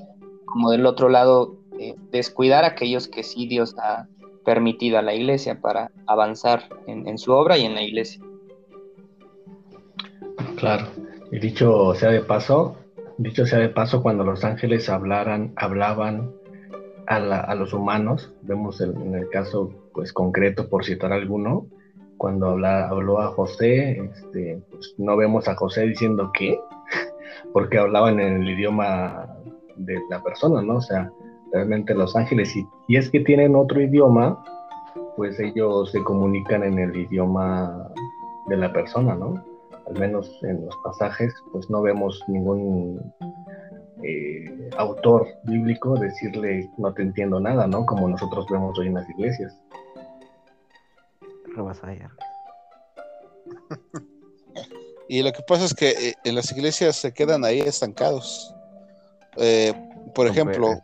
como 0.46 0.70
del 0.72 0.86
otro 0.86 1.10
lado, 1.10 1.58
eh, 1.80 1.96
descuidar 2.12 2.64
a 2.64 2.70
aquellos 2.70 3.08
que 3.08 3.24
sí 3.24 3.48
Dios 3.48 3.76
ha 3.80 4.08
permitido 4.46 4.98
a 4.98 5.02
la 5.02 5.14
iglesia 5.14 5.60
para 5.60 5.92
avanzar 6.08 6.70
en, 6.88 7.18
su 7.18 7.34
obra 7.34 7.58
y 7.58 7.66
en 7.66 7.74
la 7.74 7.82
iglesia. 7.82 8.22
Claro, 10.56 10.88
y 11.32 11.40
dicho 11.40 11.94
sea 11.96 12.12
de 12.12 12.22
paso, 12.22 12.78
dicho 13.18 13.46
sea 13.46 13.60
de 13.60 13.70
paso, 13.70 14.02
cuando 14.02 14.24
los 14.24 14.46
ángeles 14.46 14.88
hablaran, 14.88 15.54
hablaban 15.58 16.32
a, 17.08 17.56
los 17.56 17.74
humanos, 17.74 18.34
vemos 18.42 18.80
en, 18.82 19.14
el 19.14 19.30
caso 19.30 19.74
pues 19.94 20.14
concreto, 20.14 20.70
por 20.70 20.86
citar 20.86 21.12
alguno, 21.12 21.68
cuando 22.18 22.52
habla, 22.52 22.88
habló 22.88 23.20
a 23.20 23.28
José, 23.28 24.00
este, 24.00 24.62
pues, 24.72 24.96
no 24.98 25.18
vemos 25.18 25.48
a 25.48 25.56
José 25.56 25.82
diciendo 25.82 26.32
qué, 26.34 26.60
porque 27.54 27.78
hablaban 27.78 28.20
en 28.20 28.42
el 28.42 28.50
idioma 28.50 29.28
de 29.76 30.00
la 30.10 30.24
persona, 30.24 30.62
¿no? 30.62 30.78
O 30.78 30.82
sea, 30.82 31.12
realmente 31.56 31.94
los 31.96 32.18
ángeles, 32.18 32.52
si, 32.52 32.68
y 32.90 32.98
es 32.98 33.10
que 33.10 33.22
tienen 33.22 33.56
otro 33.56 33.82
idioma, 33.82 34.44
pues 35.16 35.40
ellos 35.40 35.90
se 35.90 36.04
comunican 36.04 36.64
en 36.64 36.78
el 36.78 36.94
idioma 36.94 37.90
de 38.48 38.58
la 38.58 38.74
persona, 38.74 39.16
¿no? 39.16 39.42
Al 39.88 39.98
menos 39.98 40.38
en 40.44 40.66
los 40.66 40.76
pasajes, 40.84 41.34
pues 41.54 41.70
no 41.70 41.82
vemos 41.82 42.22
ningún 42.28 43.00
eh, 44.04 44.70
autor 44.78 45.28
bíblico 45.44 45.96
decirle 45.96 46.70
no 46.78 46.94
te 46.94 47.04
entiendo 47.04 47.40
nada, 47.40 47.68
¿no? 47.68 47.86
Como 47.86 48.10
nosotros 48.10 48.46
vemos 48.52 48.78
hoy 48.78 48.88
en 48.88 48.96
las 48.96 49.10
iglesias. 49.12 49.58
y 55.08 55.24
lo 55.24 55.32
que 55.32 55.42
pasa 55.48 55.64
es 55.64 55.74
que 55.74 55.92
eh, 55.92 56.14
en 56.26 56.36
las 56.36 56.52
iglesias 56.52 56.98
se 56.98 57.14
quedan 57.14 57.46
ahí 57.46 57.62
estancados. 57.62 58.54
Eh, 59.38 59.74
por 60.16 60.28
ejemplo, 60.28 60.82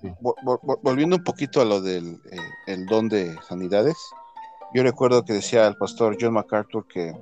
volviendo 0.84 1.16
un 1.16 1.24
poquito 1.24 1.62
a 1.62 1.66
lo 1.66 1.82
del 1.82 2.20
el 2.68 2.86
don 2.86 3.10
de 3.10 3.36
sanidades, 3.48 3.96
yo 4.74 4.84
recuerdo 4.84 5.26
que 5.26 5.34
decía 5.34 5.68
el 5.68 5.76
pastor 5.76 6.18
John 6.20 6.34
MacArthur 6.34 6.86
que 6.88 7.14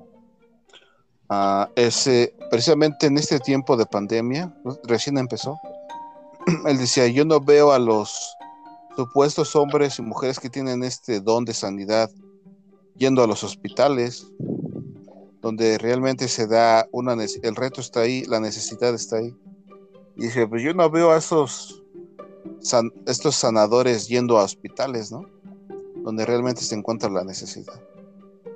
uh, 1.30 1.66
ese, 1.76 2.36
precisamente 2.50 3.08
en 3.08 3.18
este 3.18 3.40
tiempo 3.40 3.78
de 3.78 3.86
pandemia, 3.86 4.54
recién 4.84 5.18
empezó, 5.18 5.58
él 6.66 6.78
decía, 6.78 7.08
yo 7.08 7.26
no 7.26 7.40
veo 7.40 7.72
a 7.72 7.80
los 7.80 8.36
supuestos 8.96 9.56
hombres 9.56 9.98
y 10.00 10.02
mujeres 10.02 10.40
que 10.40 10.50
tienen 10.50 10.84
este 10.84 11.22
don 11.22 11.46
de 11.46 11.54
sanidad 11.54 12.10
yendo 12.96 13.24
a 13.24 13.28
los 13.28 13.44
hospitales, 13.44 14.28
donde 15.42 15.78
realmente 15.78 16.28
se 16.28 16.48
da 16.48 16.86
una, 16.92 17.14
el 17.14 17.56
reto 17.56 17.82
está 17.82 18.02
ahí, 18.02 18.26
la 18.26 18.40
necesidad 18.40 18.94
está 18.94 19.18
ahí. 19.18 19.34
Y 20.18 20.24
dice, 20.24 20.46
pues 20.48 20.62
yo 20.62 20.74
no 20.74 20.90
veo 20.90 21.12
a 21.12 21.18
esos, 21.18 21.79
estos 23.06 23.36
sanadores 23.36 24.08
yendo 24.08 24.38
a 24.38 24.44
hospitales, 24.44 25.12
¿no? 25.12 25.30
Donde 26.04 26.26
realmente 26.26 26.62
se 26.62 26.76
encuentra 26.76 27.10
la 27.10 27.24
necesidad. 27.24 27.82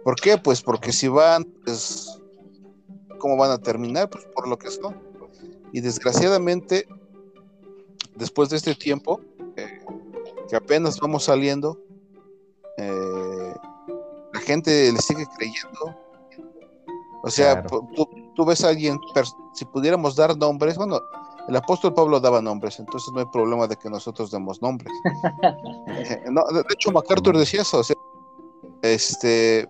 ¿Por 0.03 0.15
qué? 0.15 0.37
Pues 0.37 0.61
porque 0.61 0.91
si 0.91 1.07
van, 1.07 1.45
pues, 1.63 2.19
¿cómo 3.19 3.37
van 3.37 3.51
a 3.51 3.57
terminar? 3.57 4.09
Pues 4.09 4.25
por 4.25 4.47
lo 4.47 4.57
que 4.57 4.69
son. 4.69 4.95
Y 5.71 5.81
desgraciadamente, 5.81 6.87
después 8.15 8.49
de 8.49 8.57
este 8.57 8.75
tiempo, 8.75 9.21
eh, 9.55 9.79
que 10.49 10.55
apenas 10.55 10.99
vamos 10.99 11.23
saliendo, 11.23 11.79
eh, 12.77 13.53
la 14.33 14.39
gente 14.41 14.91
le 14.91 14.99
sigue 14.99 15.25
creyendo. 15.37 15.97
O 17.23 17.29
sea, 17.29 17.63
tú, 17.63 18.45
ves 18.45 18.63
a 18.63 18.69
alguien, 18.69 18.99
si 19.53 19.63
pudiéramos 19.65 20.15
dar 20.15 20.37
nombres, 20.37 20.77
bueno, 20.77 20.99
el 21.47 21.55
apóstol 21.55 21.93
Pablo 21.93 22.19
daba 22.19 22.41
nombres, 22.41 22.79
entonces 22.79 23.11
no 23.13 23.19
hay 23.19 23.25
problema 23.31 23.67
de 23.67 23.75
que 23.75 23.89
nosotros 23.89 24.31
demos 24.31 24.61
nombres. 24.61 24.91
De 25.85 26.73
hecho, 26.73 26.91
MacArthur 26.91 27.37
decía 27.37 27.61
eso, 27.61 27.79
o 27.79 27.83
sea, 27.83 27.95
este, 28.81 29.67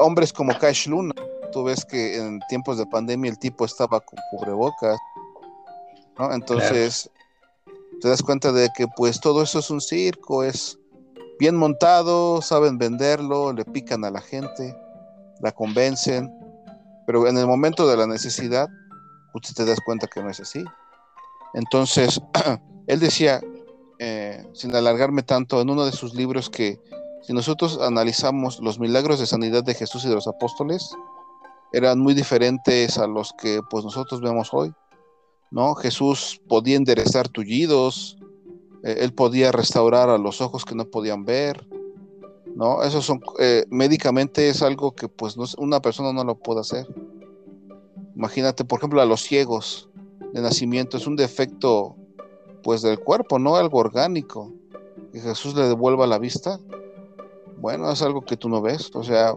hombres 0.00 0.32
como 0.32 0.56
Cash 0.58 0.88
Luna, 0.88 1.14
tú 1.52 1.64
ves 1.64 1.84
que 1.84 2.16
en 2.16 2.40
tiempos 2.48 2.78
de 2.78 2.86
pandemia 2.86 3.30
el 3.30 3.38
tipo 3.38 3.64
estaba 3.64 4.00
con 4.00 4.18
cubrebocas, 4.30 4.98
¿no? 6.18 6.32
Entonces, 6.32 7.10
te 8.00 8.08
das 8.08 8.22
cuenta 8.22 8.52
de 8.52 8.68
que 8.76 8.86
pues 8.96 9.20
todo 9.20 9.42
eso 9.42 9.58
es 9.58 9.70
un 9.70 9.80
circo, 9.80 10.44
es 10.44 10.78
bien 11.38 11.56
montado, 11.56 12.40
saben 12.42 12.78
venderlo, 12.78 13.52
le 13.52 13.64
pican 13.64 14.04
a 14.04 14.10
la 14.10 14.20
gente, 14.20 14.76
la 15.40 15.52
convencen, 15.52 16.32
pero 17.06 17.26
en 17.26 17.36
el 17.38 17.46
momento 17.46 17.86
de 17.86 17.96
la 17.96 18.06
necesidad, 18.06 18.68
usted 19.34 19.54
te 19.54 19.64
das 19.64 19.80
cuenta 19.80 20.06
que 20.06 20.22
no 20.22 20.30
es 20.30 20.40
así. 20.40 20.64
Entonces, 21.56 22.20
él 22.86 23.00
decía, 23.00 23.40
eh, 23.98 24.46
sin 24.52 24.74
alargarme 24.76 25.22
tanto, 25.22 25.60
en 25.60 25.70
uno 25.70 25.86
de 25.86 25.92
sus 25.92 26.14
libros 26.14 26.50
que 26.50 26.78
si 27.22 27.32
nosotros 27.32 27.80
analizamos 27.80 28.60
los 28.60 28.78
milagros 28.78 29.18
de 29.18 29.26
sanidad 29.26 29.64
de 29.64 29.74
Jesús 29.74 30.04
y 30.04 30.08
de 30.08 30.14
los 30.14 30.28
apóstoles, 30.28 30.88
eran 31.72 31.98
muy 31.98 32.14
diferentes 32.14 32.98
a 32.98 33.06
los 33.06 33.32
que 33.32 33.60
pues 33.70 33.84
nosotros 33.84 34.20
vemos 34.20 34.50
hoy. 34.52 34.72
¿no? 35.50 35.74
Jesús 35.74 36.40
podía 36.46 36.76
enderezar 36.76 37.28
tullidos, 37.28 38.18
eh, 38.84 38.98
él 39.00 39.14
podía 39.14 39.50
restaurar 39.50 40.10
a 40.10 40.18
los 40.18 40.42
ojos 40.42 40.64
que 40.66 40.74
no 40.74 40.84
podían 40.84 41.24
ver, 41.24 41.66
¿no? 42.54 42.82
Eso 42.82 43.00
son, 43.00 43.20
eh, 43.38 43.64
médicamente 43.70 44.48
es 44.48 44.62
algo 44.62 44.94
que 44.94 45.08
pues 45.08 45.36
no, 45.36 45.44
una 45.58 45.80
persona 45.80 46.12
no 46.12 46.24
lo 46.24 46.36
puede 46.36 46.60
hacer. 46.60 46.86
Imagínate, 48.14 48.64
por 48.64 48.78
ejemplo, 48.78 49.00
a 49.00 49.06
los 49.06 49.22
ciegos 49.22 49.88
de 50.36 50.42
nacimiento, 50.42 50.98
es 50.98 51.06
un 51.06 51.16
defecto 51.16 51.96
pues 52.62 52.82
del 52.82 52.98
cuerpo, 53.00 53.38
no 53.38 53.56
algo 53.56 53.78
orgánico. 53.78 54.52
Que 55.10 55.20
Jesús 55.20 55.54
le 55.54 55.62
devuelva 55.62 56.06
la 56.06 56.18
vista, 56.18 56.60
bueno, 57.56 57.90
es 57.90 58.02
algo 58.02 58.20
que 58.20 58.36
tú 58.36 58.50
no 58.50 58.60
ves. 58.60 58.90
O 58.94 59.02
sea, 59.02 59.34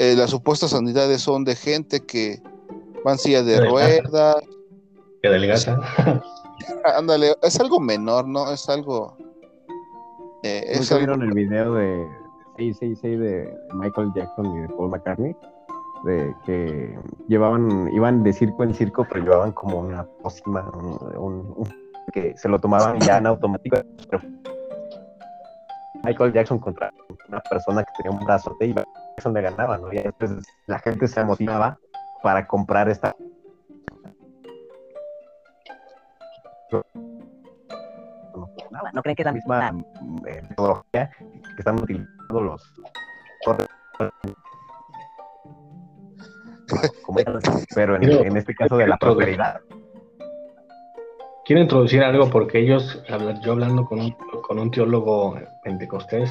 eh, 0.00 0.16
las 0.16 0.30
supuestas 0.30 0.70
sanidades 0.70 1.22
son 1.22 1.44
de 1.44 1.54
gente 1.54 2.00
que 2.00 2.42
van 3.04 3.18
silla 3.18 3.44
de 3.44 3.68
ruedas, 3.68 4.36
que 5.22 5.28
delgata. 5.28 5.78
Ándale, 6.96 7.36
es 7.42 7.60
algo 7.60 7.78
menor, 7.78 8.26
¿no? 8.26 8.50
Es 8.50 8.68
algo. 8.68 9.16
Eh, 10.42 10.64
es 10.66 10.92
vieron 10.96 11.22
el 11.22 11.32
video 11.34 11.74
de 11.74 12.04
666 12.56 13.20
de 13.20 13.58
Michael 13.74 14.10
Jackson 14.16 14.56
y 14.56 14.60
de 14.62 14.68
Paul 14.70 14.90
McCartney? 14.90 15.36
De 16.04 16.34
que 16.46 16.98
llevaban, 17.28 17.90
iban 17.92 18.22
de 18.22 18.32
circo 18.32 18.64
en 18.64 18.74
circo, 18.74 19.06
pero 19.08 19.22
llevaban 19.22 19.52
como 19.52 19.80
una 19.80 20.04
pócima, 20.22 20.62
un, 21.16 21.68
que 22.12 22.36
se 22.36 22.48
lo 22.48 22.58
tomaban 22.58 22.98
ya 23.00 23.18
en 23.18 23.26
automático. 23.26 23.76
Michael 26.02 26.32
Jackson 26.32 26.58
contra 26.58 26.90
una 27.28 27.40
persona 27.40 27.84
que 27.84 27.92
tenía 27.98 28.18
un 28.18 28.24
brazote 28.24 28.66
y 28.66 28.74
Jackson 28.74 29.34
le 29.34 29.42
ganaba, 29.42 29.76
¿no? 29.76 29.92
Y 29.92 29.98
entonces 29.98 30.46
la 30.66 30.78
gente 30.78 31.06
se 31.06 31.20
emocionaba 31.20 31.78
para 32.22 32.46
comprar 32.46 32.88
esta 32.88 33.14
no, 38.92 39.02
creen 39.02 39.16
que 39.16 39.22
es 39.22 39.26
la 39.26 39.32
misma 39.32 39.72
eh, 40.26 40.42
metodología 40.48 41.10
que 41.20 41.58
están 41.58 41.80
utilizando 41.80 42.40
los 42.40 42.74
pero 47.74 47.96
en, 47.96 48.36
este 48.36 48.54
caso 48.54 48.76
de 48.76 48.86
la 48.86 48.96
prosperidad. 48.96 49.60
Quiero 51.44 51.62
introducir 51.62 52.02
algo 52.02 52.30
porque 52.30 52.60
ellos, 52.60 53.02
yo 53.42 53.52
hablando 53.52 53.84
con 53.84 54.00
un, 54.00 54.14
con 54.46 54.58
un 54.58 54.70
teólogo 54.70 55.36
pentecostés 55.64 56.30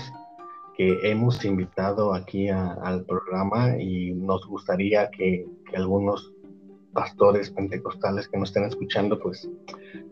que 0.77 0.97
hemos 1.03 1.43
invitado 1.43 2.13
aquí 2.13 2.47
al 2.49 3.03
programa 3.05 3.77
y 3.77 4.13
nos 4.13 4.45
gustaría 4.47 5.09
que, 5.11 5.45
que 5.69 5.75
algunos 5.75 6.33
pastores 6.93 7.49
pentecostales 7.51 8.27
que 8.27 8.37
nos 8.37 8.49
estén 8.49 8.63
escuchando, 8.65 9.19
pues 9.19 9.49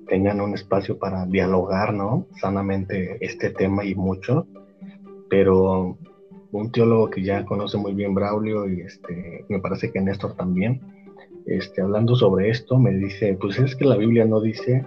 tengan 0.08 0.42
un 0.42 0.54
espacio 0.54 0.98
para 0.98 1.26
dialogar, 1.26 1.94
¿no? 1.94 2.28
Sanamente 2.40 3.18
este 3.22 3.52
tema 3.52 3.84
y 3.86 3.96
mucho. 3.96 4.48
Pero 5.30 5.98
un 6.52 6.72
teólogo 6.72 7.10
que 7.10 7.24
ya 7.24 7.46
conoce 7.46 7.78
muy 7.78 7.94
bien 7.94 8.14
Braulio 8.14 8.70
y 8.70 8.82
este, 8.82 9.46
me 9.50 9.60
parece 9.60 9.92
que 9.92 10.02
Néstor 10.02 10.36
también, 10.36 10.82
este, 11.46 11.82
hablando 11.82 12.16
sobre 12.16 12.50
esto, 12.50 12.78
me 12.78 12.92
dice, 12.92 13.38
pues 13.40 13.60
es 13.60 13.76
que 13.76 13.86
la 13.86 13.98
Biblia 13.98 14.26
no 14.26 14.42
dice 14.42 14.86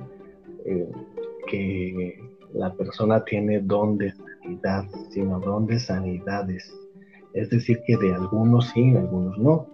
eh, 0.64 0.90
que 1.46 2.20
la 2.52 2.72
persona 2.74 3.24
tiene 3.24 3.60
don 3.60 3.98
de 3.98 4.12
sanidad, 4.12 4.84
sino 5.10 5.40
don 5.40 5.66
de 5.66 5.78
sanidades. 5.78 6.74
Es 7.32 7.50
decir, 7.50 7.80
que 7.86 7.96
de 7.96 8.14
algunos 8.14 8.70
sí, 8.70 8.90
de 8.90 8.98
algunos 8.98 9.38
no 9.38 9.66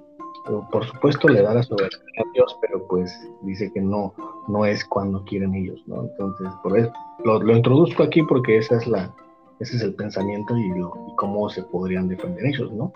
por 0.71 0.85
supuesto 0.85 1.29
le 1.29 1.43
da 1.43 1.55
la 1.55 1.63
soberanía 1.63 1.99
a 2.19 2.33
Dios, 2.33 2.57
pero 2.61 2.87
pues 2.87 3.13
dice 3.43 3.71
que 3.73 3.81
no, 3.81 4.15
no 4.49 4.65
es 4.65 4.85
cuando 4.85 5.25
quieren 5.25 5.55
ellos, 5.55 5.83
¿no? 5.87 6.05
Entonces, 6.05 6.49
por 6.63 6.79
eso 6.79 6.93
lo, 7.25 7.57
introduzco 7.57 8.03
aquí 8.03 8.23
porque 8.23 8.59
esa 8.59 8.77
es 8.77 8.87
la, 8.87 9.15
ese 9.61 9.77
es 9.77 9.83
el 9.83 9.95
pensamiento 9.95 10.57
y, 10.57 10.71
cómo 11.17 11.49
se 11.49 11.63
podrían 11.63 12.09
defender 12.09 12.47
ellos, 12.47 12.73
¿no? 12.73 12.93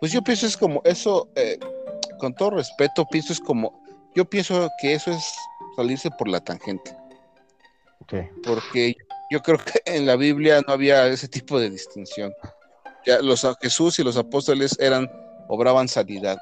Pues 0.00 0.12
yo 0.12 0.22
pienso 0.22 0.46
es 0.46 0.56
como 0.56 0.80
eso, 0.84 1.28
eh, 1.36 1.58
con 2.18 2.34
todo 2.34 2.50
respeto, 2.50 3.06
pienso 3.10 3.32
es 3.32 3.40
como, 3.40 3.82
yo 4.14 4.24
pienso 4.24 4.68
que 4.80 4.94
eso 4.94 5.10
es 5.12 5.34
salirse 5.76 6.10
por 6.10 6.28
la 6.28 6.40
tangente. 6.40 6.96
Porque 8.44 8.94
yo 9.30 9.40
creo 9.40 9.58
que 9.58 9.80
en 9.86 10.06
la 10.06 10.16
Biblia 10.16 10.60
no 10.66 10.74
había 10.74 11.06
ese 11.06 11.28
tipo 11.28 11.58
de 11.58 11.70
distinción 11.70 12.32
los 13.22 13.46
Jesús 13.60 13.98
y 13.98 14.04
los 14.04 14.16
apóstoles 14.16 14.76
eran 14.78 15.10
obraban 15.48 15.88
sanidad 15.88 16.38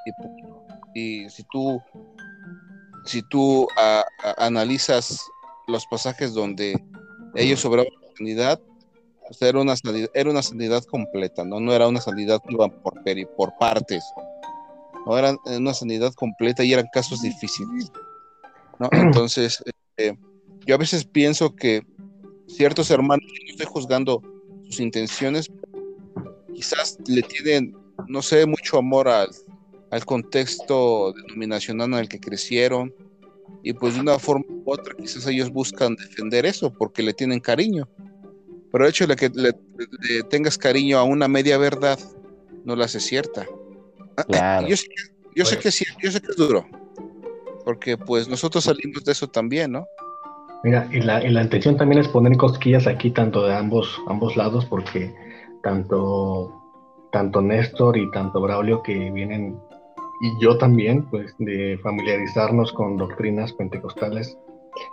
y, 0.95 1.25
y 1.25 1.31
si 1.31 1.43
tú 1.51 1.81
si 3.07 3.23
tú 3.29 3.67
analizas 4.37 5.21
los 5.67 5.87
pasajes 5.87 6.35
donde 6.35 6.83
ellos 7.35 7.65
obraban 7.65 7.93
sanidad 8.17 8.61
pues 9.27 9.41
era 9.43 9.61
una 9.61 9.77
sanidad, 9.77 10.11
era 10.15 10.31
una 10.31 10.43
sanidad 10.43 10.85
completa 10.85 11.45
no 11.45 11.61
no 11.61 11.73
era 11.73 11.89
una 11.89 12.01
sanidad 12.01 12.41
que 12.47 12.57
por 12.57 13.03
peri, 13.03 13.27
por 13.37 13.57
partes. 13.59 14.05
No 15.07 15.17
eran 15.17 15.39
una 15.47 15.73
sanidad 15.73 16.13
completa 16.15 16.63
y 16.63 16.73
eran 16.73 16.87
casos 16.93 17.23
difíciles 17.23 17.91
¿no? 18.79 18.89
entonces 18.93 19.63
este, 19.65 20.19
yo 20.67 20.75
a 20.75 20.79
veces 20.79 21.05
pienso 21.05 21.55
que 21.55 21.83
ciertos 22.47 22.91
hermanos 22.91 23.25
no 23.27 23.51
estoy 23.51 23.67
juzgando 23.67 24.23
sus 24.65 24.81
intenciones 24.81 25.51
quizás 26.61 26.99
le 27.07 27.23
tienen, 27.23 27.75
no 28.07 28.21
sé, 28.21 28.45
mucho 28.45 28.77
amor 28.77 29.09
al, 29.09 29.31
contexto 30.05 31.15
denominacional 31.15 31.95
en 31.95 31.99
el 32.01 32.09
que 32.09 32.21
crecieron 32.21 32.95
y 33.63 33.73
pues 33.73 33.95
de 33.95 34.01
una 34.01 34.19
forma 34.19 34.45
u 34.49 34.73
otra 34.73 34.95
quizás 34.95 35.27
ellos 35.27 35.51
buscan 35.51 35.95
defender 35.95 36.47
eso 36.47 36.73
porque 36.73 37.03
le 37.03 37.13
tienen 37.13 37.41
cariño. 37.41 37.89
Pero 38.73 38.85
el 38.85 38.91
hecho 38.91 39.07
de 39.07 39.17
que 39.17 39.31
le, 39.35 39.53
tengas 40.25 40.57
cariño 40.57 40.99
a 40.99 41.03
una 41.03 41.29
media 41.29 41.59
verdad 41.59 41.99
no 42.65 42.77
la 42.77 42.85
hace 42.85 43.01
cierta. 43.01 43.47
Ah, 44.17 44.65
yo, 44.67 44.77
sé, 44.77 44.87
yo 45.35 45.45
sé 45.45 45.59
que 45.59 45.71
sí, 45.71 45.85
yo 46.03 46.11
sé 46.11 46.21
que 46.21 46.29
es 46.31 46.37
duro. 46.37 46.67
Porque 47.65 47.97
pues 47.97 48.29
nosotros 48.29 48.65
salimos 48.65 49.05
de 49.05 49.13
eso 49.13 49.29
también, 49.29 49.73
¿no? 49.73 49.87
Mira, 50.63 50.89
y 50.93 51.01
la, 51.01 51.25
y 51.25 51.31
la 51.31 51.43
intención 51.43 51.77
también 51.77 52.01
es 52.01 52.09
poner 52.09 52.37
cosquillas 52.37 52.87
aquí 52.87 53.11
tanto 53.11 53.47
de 53.47 53.55
ambos, 53.55 53.99
ambos 54.09 54.37
lados 54.37 54.67
porque 54.67 55.13
tanto, 55.63 56.53
tanto 57.13 57.41
Néstor 57.41 57.97
y 57.97 58.11
tanto 58.11 58.41
Braulio 58.41 58.83
que 58.83 59.11
vienen, 59.11 59.59
y 60.21 60.39
yo 60.39 60.59
también, 60.59 61.09
pues 61.09 61.35
de 61.39 61.79
familiarizarnos 61.83 62.73
con 62.73 62.99
doctrinas 62.99 63.53
pentecostales. 63.55 64.37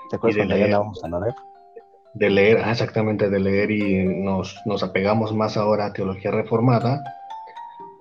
¿Te 0.09 0.17
y 0.30 0.34
de 0.34 0.45
leer, 0.45 0.73
a 0.73 1.19
leer? 1.19 1.36
De 2.13 2.30
leer, 2.30 2.61
ah, 2.63 2.71
exactamente, 2.71 3.30
de 3.30 3.39
leer 3.39 3.69
y 3.69 4.05
nos, 4.05 4.55
nos 4.65 4.84
apegamos 4.84 5.36
más 5.36 5.57
ahora 5.57 5.88
a 5.88 5.93
teología 5.93 6.32
reformada, 6.32 7.03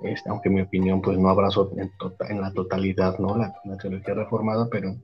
este, 0.02 0.30
aunque 0.30 0.50
mi 0.50 0.60
opinión 0.60 1.02
pues 1.02 1.18
no 1.18 1.28
abrazo 1.28 1.72
en, 1.76 1.90
tota, 1.98 2.28
en 2.28 2.40
la 2.40 2.52
totalidad 2.52 3.18
¿no? 3.18 3.36
La, 3.36 3.54
la, 3.64 3.76
teología 3.76 4.14
reformada, 4.14 4.68
pero, 4.70 4.94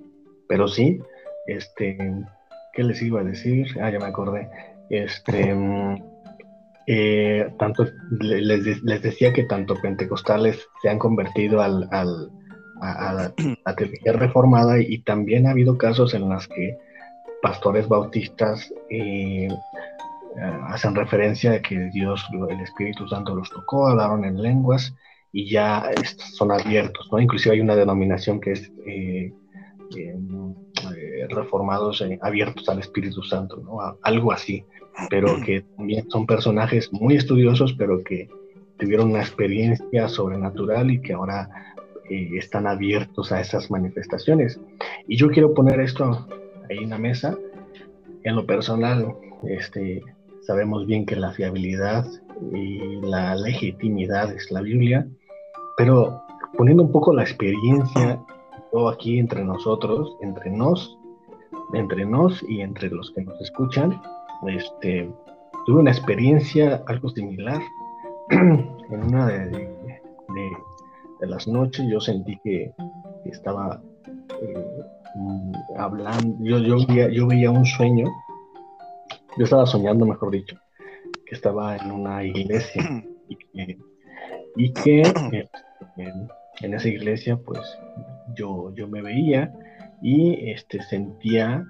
pero 0.49 0.69
sí, 0.69 1.01
este, 1.47 1.99
¿qué 2.73 2.85
les 2.85 3.03
iba 3.03 3.21
a 3.21 3.25
decir? 3.25 3.67
Ah, 3.81 3.91
ya 3.91 3.99
me 3.99 4.07
acordé. 4.07 4.49
Este, 4.91 5.55
eh, 6.87 7.53
tanto 7.59 7.87
les, 8.21 8.83
decía 9.03 9.33
que 9.33 9.45
tanto 9.45 9.77
pentecostales 9.81 10.69
se 10.83 10.89
han 10.89 10.99
convertido 10.99 11.61
al, 11.61 11.89
al 11.93 12.31
a, 12.81 13.13
la, 13.65 13.77
teología 13.77 14.13
reformada 14.13 14.81
y 14.81 14.99
también 15.03 15.47
ha 15.47 15.51
habido 15.51 15.79
casos 15.79 16.15
en 16.15 16.29
los 16.29 16.49
que 16.49 16.77
pastores 17.41 17.89
bautistas 17.89 18.73
eh, 18.91 19.49
hacen 20.67 20.95
referencia 20.95 21.53
a 21.53 21.63
que 21.63 21.91
Dios, 21.93 22.27
el 22.49 22.61
Espíritu 22.61 23.07
Santo 23.07 23.35
los 23.35 23.51
tocó, 23.51 23.89
hablaron 23.89 24.25
en 24.25 24.41
lenguas 24.43 24.95
y 25.33 25.51
ya 25.51 25.91
son 26.17 26.53
abiertos, 26.53 27.09
¿no? 27.13 27.21
Inclusive 27.21 27.55
hay 27.55 27.61
una 27.61 27.77
denominación 27.77 28.41
que 28.41 28.53
es 28.53 28.73
eh, 28.87 29.33
reformados 31.29 32.03
abiertos 32.23 32.69
al 32.69 32.79
Espíritu 32.81 33.23
Santo, 33.23 33.59
¿no? 33.59 33.79
Algo 34.03 34.33
así 34.33 34.65
pero 35.11 35.41
que 35.45 35.63
también 35.77 36.09
son 36.11 36.27
personajes 36.27 36.93
muy 36.93 37.17
estudiosos, 37.17 37.75
pero 37.75 38.03
que 38.03 38.29
tuvieron 38.79 39.11
una 39.11 39.21
experiencia 39.21 40.09
sobrenatural 40.09 40.91
y 40.91 41.01
que 41.01 41.13
ahora 41.13 41.49
eh, 42.11 42.31
están 42.37 42.67
abiertos 42.67 43.33
a 43.33 43.41
esas 43.41 43.71
manifestaciones. 43.71 44.61
Y 45.07 45.17
yo 45.17 45.29
quiero 45.31 45.55
poner 45.55 45.81
esto 45.81 46.27
ahí 46.69 46.79
en 46.79 46.91
la 46.91 46.99
mesa. 46.99 47.37
En 48.25 48.37
lo 48.37 48.47
personal, 48.47 49.15
este, 49.45 50.03
sabemos 50.41 50.87
bien 50.87 51.07
que 51.07 51.17
la 51.17 51.33
fiabilidad 51.33 52.07
y 52.53 53.01
la 53.03 53.35
legitimidad 53.37 54.33
es 54.35 54.51
la 54.51 54.63
Biblia, 54.63 55.07
pero 55.77 56.23
poniendo 56.57 56.83
un 56.83 56.93
poco 56.93 57.13
la 57.13 57.23
experiencia 57.23 58.21
todo 58.73 58.89
aquí 58.89 59.19
entre 59.19 59.45
nosotros, 59.45 60.17
entre 60.23 60.51
nos, 60.51 60.99
entre 61.75 62.05
nos 62.05 62.43
y 62.49 62.63
entre 62.63 62.89
los 62.89 63.11
que 63.13 63.23
nos 63.23 63.41
escuchan, 63.41 64.01
este, 64.49 65.11
tuve 65.67 65.81
una 65.81 65.91
experiencia 65.91 66.83
algo 66.87 67.09
similar. 67.11 67.61
en 68.31 69.05
una 69.05 69.27
de, 69.27 69.69
las 71.21 71.47
noches 71.47 71.87
yo 71.89 72.01
sentí 72.01 72.39
que, 72.43 72.73
estaba 73.27 73.81
eh, 74.43 74.67
mm, 75.15 75.53
hablando, 75.79 76.45
yo, 76.45 76.59
yo, 76.59 76.85
veía, 76.87 77.09
yo 77.11 77.27
veía 77.29 77.51
un 77.51 77.65
sueño, 77.65 78.07
yo 79.39 79.45
estaba 79.45 79.65
soñando, 79.67 80.05
mejor 80.05 80.33
dicho, 80.33 80.57
que 81.27 81.35
estaba 81.35 81.77
en 81.77 81.93
una 81.93 82.25
iglesia 82.25 83.05
y 84.57 84.73
que, 84.73 85.03
eh, 85.03 85.49
en, 86.61 86.75
esa 86.75 86.89
iglesia 86.89 87.37
pues 87.37 87.61
yo, 88.35 88.75
yo 88.75 88.89
me 88.89 89.03
veía 89.03 89.53
y 90.03 90.51
este, 90.51 90.83
sentía 90.83 91.65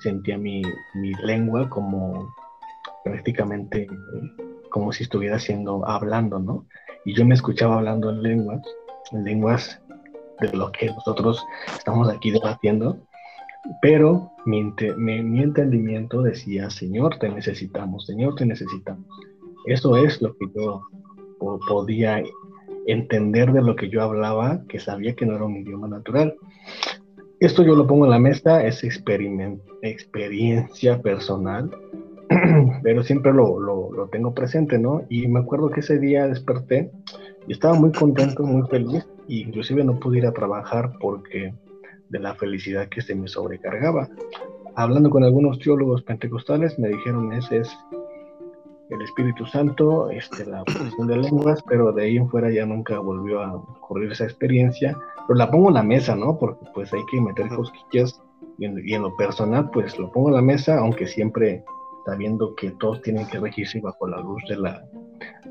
sentía 0.00 0.38
mi, 0.38 0.62
lengua 1.22 1.68
como 1.68 2.34
prácticamente 3.04 3.86
como 4.70 4.92
si 4.92 5.04
estuviera 5.04 5.36
haciendo, 5.36 5.86
hablando, 5.86 6.38
¿no? 6.38 6.66
Y 7.04 7.14
yo 7.14 7.24
me 7.24 7.34
escuchaba 7.34 7.76
hablando 7.76 8.10
en 8.10 8.22
lenguas, 8.22 8.62
en 9.12 9.24
lenguas 9.24 9.80
de 10.40 10.52
lo 10.52 10.70
que 10.72 10.86
nosotros 10.86 11.42
estamos 11.76 12.08
aquí 12.10 12.30
debatiendo, 12.30 12.98
pero 13.80 14.32
mi, 14.44 14.72
mi, 14.96 15.42
entendimiento 15.42 16.22
decía, 16.22 16.68
Señor, 16.70 17.18
te 17.18 17.28
necesitamos, 17.28 18.06
Señor, 18.06 18.34
te 18.34 18.46
necesitamos. 18.46 19.06
Eso 19.66 19.96
es 19.96 20.20
lo 20.20 20.36
que 20.36 20.46
yo 20.54 20.82
podía 21.68 22.22
entender 22.86 23.52
de 23.52 23.62
lo 23.62 23.76
que 23.76 23.88
yo 23.88 24.02
hablaba, 24.02 24.62
que 24.68 24.78
sabía 24.78 25.14
que 25.14 25.26
no 25.26 25.34
era 25.34 25.44
un 25.44 25.56
idioma 25.56 25.88
natural. 25.88 26.36
Esto 27.38 27.62
yo 27.62 27.76
lo 27.76 27.86
pongo 27.86 28.06
en 28.06 28.12
la 28.12 28.18
mesa, 28.18 28.64
es 28.64 28.82
experiencia 28.82 31.02
personal, 31.02 31.70
pero 32.82 33.02
siempre 33.02 33.34
lo, 33.34 33.60
lo, 33.60 34.08
tengo 34.08 34.32
presente, 34.32 34.78
¿no? 34.78 35.02
Y 35.10 35.28
me 35.28 35.40
acuerdo 35.40 35.68
que 35.68 35.80
ese 35.80 35.98
día 35.98 36.26
desperté 36.26 36.90
y 37.46 37.52
estaba 37.52 37.74
muy 37.74 37.92
contento, 37.92 38.42
muy 38.42 38.66
feliz, 38.68 39.06
e 39.28 39.34
inclusive 39.34 39.84
no 39.84 40.00
pude 40.00 40.16
ir 40.18 40.26
a 40.26 40.32
trabajar 40.32 40.92
porque 40.98 41.52
de 42.08 42.18
la 42.18 42.34
felicidad 42.34 42.88
que 42.88 43.02
se 43.02 43.14
me 43.14 43.28
sobrecargaba. 43.28 44.08
Hablando 44.74 45.10
con 45.10 45.22
algunos 45.22 45.58
teólogos 45.58 46.02
pentecostales, 46.02 46.78
me 46.78 46.88
dijeron 46.88 47.34
ese 47.34 47.58
es 47.58 47.68
el 48.90 49.02
Espíritu 49.02 49.46
Santo, 49.46 50.10
este, 50.10 50.46
la 50.46 50.64
función 50.64 51.06
de 51.08 51.16
lenguas, 51.16 51.62
pero 51.68 51.92
de 51.92 52.04
ahí 52.04 52.16
en 52.16 52.28
fuera 52.28 52.50
ya 52.50 52.64
nunca 52.66 52.98
volvió 52.98 53.42
a 53.42 53.54
ocurrir 53.54 54.12
esa 54.12 54.24
experiencia. 54.24 54.96
Pero 55.26 55.38
la 55.38 55.50
pongo 55.50 55.68
en 55.68 55.74
la 55.74 55.82
mesa, 55.82 56.14
¿no? 56.14 56.38
Porque 56.38 56.64
pues 56.74 56.92
hay 56.92 57.04
que 57.10 57.20
meter 57.20 57.48
cosquillas 57.48 58.20
y 58.58 58.94
en, 58.94 59.02
lo 59.02 59.14
personal, 59.16 59.70
pues 59.70 59.98
lo 59.98 60.10
pongo 60.12 60.28
en 60.28 60.36
la 60.36 60.42
mesa, 60.42 60.78
aunque 60.78 61.06
siempre 61.06 61.64
sabiendo 62.04 62.54
que 62.54 62.70
todos 62.72 63.02
tienen 63.02 63.26
que 63.26 63.40
regirse 63.40 63.80
bajo 63.80 64.06
la 64.06 64.20
luz 64.20 64.42
de 64.48 64.56
la, 64.56 64.84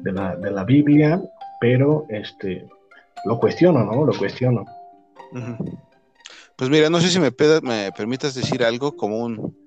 de 0.02 0.12
la, 0.12 0.36
de 0.38 0.52
la 0.52 0.64
Biblia, 0.64 1.22
pero 1.60 2.06
este, 2.10 2.68
lo 3.26 3.40
cuestiono, 3.40 3.84
¿no? 3.84 4.06
Lo 4.06 4.18
cuestiono. 4.18 4.66
Pues 6.56 6.70
mira, 6.70 6.90
no 6.90 7.02
sé 7.02 7.10
si 7.10 7.20
me, 7.20 7.32
me 7.64 7.92
permitas 7.92 8.34
decir 8.34 8.64
algo 8.64 8.96
como 8.96 9.20
un, 9.20 9.58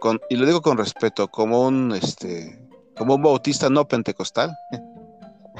con, 0.00 0.18
y 0.28 0.36
lo 0.36 0.46
digo 0.46 0.60
con 0.60 0.76
respeto, 0.76 1.28
como 1.28 1.66
un, 1.66 1.92
este, 1.92 2.58
como 3.00 3.14
un 3.14 3.22
bautista 3.22 3.70
no 3.70 3.88
pentecostal. 3.88 4.54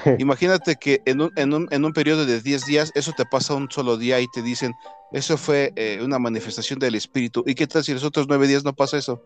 Imagínate 0.18 0.76
que 0.76 1.00
en 1.06 1.22
un, 1.22 1.30
en, 1.36 1.54
un, 1.54 1.68
en 1.70 1.86
un, 1.86 1.92
periodo 1.94 2.26
de 2.26 2.42
10 2.42 2.66
días, 2.66 2.92
eso 2.94 3.12
te 3.16 3.24
pasa 3.24 3.54
un 3.54 3.70
solo 3.70 3.96
día 3.96 4.20
y 4.20 4.26
te 4.28 4.42
dicen, 4.42 4.74
eso 5.10 5.38
fue 5.38 5.72
eh, 5.74 6.00
una 6.04 6.18
manifestación 6.18 6.78
del 6.78 6.96
Espíritu. 6.96 7.42
¿Y 7.46 7.54
qué 7.54 7.66
tal 7.66 7.82
si 7.82 7.94
los 7.94 8.04
otros 8.04 8.26
nueve 8.28 8.46
días 8.46 8.62
no 8.62 8.74
pasa 8.74 8.98
eso? 8.98 9.22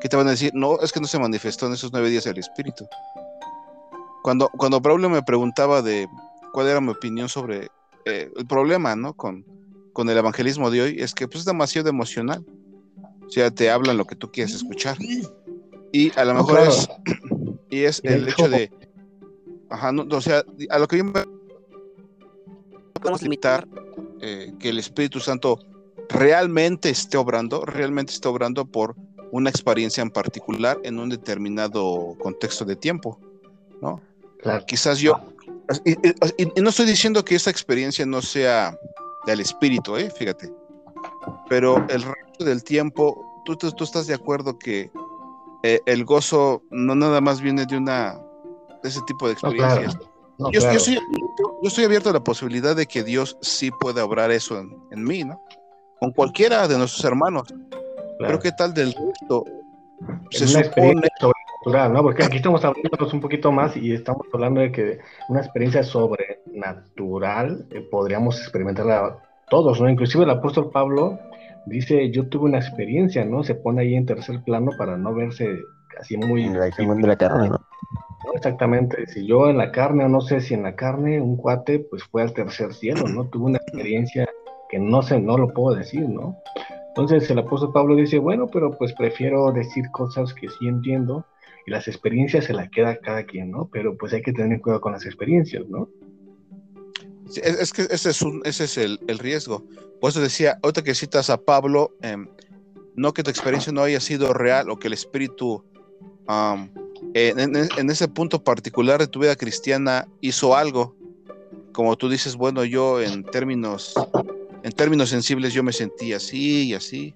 ¿Qué 0.00 0.08
te 0.08 0.16
van 0.16 0.26
a 0.26 0.32
decir? 0.32 0.50
No, 0.54 0.80
es 0.80 0.90
que 0.90 0.98
no 0.98 1.06
se 1.06 1.20
manifestó 1.20 1.68
en 1.68 1.74
esos 1.74 1.92
nueve 1.92 2.10
días 2.10 2.26
el 2.26 2.36
Espíritu. 2.36 2.84
Cuando, 4.24 4.48
cuando 4.48 4.80
Braulio 4.80 5.08
me 5.08 5.22
preguntaba 5.22 5.82
de 5.82 6.08
cuál 6.52 6.66
era 6.66 6.80
mi 6.80 6.88
opinión 6.88 7.28
sobre 7.28 7.68
eh, 8.06 8.28
el 8.36 8.46
problema, 8.48 8.96
¿no? 8.96 9.14
Con, 9.14 9.46
con 9.92 10.10
el 10.10 10.18
evangelismo 10.18 10.68
de 10.68 10.82
hoy, 10.82 10.96
es 10.98 11.14
que 11.14 11.28
pues, 11.28 11.40
es 11.40 11.44
demasiado 11.44 11.88
emocional. 11.90 12.44
O 13.24 13.30
sea, 13.30 13.52
te 13.52 13.70
hablan 13.70 13.98
lo 13.98 14.04
que 14.04 14.16
tú 14.16 14.32
quieres 14.32 14.52
escuchar. 14.52 14.96
Y 15.92 16.18
a 16.18 16.24
lo 16.24 16.34
mejor 16.34 16.60
es, 16.60 16.88
y 17.70 17.84
es 17.84 18.00
el 18.04 18.28
hecho 18.28 18.48
de, 18.48 18.70
ajá, 19.70 19.92
no, 19.92 20.06
o 20.10 20.20
sea, 20.20 20.44
a 20.70 20.78
lo 20.78 20.86
que 20.86 20.98
yo 20.98 21.04
me 21.04 21.24
podemos 23.00 23.22
limitar 23.22 23.66
eh, 24.20 24.52
que 24.58 24.70
el 24.70 24.78
Espíritu 24.78 25.20
Santo 25.20 25.58
realmente 26.08 26.90
esté 26.90 27.16
obrando, 27.16 27.64
realmente 27.64 28.12
esté 28.12 28.28
obrando 28.28 28.64
por 28.64 28.94
una 29.32 29.50
experiencia 29.50 30.02
en 30.02 30.10
particular 30.10 30.78
en 30.84 30.98
un 30.98 31.08
determinado 31.08 32.16
contexto 32.18 32.64
de 32.64 32.76
tiempo, 32.76 33.18
¿no? 33.80 34.00
Quizás 34.66 35.00
yo, 35.00 35.20
y, 35.84 36.60
no 36.60 36.70
estoy 36.70 36.86
diciendo 36.86 37.24
que 37.24 37.34
esa 37.34 37.50
experiencia 37.50 38.06
no 38.06 38.22
sea 38.22 38.78
del 39.26 39.40
espíritu, 39.40 39.96
¿eh? 39.96 40.10
fíjate, 40.10 40.52
pero 41.48 41.84
el 41.88 42.02
resto 42.02 42.44
del 42.44 42.62
tiempo, 42.62 43.42
tú, 43.44 43.56
tú, 43.56 43.84
estás 43.84 44.06
de 44.06 44.14
acuerdo 44.14 44.58
que 44.58 44.90
eh, 45.66 45.80
el 45.86 46.04
gozo 46.04 46.62
no 46.70 46.94
nada 46.94 47.20
más 47.20 47.40
viene 47.40 47.66
de 47.66 47.76
una 47.76 48.20
de 48.82 48.88
ese 48.88 49.00
tipo 49.04 49.26
de 49.26 49.32
experiencias. 49.32 49.98
yo, 50.52 50.60
estoy, 50.60 51.84
abierto 51.84 52.10
a 52.10 52.12
la 52.12 52.22
posibilidad 52.22 52.76
de 52.76 52.86
que 52.86 53.02
Dios 53.02 53.36
sí 53.40 53.72
pueda 53.80 54.04
obrar 54.04 54.30
eso 54.30 54.58
en, 54.58 55.04
mí, 55.04 55.24
¿no? 55.24 55.40
Con 55.98 56.12
cualquiera 56.12 56.68
de 56.68 56.78
nuestros 56.78 57.04
hermanos. 57.04 57.52
Pero 58.20 58.38
qué 58.38 58.52
tal 58.52 58.74
del 58.74 58.94
resto? 58.94 59.44
Se 60.30 60.46
supone... 60.46 61.08
sobrenatural, 61.18 61.92
¿no? 61.92 62.02
Porque 62.02 62.22
aquí 62.22 62.36
estamos 62.36 62.64
hablando 62.64 63.08
un 63.12 63.20
poquito 63.20 63.50
más 63.50 63.76
y 63.76 63.92
estamos 63.92 64.24
hablando 64.32 64.60
de 64.60 64.70
que 64.70 64.98
una 65.28 65.40
experiencia 65.40 65.82
sobrenatural 65.82 67.66
eh, 67.72 67.80
podríamos 67.80 68.40
experimentarla 68.40 69.18
todos, 69.50 69.80
¿no? 69.80 69.88
Inclusive 69.88 70.22
el 70.22 70.30
apóstol 70.30 70.70
Pablo 70.70 71.18
dice, 71.66 72.10
yo 72.10 72.28
tuve 72.28 72.46
una 72.46 72.58
experiencia, 72.58 73.24
¿no? 73.24 73.42
Se 73.44 73.54
pone 73.54 73.82
ahí 73.82 73.94
en 73.94 74.06
tercer 74.06 74.42
plano 74.44 74.70
para 74.78 74.96
no 74.96 75.14
verse 75.14 75.46
así 75.98 76.16
muy... 76.16 76.44
En 76.44 76.58
la, 76.58 76.66
de 76.66 77.06
la 77.06 77.16
carne, 77.16 77.48
¿no? 77.48 77.60
Exactamente, 78.34 79.06
si 79.06 79.26
yo 79.26 79.48
en 79.48 79.58
la 79.58 79.70
carne 79.70 80.04
o 80.04 80.08
no 80.08 80.20
sé 80.20 80.40
si 80.40 80.54
en 80.54 80.62
la 80.62 80.74
carne, 80.74 81.20
un 81.20 81.36
cuate 81.36 81.78
pues 81.78 82.02
fue 82.04 82.22
al 82.22 82.32
tercer 82.32 82.74
cielo, 82.74 83.06
¿no? 83.08 83.28
Tuvo 83.28 83.46
una 83.46 83.58
experiencia 83.58 84.28
que 84.68 84.78
no 84.78 85.02
sé, 85.02 85.20
no 85.20 85.38
lo 85.38 85.52
puedo 85.52 85.76
decir, 85.76 86.08
¿no? 86.08 86.36
Entonces 86.88 87.30
el 87.30 87.38
apóstol 87.38 87.72
Pablo 87.72 87.94
dice, 87.94 88.18
bueno, 88.18 88.46
pero 88.46 88.72
pues 88.76 88.92
prefiero 88.94 89.52
decir 89.52 89.84
cosas 89.92 90.34
que 90.34 90.48
sí 90.48 90.66
entiendo 90.66 91.24
y 91.66 91.70
las 91.70 91.88
experiencias 91.88 92.46
se 92.46 92.52
las 92.52 92.70
queda 92.70 92.96
cada 92.96 93.24
quien, 93.24 93.50
¿no? 93.50 93.68
Pero 93.72 93.96
pues 93.96 94.12
hay 94.12 94.22
que 94.22 94.32
tener 94.32 94.60
cuidado 94.60 94.80
con 94.80 94.92
las 94.92 95.06
experiencias, 95.06 95.66
¿no? 95.68 95.88
Es, 97.34 97.72
que 97.72 97.82
ese 97.90 98.10
es, 98.10 98.22
un, 98.22 98.42
ese 98.44 98.64
es 98.64 98.78
el, 98.78 98.98
riesgo. 99.18 99.64
Por 100.00 100.10
eso 100.10 100.20
decía, 100.20 100.58
ahorita 100.62 100.82
que 100.82 100.94
citas 100.94 101.30
a 101.30 101.38
Pablo, 101.38 101.92
em, 102.02 102.28
no 102.94 103.12
que 103.12 103.22
tu 103.22 103.30
experiencia 103.30 103.72
no 103.72 103.82
haya 103.82 104.00
sido 104.00 104.32
real 104.32 104.70
o 104.70 104.78
que 104.78 104.88
el 104.88 104.94
espíritu 104.94 105.64
en, 107.14 107.90
ese 107.90 108.08
punto 108.08 108.42
particular 108.42 109.00
de 109.00 109.06
tu 109.06 109.20
vida 109.20 109.36
cristiana 109.36 110.08
hizo 110.20 110.56
algo. 110.56 110.94
Como 111.72 111.96
tú 111.96 112.08
dices, 112.08 112.36
bueno, 112.36 112.64
yo 112.64 113.00
en 113.00 113.24
términos, 113.24 113.94
en 114.62 114.72
términos 114.72 115.10
sensibles 115.10 115.52
yo 115.52 115.62
me 115.62 115.72
sentí 115.72 116.12
así 116.12 116.68
y 116.68 116.74
así. 116.74 117.14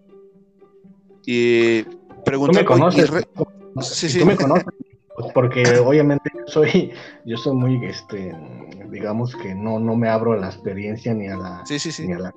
Y 1.27 1.83
pregunté... 2.25 2.65
¿Tú 2.65 2.75
me 2.77 3.83
sí, 3.83 4.09
sí. 4.09 4.19
¿Tú 4.19 4.27
me 4.27 4.37
conoces? 4.37 4.65
Porque 5.35 5.63
obviamente 5.79 6.31
soy, 6.47 6.93
yo 7.25 7.37
soy 7.37 7.55
muy, 7.55 7.85
este, 7.85 8.35
digamos 8.91 9.35
que 9.37 9.55
no, 9.55 9.79
no 9.79 9.97
me 9.97 10.09
abro 10.09 10.33
a 10.33 10.37
la 10.37 10.49
experiencia 10.49 11.15
ni 11.15 11.29
a, 11.29 11.37
la, 11.37 11.65
ni 11.99 12.13
a 12.13 12.19
las 12.19 12.35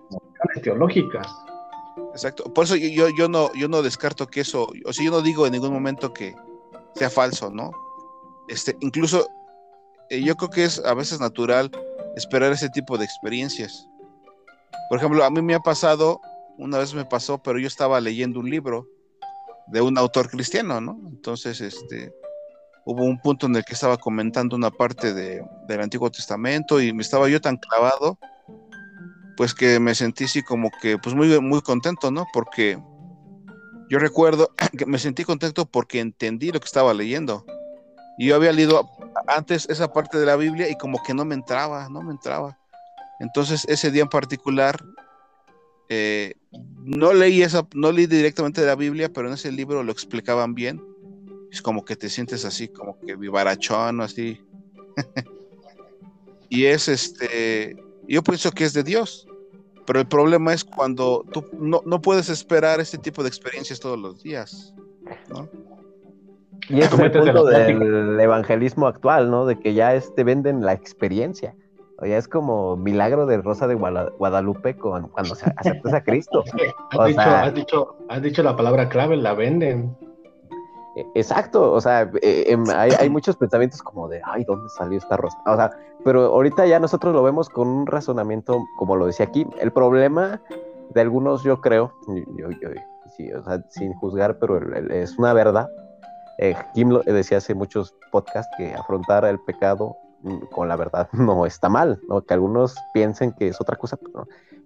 teológicas. 0.62 1.28
Exacto. 2.12 2.52
Por 2.54 2.66
eso 2.66 2.76
yo, 2.76 3.10
yo, 3.18 3.28
no, 3.28 3.52
yo 3.54 3.68
no 3.68 3.82
descarto 3.82 4.28
que 4.28 4.42
eso, 4.42 4.68
o 4.86 4.94
sea, 4.94 5.06
yo 5.06 5.12
no 5.12 5.22
digo 5.22 5.46
en 5.46 5.54
ningún 5.54 5.74
momento 5.74 6.14
que 6.14 6.36
sea 6.96 7.10
falso, 7.10 7.50
¿no? 7.50 7.72
Este, 8.48 8.76
incluso 8.82 9.28
eh, 10.10 10.22
yo 10.22 10.36
creo 10.36 10.50
que 10.50 10.64
es 10.66 10.84
a 10.86 10.94
veces 10.94 11.20
natural 11.20 11.72
esperar 12.16 12.52
ese 12.52 12.70
tipo 12.70 12.98
de 12.98 13.06
experiencias. 13.06 13.88
Por 14.90 15.00
ejemplo, 15.00 15.24
a 15.24 15.30
mí 15.30 15.42
me 15.42 15.56
ha 15.56 15.60
pasado, 15.60 16.20
una 16.58 16.78
vez 16.78 16.94
me 16.94 17.06
pasó, 17.06 17.42
pero 17.42 17.58
yo 17.58 17.68
estaba 17.68 18.00
leyendo 18.00 18.40
un 18.40 18.50
libro 18.50 18.88
de 19.68 19.82
un 19.82 19.98
autor 19.98 20.30
cristiano, 20.30 20.82
¿no? 20.82 21.00
Entonces, 21.08 21.62
este, 21.62 22.14
hubo 22.86 23.04
un 23.04 23.20
punto 23.20 23.46
en 23.46 23.56
el 23.56 23.64
que 23.64 23.74
estaba 23.74 23.98
comentando 23.98 24.56
una 24.56 24.72
parte 24.72 25.14
de, 25.14 25.44
del 25.68 25.82
Antiguo 25.82 26.12
Testamento 26.12 26.82
y 26.82 26.94
me 26.94 27.02
estaba 27.02 27.30
yo 27.30 27.40
tan 27.40 27.58
clavado, 27.58 28.18
pues 29.38 29.54
que 29.54 29.80
me 29.80 29.96
sentí 29.96 30.26
así 30.26 30.44
como 30.44 30.70
que, 30.82 30.98
pues 30.98 31.16
muy, 31.16 31.40
muy 31.40 31.62
contento, 31.62 32.12
¿no? 32.12 32.26
Porque 32.34 32.78
yo 33.90 34.00
recuerdo 34.00 34.52
que 34.78 34.86
me 34.86 35.00
sentí 35.00 35.24
contento 35.24 35.66
porque 35.66 36.00
entendí 36.00 36.52
lo 36.52 36.60
que 36.60 36.66
estaba 36.66 36.94
leyendo. 36.94 37.46
Y 38.18 38.28
yo 38.28 38.36
había 38.36 38.52
leído 38.52 38.88
antes 39.28 39.68
esa 39.70 39.92
parte 39.92 40.20
de 40.20 40.26
la 40.26 40.36
Biblia 40.36 40.70
y 40.70 40.76
como 40.76 41.02
que 41.02 41.16
no 41.16 41.26
me 41.26 41.36
entraba, 41.36 41.90
no 41.90 42.02
me 42.04 42.12
entraba. 42.12 42.60
Entonces 43.20 43.66
ese 43.68 43.90
día 43.90 44.04
en 44.04 44.10
particular 44.10 44.84
eh, 45.90 46.36
no 46.84 47.14
leí 47.14 47.42
esa, 47.42 47.66
no 47.74 47.92
leí 47.92 48.06
directamente 48.06 48.62
de 48.62 48.68
la 48.68 48.76
Biblia, 48.76 49.10
pero 49.12 49.28
en 49.28 49.34
ese 49.34 49.52
libro 49.52 49.82
lo 49.82 49.92
explicaban 49.92 50.54
bien 50.54 50.93
es 51.54 51.62
como 51.62 51.86
que 51.86 51.96
te 51.96 52.10
sientes 52.10 52.46
así, 52.46 52.68
como 52.68 53.00
que 53.00 53.16
vivarachón, 53.16 54.02
así. 54.02 54.42
y 56.50 56.66
es 56.66 56.88
este, 56.88 57.78
yo 58.08 58.24
pienso 58.24 58.50
que 58.50 58.64
es 58.64 58.74
de 58.74 58.82
Dios, 58.82 59.28
pero 59.86 60.00
el 60.00 60.08
problema 60.08 60.52
es 60.52 60.64
cuando 60.64 61.24
tú 61.32 61.46
no, 61.54 62.02
puedes 62.02 62.30
esperar 62.30 62.80
este 62.80 62.98
tipo 62.98 63.22
de 63.22 63.30
experiencias 63.30 63.80
todos 63.80 64.00
los 64.00 64.24
días, 64.24 64.74
¿no? 65.30 65.48
Y 66.70 66.80
es 66.80 66.92
el 66.92 67.12
punto 67.12 67.46
del 67.46 68.20
evangelismo 68.20 68.88
actual, 68.88 69.30
¿no? 69.30 69.46
De 69.46 69.60
que 69.60 69.76
ya 69.76 69.94
te 70.00 70.24
venden 70.24 70.66
la 70.66 70.74
experiencia. 70.74 71.56
O 72.00 72.06
ya 72.08 72.18
es 72.18 72.28
como 72.28 72.78
milagro 72.78 73.28
de 73.28 73.38
Rosa 73.38 73.68
de 73.68 73.76
Guadalupe 73.76 74.76
con, 74.76 75.10
cuando 75.10 75.36
se 75.36 75.54
aceptas 75.56 75.94
a 75.94 76.04
Cristo. 76.04 76.44
has, 77.00 77.54
dicho, 77.54 77.96
has 78.10 78.22
dicho 78.24 78.42
la 78.42 78.56
palabra 78.56 78.90
clave, 78.90 79.18
la 79.18 79.36
venden. 79.36 79.96
E, 80.96 81.06
exacto, 81.16 81.72
o 81.72 81.82
sea, 81.82 82.10
e, 82.22 82.52
em, 82.52 82.64
hay, 82.76 83.10
muchos 83.10 83.36
pensamientos 83.36 83.82
como 83.82 84.08
de, 84.08 84.22
ay, 84.26 84.44
¿dónde 84.44 84.70
salió 84.78 84.98
esta 84.98 85.18
rosa? 85.18 85.38
O 85.46 85.56
sea, 85.56 85.72
pero 86.04 86.26
ahorita 86.26 86.66
ya 86.66 86.80
nosotros 86.80 87.14
lo 87.14 87.24
vemos 87.24 87.50
con 87.50 87.68
un 87.68 87.88
razonamiento, 87.88 88.64
como 88.78 88.96
lo 88.96 89.08
decía 89.08 89.26
aquí, 89.26 89.48
el 89.60 89.72
problema 89.72 90.42
de 90.94 91.02
algunos, 91.02 91.44
yo 91.44 91.62
creo, 91.62 91.94
yo, 92.38 92.50
sí, 93.18 93.32
o 93.32 93.44
sea, 93.44 93.64
sin 93.70 93.94
juzgar, 93.94 94.38
pero 94.40 94.60
es 94.92 95.18
una 95.18 95.34
verdad. 95.34 95.70
Eh, 96.40 96.56
Kim 96.74 96.90
lo 96.90 97.02
decía 97.02 97.38
hace 97.38 97.54
muchos 97.54 97.96
podcasts 98.12 98.52
que 98.58 98.74
afrontar 98.74 99.24
el 99.26 99.40
pecado 99.40 99.96
mm, 100.24 100.46
con 100.52 100.68
la 100.68 100.76
verdad 100.76 101.08
no 101.14 101.46
está 101.46 101.70
mal, 101.70 102.00
¿no? 102.08 102.22
que 102.22 102.34
algunos 102.34 102.76
piensen 102.94 103.34
que 103.34 103.48
es 103.48 103.62
otra 103.62 103.78
cosa, 103.78 103.98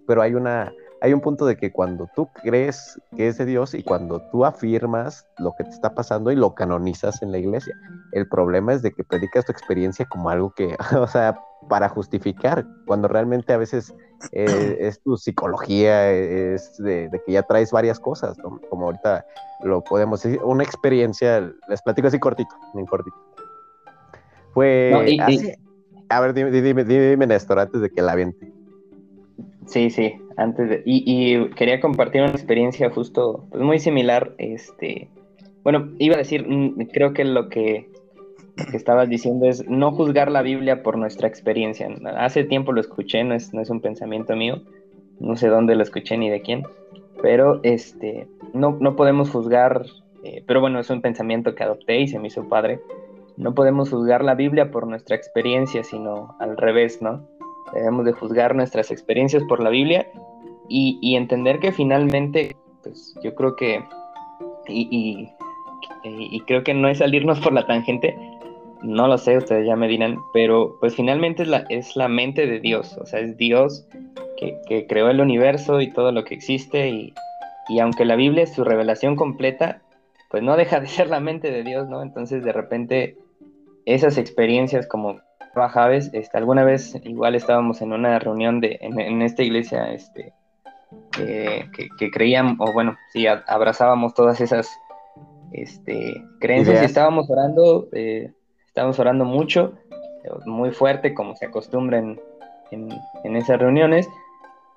pero 0.06 0.22
hay 0.22 0.34
una 0.34 0.72
hay 1.00 1.12
un 1.12 1.20
punto 1.20 1.46
de 1.46 1.56
que 1.56 1.70
cuando 1.70 2.08
tú 2.14 2.28
crees 2.42 3.00
que 3.16 3.28
es 3.28 3.38
de 3.38 3.46
Dios 3.46 3.74
y 3.74 3.82
cuando 3.82 4.20
tú 4.30 4.44
afirmas 4.44 5.26
lo 5.38 5.54
que 5.56 5.64
te 5.64 5.70
está 5.70 5.94
pasando 5.94 6.32
y 6.32 6.36
lo 6.36 6.54
canonizas 6.54 7.22
en 7.22 7.32
la 7.32 7.38
iglesia, 7.38 7.74
el 8.12 8.28
problema 8.28 8.72
es 8.72 8.82
de 8.82 8.92
que 8.92 9.04
predicas 9.04 9.44
tu 9.44 9.52
experiencia 9.52 10.06
como 10.06 10.30
algo 10.30 10.52
que, 10.54 10.76
o 10.98 11.06
sea, 11.06 11.40
para 11.68 11.88
justificar, 11.88 12.66
cuando 12.86 13.08
realmente 13.08 13.52
a 13.52 13.56
veces 13.58 13.94
eh, 14.32 14.76
es 14.80 15.00
tu 15.00 15.16
psicología, 15.16 16.10
es 16.10 16.76
de, 16.78 17.10
que 17.26 17.32
ya 17.32 17.42
traes 17.42 17.70
varias 17.70 18.00
cosas, 18.00 18.36
como 18.70 18.86
ahorita 18.86 19.24
lo 19.62 19.82
podemos 19.82 20.22
decir, 20.22 20.40
una 20.42 20.62
experiencia, 20.64 21.52
les 21.68 21.82
platico 21.82 22.08
así 22.08 22.18
cortito, 22.18 22.54
en 22.74 22.86
cortito. 22.86 23.16
Fue 24.54 25.16
A 26.08 26.20
ver, 26.20 26.32
dime, 26.32 26.50
dime, 26.50 26.84
dime, 26.84 27.26
Néstor, 27.26 27.58
antes 27.58 27.80
de 27.80 27.90
que 27.90 28.02
la 28.02 28.12
aviente. 28.12 28.52
Sí, 29.66 29.90
sí, 29.90 30.18
antes 30.38 30.68
de... 30.70 30.82
Y, 30.86 31.50
quería 31.50 31.80
compartir 31.80 32.22
una 32.22 32.30
experiencia 32.30 32.90
justo, 32.90 33.46
pues 33.50 33.62
muy 33.62 33.78
similar, 33.78 34.34
este... 34.38 35.08
Bueno, 35.64 35.90
iba 35.98 36.14
a 36.14 36.18
decir, 36.18 36.46
mm, 36.48 36.88
creo 36.92 37.12
que 37.12 37.24
lo 37.24 37.48
que 37.48 37.88
que 38.70 38.76
estabas 38.76 39.08
diciendo 39.08 39.46
es 39.46 39.68
no 39.68 39.92
juzgar 39.92 40.30
la 40.30 40.42
Biblia 40.42 40.82
por 40.82 40.98
nuestra 40.98 41.28
experiencia. 41.28 41.88
Hace 42.16 42.44
tiempo 42.44 42.72
lo 42.72 42.80
escuché, 42.80 43.22
no 43.24 43.34
es, 43.34 43.54
no 43.54 43.60
es 43.60 43.70
un 43.70 43.80
pensamiento 43.80 44.34
mío, 44.34 44.62
no 45.20 45.36
sé 45.36 45.48
dónde 45.48 45.76
lo 45.76 45.82
escuché 45.82 46.16
ni 46.16 46.28
de 46.28 46.42
quién, 46.42 46.64
pero 47.22 47.60
este, 47.62 48.26
no, 48.52 48.76
no 48.80 48.96
podemos 48.96 49.30
juzgar, 49.30 49.86
eh, 50.24 50.42
pero 50.46 50.60
bueno, 50.60 50.80
es 50.80 50.90
un 50.90 51.00
pensamiento 51.00 51.54
que 51.54 51.64
adopté 51.64 52.00
y 52.00 52.08
se 52.08 52.18
me 52.18 52.28
hizo 52.28 52.48
padre. 52.48 52.80
No 53.36 53.54
podemos 53.54 53.90
juzgar 53.90 54.24
la 54.24 54.34
Biblia 54.34 54.70
por 54.70 54.86
nuestra 54.88 55.14
experiencia, 55.14 55.84
sino 55.84 56.36
al 56.40 56.56
revés, 56.56 57.00
¿no? 57.00 57.28
Debemos 57.72 58.04
de 58.04 58.12
juzgar 58.12 58.54
nuestras 58.54 58.90
experiencias 58.90 59.42
por 59.44 59.62
la 59.62 59.70
Biblia 59.70 60.06
y, 60.68 60.98
y 61.00 61.16
entender 61.16 61.58
que 61.58 61.72
finalmente, 61.72 62.56
pues 62.82 63.14
yo 63.22 63.34
creo 63.34 63.56
que, 63.56 63.84
y, 64.68 64.88
y, 64.90 66.36
y 66.36 66.40
creo 66.40 66.62
que 66.64 66.74
no 66.74 66.88
es 66.88 66.98
salirnos 66.98 67.40
por 67.40 67.52
la 67.52 67.66
tangente, 67.66 68.16
no 68.82 69.08
lo 69.08 69.18
sé, 69.18 69.36
ustedes 69.36 69.66
ya 69.66 69.76
me 69.76 69.88
dirán, 69.88 70.18
pero 70.32 70.76
pues 70.80 70.94
finalmente 70.94 71.42
es 71.42 71.48
la, 71.48 71.64
es 71.68 71.96
la 71.96 72.08
mente 72.08 72.46
de 72.46 72.60
Dios, 72.60 72.96
o 72.98 73.06
sea, 73.06 73.20
es 73.20 73.36
Dios 73.36 73.86
que, 74.68 74.86
creó 74.86 75.10
el 75.10 75.20
universo 75.20 75.80
y 75.80 75.92
todo 75.92 76.12
lo 76.12 76.24
que 76.24 76.34
existe 76.34 76.88
y, 76.88 77.14
aunque 77.80 78.04
la 78.04 78.16
Biblia 78.16 78.44
es 78.44 78.54
su 78.54 78.64
revelación 78.64 79.16
completa, 79.16 79.82
pues 80.30 80.42
no 80.42 80.56
deja 80.56 80.80
de 80.80 80.86
ser 80.86 81.08
la 81.08 81.20
mente 81.20 81.50
de 81.50 81.64
Dios, 81.64 81.88
¿no? 81.88 82.02
Entonces 82.02 82.44
de 82.44 82.52
repente 82.52 83.16
esas 83.84 84.18
experiencias 84.18 84.86
como 84.86 85.20
Javes, 85.68 86.10
este, 86.12 86.38
alguna 86.38 86.64
vez 86.64 86.94
igual 87.04 87.34
estábamos 87.34 87.82
en 87.82 87.92
una 87.92 88.18
reunión 88.18 88.60
de, 88.60 88.78
en, 88.80 89.22
esta 89.22 89.42
iglesia, 89.42 89.92
este, 89.92 90.32
que, 91.12 91.88
que, 91.98 92.10
creíamos, 92.10 92.56
o 92.60 92.72
bueno, 92.72 92.96
sí, 93.12 93.26
abrazábamos 93.26 94.14
todas 94.14 94.40
esas 94.40 94.70
este, 95.52 96.22
creencias 96.40 96.82
y 96.82 96.84
estábamos 96.84 97.28
orando 97.30 97.88
eh, 97.92 98.32
Estamos 98.78 99.00
orando 99.00 99.24
mucho, 99.24 99.72
muy 100.46 100.70
fuerte, 100.70 101.12
como 101.12 101.34
se 101.34 101.46
acostumbra 101.46 101.98
en, 101.98 103.34
esas 103.34 103.58
reuniones. 103.58 104.08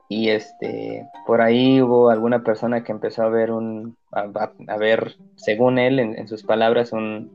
Y 0.10 0.30
este, 0.30 1.06
por 1.28 1.40
ahí 1.40 1.80
hubo 1.84 2.10
alguna 2.10 2.44
persona 2.44 2.84
que 2.84 2.94
empezó 2.94 3.22
a 3.22 3.30
ver 3.30 3.52
un, 3.52 3.96
a, 4.12 4.78
ver, 4.78 5.18
según 5.36 5.78
él, 5.78 6.00
en, 6.00 6.28
sus 6.28 6.42
palabras, 6.42 6.94
un, 6.94 7.30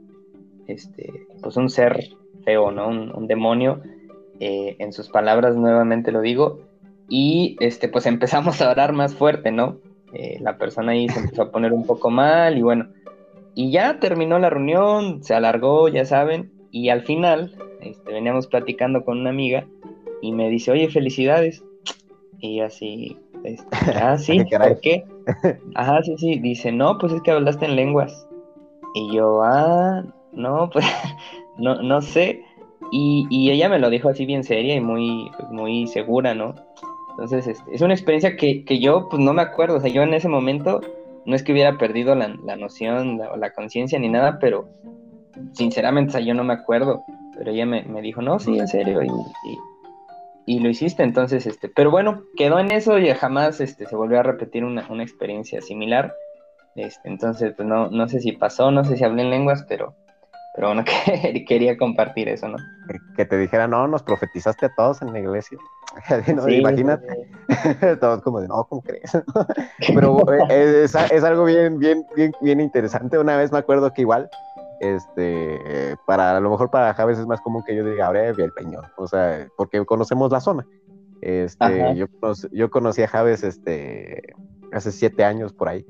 este, 0.66 1.08
pues 1.40 1.56
un 1.56 1.70
ser 1.70 2.00
feo, 2.46 2.70
¿no? 2.70 2.88
Un, 2.88 3.26
demonio. 3.26 3.82
Eh, 4.40 4.76
en 4.78 4.94
sus 4.94 5.10
palabras, 5.10 5.56
nuevamente 5.56 6.12
lo 6.12 6.22
digo. 6.22 6.60
Y 7.10 7.58
este, 7.60 7.88
pues 7.88 8.06
empezamos 8.14 8.62
a 8.62 8.70
orar 8.70 8.94
más 8.94 9.14
fuerte, 9.14 9.52
¿no? 9.52 9.76
Eh, 10.14 10.38
la 10.40 10.56
persona 10.56 10.92
ahí 10.92 11.10
se 11.10 11.20
empezó 11.20 11.42
a 11.42 11.50
poner 11.50 11.74
un 11.74 11.84
poco 11.84 12.08
mal 12.08 12.56
y 12.56 12.62
bueno, 12.62 12.86
y 13.54 13.70
ya 13.70 13.98
terminó 13.98 14.38
la 14.38 14.50
reunión, 14.50 15.22
se 15.22 15.34
alargó, 15.34 15.88
ya 15.88 16.04
saben, 16.04 16.52
y 16.70 16.90
al 16.90 17.02
final, 17.02 17.54
este, 17.80 18.12
veníamos 18.12 18.46
platicando 18.46 19.02
con 19.02 19.18
una 19.18 19.30
amiga 19.30 19.66
y 20.20 20.32
me 20.32 20.50
dice, 20.50 20.72
oye, 20.72 20.88
felicidades. 20.88 21.64
Y 22.38 22.60
así, 22.60 23.18
este, 23.44 23.66
ah, 23.94 24.18
sí, 24.18 24.44
¿por 24.44 24.80
qué? 24.80 25.04
Ajá, 25.74 26.02
sí, 26.02 26.16
sí. 26.18 26.38
Dice, 26.38 26.70
no, 26.70 26.98
pues 26.98 27.14
es 27.14 27.22
que 27.22 27.30
hablaste 27.30 27.64
en 27.64 27.76
lenguas. 27.76 28.28
Y 28.94 29.14
yo, 29.14 29.42
ah, 29.42 30.04
no, 30.32 30.68
pues, 30.70 30.84
no, 31.58 31.82
no 31.82 32.02
sé. 32.02 32.42
Y, 32.92 33.26
y, 33.30 33.50
ella 33.50 33.68
me 33.68 33.78
lo 33.78 33.90
dijo 33.90 34.08
así 34.08 34.26
bien 34.26 34.44
seria 34.44 34.74
y 34.74 34.80
muy, 34.80 35.30
pues, 35.36 35.50
muy 35.50 35.86
segura, 35.86 36.34
¿no? 36.34 36.54
Entonces, 37.10 37.46
este, 37.46 37.74
es 37.74 37.80
una 37.80 37.94
experiencia 37.94 38.36
que, 38.36 38.64
que, 38.64 38.78
yo, 38.78 39.08
pues, 39.08 39.20
no 39.22 39.32
me 39.32 39.42
acuerdo. 39.42 39.76
O 39.76 39.80
sea, 39.80 39.90
yo 39.90 40.02
en 40.02 40.14
ese 40.14 40.28
momento, 40.28 40.80
no 41.24 41.34
es 41.34 41.42
que 41.42 41.52
hubiera 41.52 41.78
perdido 41.78 42.14
la, 42.14 42.28
la 42.44 42.56
noción 42.56 43.20
o 43.20 43.36
la 43.36 43.52
conciencia 43.52 43.98
ni 43.98 44.08
nada, 44.08 44.38
pero 44.38 44.68
sinceramente, 45.52 46.24
yo 46.24 46.34
no 46.34 46.44
me 46.44 46.54
acuerdo, 46.54 47.04
pero 47.36 47.50
ella 47.50 47.66
me, 47.66 48.02
dijo, 48.02 48.22
no, 48.22 48.38
sí, 48.38 48.58
en 48.58 48.68
serio, 48.68 49.02
y, 49.02 49.10
y, 50.46 50.58
lo 50.60 50.68
hiciste, 50.68 51.02
entonces, 51.02 51.46
este, 51.46 51.68
pero 51.68 51.90
bueno, 51.90 52.22
quedó 52.36 52.58
en 52.58 52.70
eso 52.70 52.98
y 52.98 53.12
jamás 53.12 53.60
este, 53.60 53.86
se 53.86 53.96
volvió 53.96 54.20
a 54.20 54.22
repetir 54.22 54.64
una, 54.64 54.86
experiencia 55.02 55.60
similar, 55.60 56.14
este, 56.74 57.08
entonces, 57.08 57.54
pues 57.56 57.68
no, 57.68 57.88
no 57.88 58.08
sé 58.08 58.20
si 58.20 58.32
pasó, 58.32 58.70
no 58.70 58.84
sé 58.84 58.96
si 58.96 59.04
hablé 59.04 59.22
en 59.22 59.30
lenguas, 59.30 59.64
pero, 59.68 59.94
pero 60.56 60.68
bueno, 60.68 60.84
quería 61.46 61.76
compartir 61.76 62.28
eso, 62.28 62.48
¿no? 62.48 62.56
Que 63.16 63.24
te 63.24 63.36
dijera, 63.38 63.68
no, 63.68 63.86
nos 63.86 64.02
profetizaste 64.02 64.66
a 64.66 64.74
todos 64.74 65.02
en 65.02 65.12
la 65.12 65.20
iglesia. 65.20 65.58
Imagínate. 66.48 67.28
todos 68.00 68.22
como 68.22 68.40
de, 68.40 68.48
no, 68.48 68.64
¿cómo 68.64 68.82
crees? 68.82 69.12
Pero 69.86 70.18
eh, 70.50 70.84
es, 70.84 70.94
es, 70.94 71.24
algo 71.24 71.44
bien, 71.44 71.78
bien, 71.78 72.04
bien, 72.16 72.32
bien 72.40 72.60
interesante. 72.60 73.18
Una 73.18 73.36
vez 73.36 73.52
me 73.52 73.58
acuerdo 73.58 73.92
que 73.92 74.00
igual 74.00 74.28
este, 74.80 75.96
para 76.06 76.36
a 76.36 76.40
lo 76.40 76.50
mejor 76.50 76.70
para 76.70 76.92
Javes 76.94 77.18
es 77.18 77.26
más 77.26 77.40
común 77.40 77.62
que 77.64 77.74
yo 77.74 77.84
diga 77.84 78.10
Breve 78.10 78.44
el 78.44 78.52
Peñón, 78.52 78.84
o 78.96 79.06
sea, 79.06 79.48
porque 79.56 79.84
conocemos 79.84 80.30
la 80.32 80.40
zona. 80.40 80.66
Este, 81.22 81.94
yo, 81.96 82.06
yo 82.52 82.70
conocí 82.70 83.02
a 83.02 83.08
Javes 83.08 83.42
este, 83.42 84.34
hace 84.72 84.92
siete 84.92 85.24
años 85.24 85.52
por 85.52 85.68
ahí. 85.68 85.86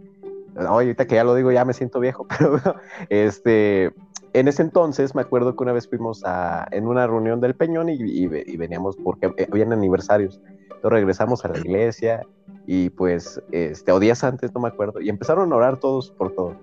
ahorita 0.57 1.07
que 1.07 1.17
ya 1.17 1.25
lo 1.25 1.35
digo, 1.35 1.51
ya 1.51 1.65
me 1.65 1.73
siento 1.73 2.01
viejo, 2.01 2.27
pero 2.39 2.61
este, 3.09 3.93
en 4.33 4.49
ese 4.49 4.63
entonces 4.63 5.15
me 5.15 5.23
acuerdo 5.23 5.57
que 5.57 5.63
una 5.63 5.73
vez 5.73 5.89
fuimos 5.89 6.23
a, 6.25 6.67
en 6.71 6.87
una 6.87 7.07
reunión 7.07 7.41
del 7.41 7.55
Peñón 7.55 7.89
y, 7.89 8.27
veníamos 8.27 8.97
porque 8.97 9.33
habían 9.51 9.73
aniversarios. 9.73 10.41
Entonces 10.47 10.91
regresamos 10.91 11.45
a 11.45 11.49
la 11.49 11.59
iglesia 11.59 12.27
y 12.67 12.91
pues, 12.91 13.41
este, 13.53 13.93
o 13.93 14.01
días 14.01 14.25
antes, 14.25 14.55
no 14.55 14.61
me 14.61 14.69
acuerdo, 14.69 15.01
y 15.01 15.09
empezaron 15.09 15.53
a 15.53 15.57
orar 15.57 15.79
todos 15.79 16.11
por 16.11 16.35
todo 16.35 16.55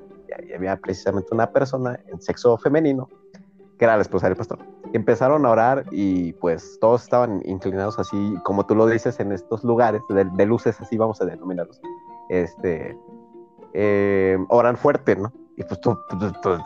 y 0.48 0.54
había 0.54 0.78
precisamente 0.78 1.30
una 1.32 1.52
persona 1.52 2.00
en 2.08 2.22
sexo 2.22 2.58
femenino, 2.58 3.10
que 3.78 3.86
era 3.86 3.96
la 3.96 4.02
esposa 4.02 4.28
del 4.28 4.38
pastor. 4.38 4.60
Empezaron 4.94 5.46
a 5.46 5.52
orar 5.52 5.86
y 5.92 6.34
pues 6.34 6.78
todos 6.80 7.04
estaban 7.04 7.42
inclinados 7.46 8.00
así, 8.00 8.36
como 8.44 8.66
tú 8.66 8.76
lo 8.76 8.88
dices, 8.88 9.20
en 9.20 9.32
estos 9.32 9.64
lugares 9.64 10.02
de, 10.10 10.46
luces, 10.46 10.80
así 10.80 10.98
vamos 10.98 11.22
a 11.22 11.26
denominarlos. 11.26 11.82
Este, 12.30 12.98
eh, 13.74 14.38
oran 14.50 14.78
fuerte, 14.78 15.16
¿no? 15.16 15.32
Y 15.56 15.64
pues 15.64 15.80
tú, 15.82 15.98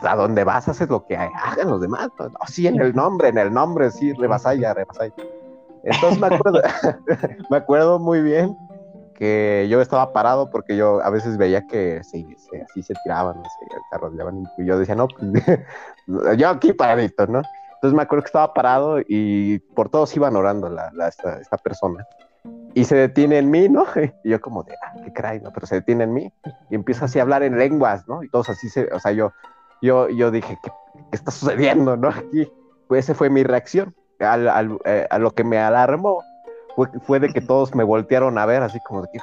¿a 0.02 0.16
dónde 0.16 0.44
vas? 0.44 0.68
Haces 0.68 0.88
lo 0.88 1.04
que 1.04 1.16
hagan 1.16 1.68
los 1.68 1.80
demás. 1.80 2.08
¿no? 2.18 2.30
sí, 2.46 2.66
en 2.66 2.80
el 2.80 2.94
nombre, 2.94 3.28
en 3.28 3.38
el 3.38 3.52
nombre, 3.52 3.90
sí, 3.90 4.12
rebasaya, 4.14 4.74
rebasaya. 4.74 5.12
Entonces 5.82 6.18
me 6.18 6.26
acuerdo, 6.28 6.62
me 7.50 7.56
acuerdo 7.56 7.98
muy 7.98 8.20
bien 8.22 8.56
que 9.14 9.66
yo 9.68 9.80
estaba 9.80 10.12
parado 10.12 10.48
porque 10.48 10.76
yo 10.76 11.02
a 11.02 11.10
veces 11.10 11.36
veía 11.36 11.66
que 11.66 12.02
sí, 12.04 12.24
así 12.64 12.82
se 12.82 12.94
tiraban, 13.02 13.42
se 13.42 13.96
arrollaban 13.96 14.44
y 14.56 14.64
yo 14.64 14.78
decía, 14.78 14.94
no, 14.94 15.08
pues, 15.08 15.44
yo 16.38 16.48
aquí 16.48 16.72
paradito, 16.72 17.26
¿no? 17.26 17.42
Entonces 17.74 17.96
me 17.96 18.02
acuerdo 18.02 18.22
que 18.22 18.28
estaba 18.28 18.54
parado 18.54 18.98
y 19.06 19.58
por 19.74 19.88
todos 19.88 20.14
iban 20.16 20.36
orando 20.36 20.68
la, 20.68 20.90
esta, 21.08 21.56
persona. 21.58 22.06
Y 22.78 22.84
se 22.84 22.94
detiene 22.94 23.38
en 23.38 23.50
mí, 23.50 23.68
¿no? 23.68 23.86
Y 24.24 24.30
yo 24.30 24.40
como 24.40 24.62
de, 24.62 24.72
ah, 24.74 24.92
qué 25.04 25.12
cray, 25.12 25.40
¿no? 25.40 25.52
Pero 25.52 25.66
se 25.66 25.74
detiene 25.76 26.04
en 26.04 26.12
mí 26.12 26.32
y 26.70 26.76
empieza 26.76 27.06
así 27.06 27.18
a 27.18 27.22
hablar 27.22 27.42
en 27.42 27.58
lenguas, 27.58 28.06
¿no? 28.06 28.22
Y 28.22 28.28
todos 28.28 28.48
así 28.50 28.68
se, 28.68 28.84
o 28.92 29.00
sea, 29.00 29.10
yo, 29.10 29.32
yo, 29.82 30.08
yo 30.08 30.30
dije, 30.30 30.56
¿qué, 30.62 30.70
está 31.10 31.32
sucediendo, 31.32 31.96
no? 31.96 32.08
Aquí, 32.16 32.48
pues 32.86 33.04
esa 33.04 33.14
fue 33.14 33.30
mi 33.30 33.42
reacción 33.42 33.96
al, 34.20 34.48
al, 34.48 34.78
eh, 34.84 35.08
a 35.10 35.18
lo 35.18 35.32
que 35.32 35.42
me 35.42 35.58
alarmó 35.58 36.22
fue, 37.02 37.18
de 37.18 37.32
que 37.32 37.40
todos 37.40 37.74
me 37.74 37.82
voltearon 37.82 38.38
a 38.38 38.46
ver 38.46 38.62
así 38.62 38.78
como 38.86 39.02
de 39.02 39.08
que... 39.12 39.18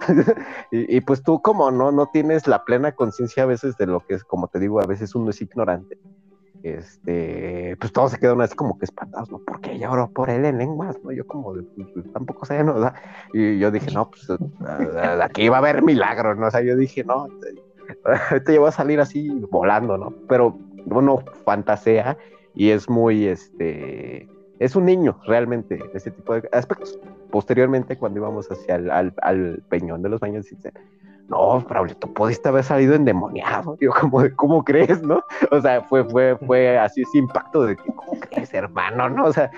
y, 0.70 1.00
pues 1.00 1.22
tú 1.22 1.40
como 1.40 1.70
no, 1.70 1.90
no 1.90 2.10
tienes 2.12 2.46
la 2.46 2.62
plena 2.64 2.92
conciencia 2.92 3.44
a 3.44 3.46
veces 3.46 3.76
de 3.78 3.86
lo 3.86 4.00
que 4.06 4.14
es, 4.14 4.24
como 4.24 4.48
te 4.48 4.58
digo, 4.58 4.82
a 4.82 4.86
veces 4.86 5.14
uno 5.14 5.30
es 5.30 5.40
ignorante. 5.40 5.98
Este, 6.62 7.76
pues 7.80 7.92
todos 7.92 8.10
se 8.10 8.18
quedan 8.18 8.40
así 8.40 8.54
como 8.54 8.78
que 8.78 8.84
espantados, 8.84 9.30
¿no? 9.30 9.38
Porque 9.38 9.72
ella 9.72 9.90
oró 9.90 10.10
por 10.10 10.28
él 10.28 10.44
en 10.44 10.58
lenguas, 10.58 10.96
¿no? 11.04 11.12
Yo 11.12 11.26
como, 11.26 11.54
de, 11.54 11.62
pues, 11.62 11.88
pues, 11.94 12.12
tampoco 12.12 12.44
sé, 12.46 12.64
¿no? 12.64 12.92
Y 13.32 13.58
yo 13.58 13.70
dije, 13.70 13.90
no, 13.92 14.10
pues 14.10 14.28
aquí 15.22 15.42
iba 15.42 15.56
a 15.56 15.60
haber 15.60 15.82
milagro, 15.82 16.34
¿no? 16.34 16.48
O 16.48 16.50
sea, 16.50 16.60
yo 16.60 16.76
dije, 16.76 17.04
no, 17.04 17.28
te 18.44 18.52
llevo 18.52 18.66
a 18.66 18.72
salir 18.72 19.00
así 19.00 19.28
volando, 19.50 19.96
¿no? 19.96 20.12
Pero 20.28 20.58
uno 20.86 21.18
fantasea 21.44 22.16
y 22.54 22.70
es 22.70 22.88
muy, 22.88 23.26
este, 23.26 24.28
es 24.58 24.74
un 24.74 24.84
niño 24.84 25.20
realmente 25.26 25.76
en 25.76 25.90
ese 25.94 26.10
tipo 26.10 26.34
de 26.34 26.48
aspectos. 26.52 26.98
Posteriormente, 27.30 27.96
cuando 27.96 28.20
íbamos 28.20 28.50
hacia 28.50 28.76
el 28.76 28.90
al, 28.90 29.62
Peñón 29.68 30.02
de 30.02 30.08
los 30.08 30.20
Baños, 30.20 30.46
no, 31.28 31.60
Braulio, 31.60 31.94
pudiste 31.98 32.48
haber 32.48 32.64
salido 32.64 32.94
endemoniado. 32.94 33.76
Yo, 33.80 33.90
como, 33.92 34.22
¿cómo 34.36 34.64
crees, 34.64 35.02
no? 35.02 35.22
O 35.50 35.60
sea, 35.60 35.82
fue, 35.82 36.02
fue, 36.04 36.36
fue 36.46 36.78
así 36.78 37.02
ese 37.02 37.18
impacto 37.18 37.64
de 37.64 37.76
¿cómo 37.76 38.18
crees, 38.20 38.52
hermano? 38.54 39.10
¿No? 39.10 39.26
O 39.26 39.32
sea, 39.32 39.50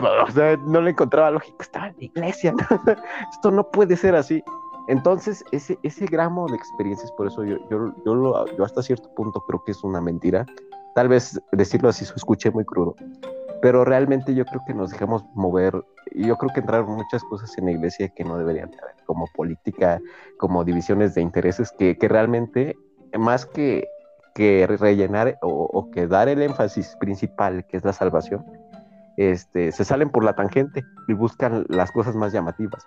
o 0.00 0.30
sea, 0.30 0.56
no 0.56 0.80
le 0.80 0.90
encontraba 0.90 1.30
lógica, 1.30 1.56
estaba 1.60 1.88
en 1.88 1.96
la 1.98 2.04
iglesia, 2.04 2.52
¿no? 2.52 2.94
Esto 3.32 3.50
no 3.50 3.70
puede 3.70 3.96
ser 3.96 4.14
así. 4.14 4.42
Entonces, 4.88 5.44
ese, 5.52 5.78
ese 5.82 6.06
gramo 6.06 6.48
de 6.48 6.56
experiencias, 6.56 7.12
por 7.12 7.26
eso 7.26 7.44
yo, 7.44 7.58
yo, 7.70 7.92
yo, 8.04 8.46
yo 8.56 8.64
hasta 8.64 8.82
cierto 8.82 9.08
punto 9.14 9.40
creo 9.46 9.62
que 9.64 9.72
es 9.72 9.84
una 9.84 10.00
mentira. 10.00 10.46
Tal 10.94 11.08
vez 11.08 11.40
decirlo 11.52 11.90
así 11.90 12.04
se 12.04 12.14
escuche 12.14 12.50
muy 12.50 12.64
crudo, 12.64 12.96
pero 13.60 13.84
realmente 13.84 14.34
yo 14.34 14.44
creo 14.44 14.60
que 14.66 14.74
nos 14.74 14.90
dejamos 14.90 15.24
mover 15.34 15.74
y 15.74 15.91
yo 16.14 16.36
creo 16.36 16.52
que 16.52 16.60
entraron 16.60 16.90
muchas 16.90 17.22
cosas 17.24 17.56
en 17.58 17.66
la 17.66 17.72
iglesia 17.72 18.08
que 18.08 18.24
no 18.24 18.38
deberían 18.38 18.70
haber, 18.80 18.96
como 19.06 19.26
política, 19.34 20.00
como 20.38 20.64
divisiones 20.64 21.14
de 21.14 21.22
intereses, 21.22 21.72
que, 21.78 21.96
que 21.96 22.08
realmente, 22.08 22.76
más 23.18 23.46
que, 23.46 23.88
que 24.34 24.66
rellenar 24.66 25.38
o, 25.42 25.48
o, 25.48 25.90
que 25.90 26.06
dar 26.06 26.28
el 26.28 26.42
énfasis 26.42 26.96
principal, 27.00 27.66
que 27.66 27.76
es 27.76 27.84
la 27.84 27.92
salvación, 27.92 28.44
este, 29.16 29.72
se 29.72 29.84
salen 29.84 30.10
por 30.10 30.24
la 30.24 30.34
tangente 30.34 30.84
y 31.08 31.12
buscan 31.12 31.66
las 31.68 31.92
cosas 31.92 32.16
más 32.16 32.32
llamativas. 32.32 32.86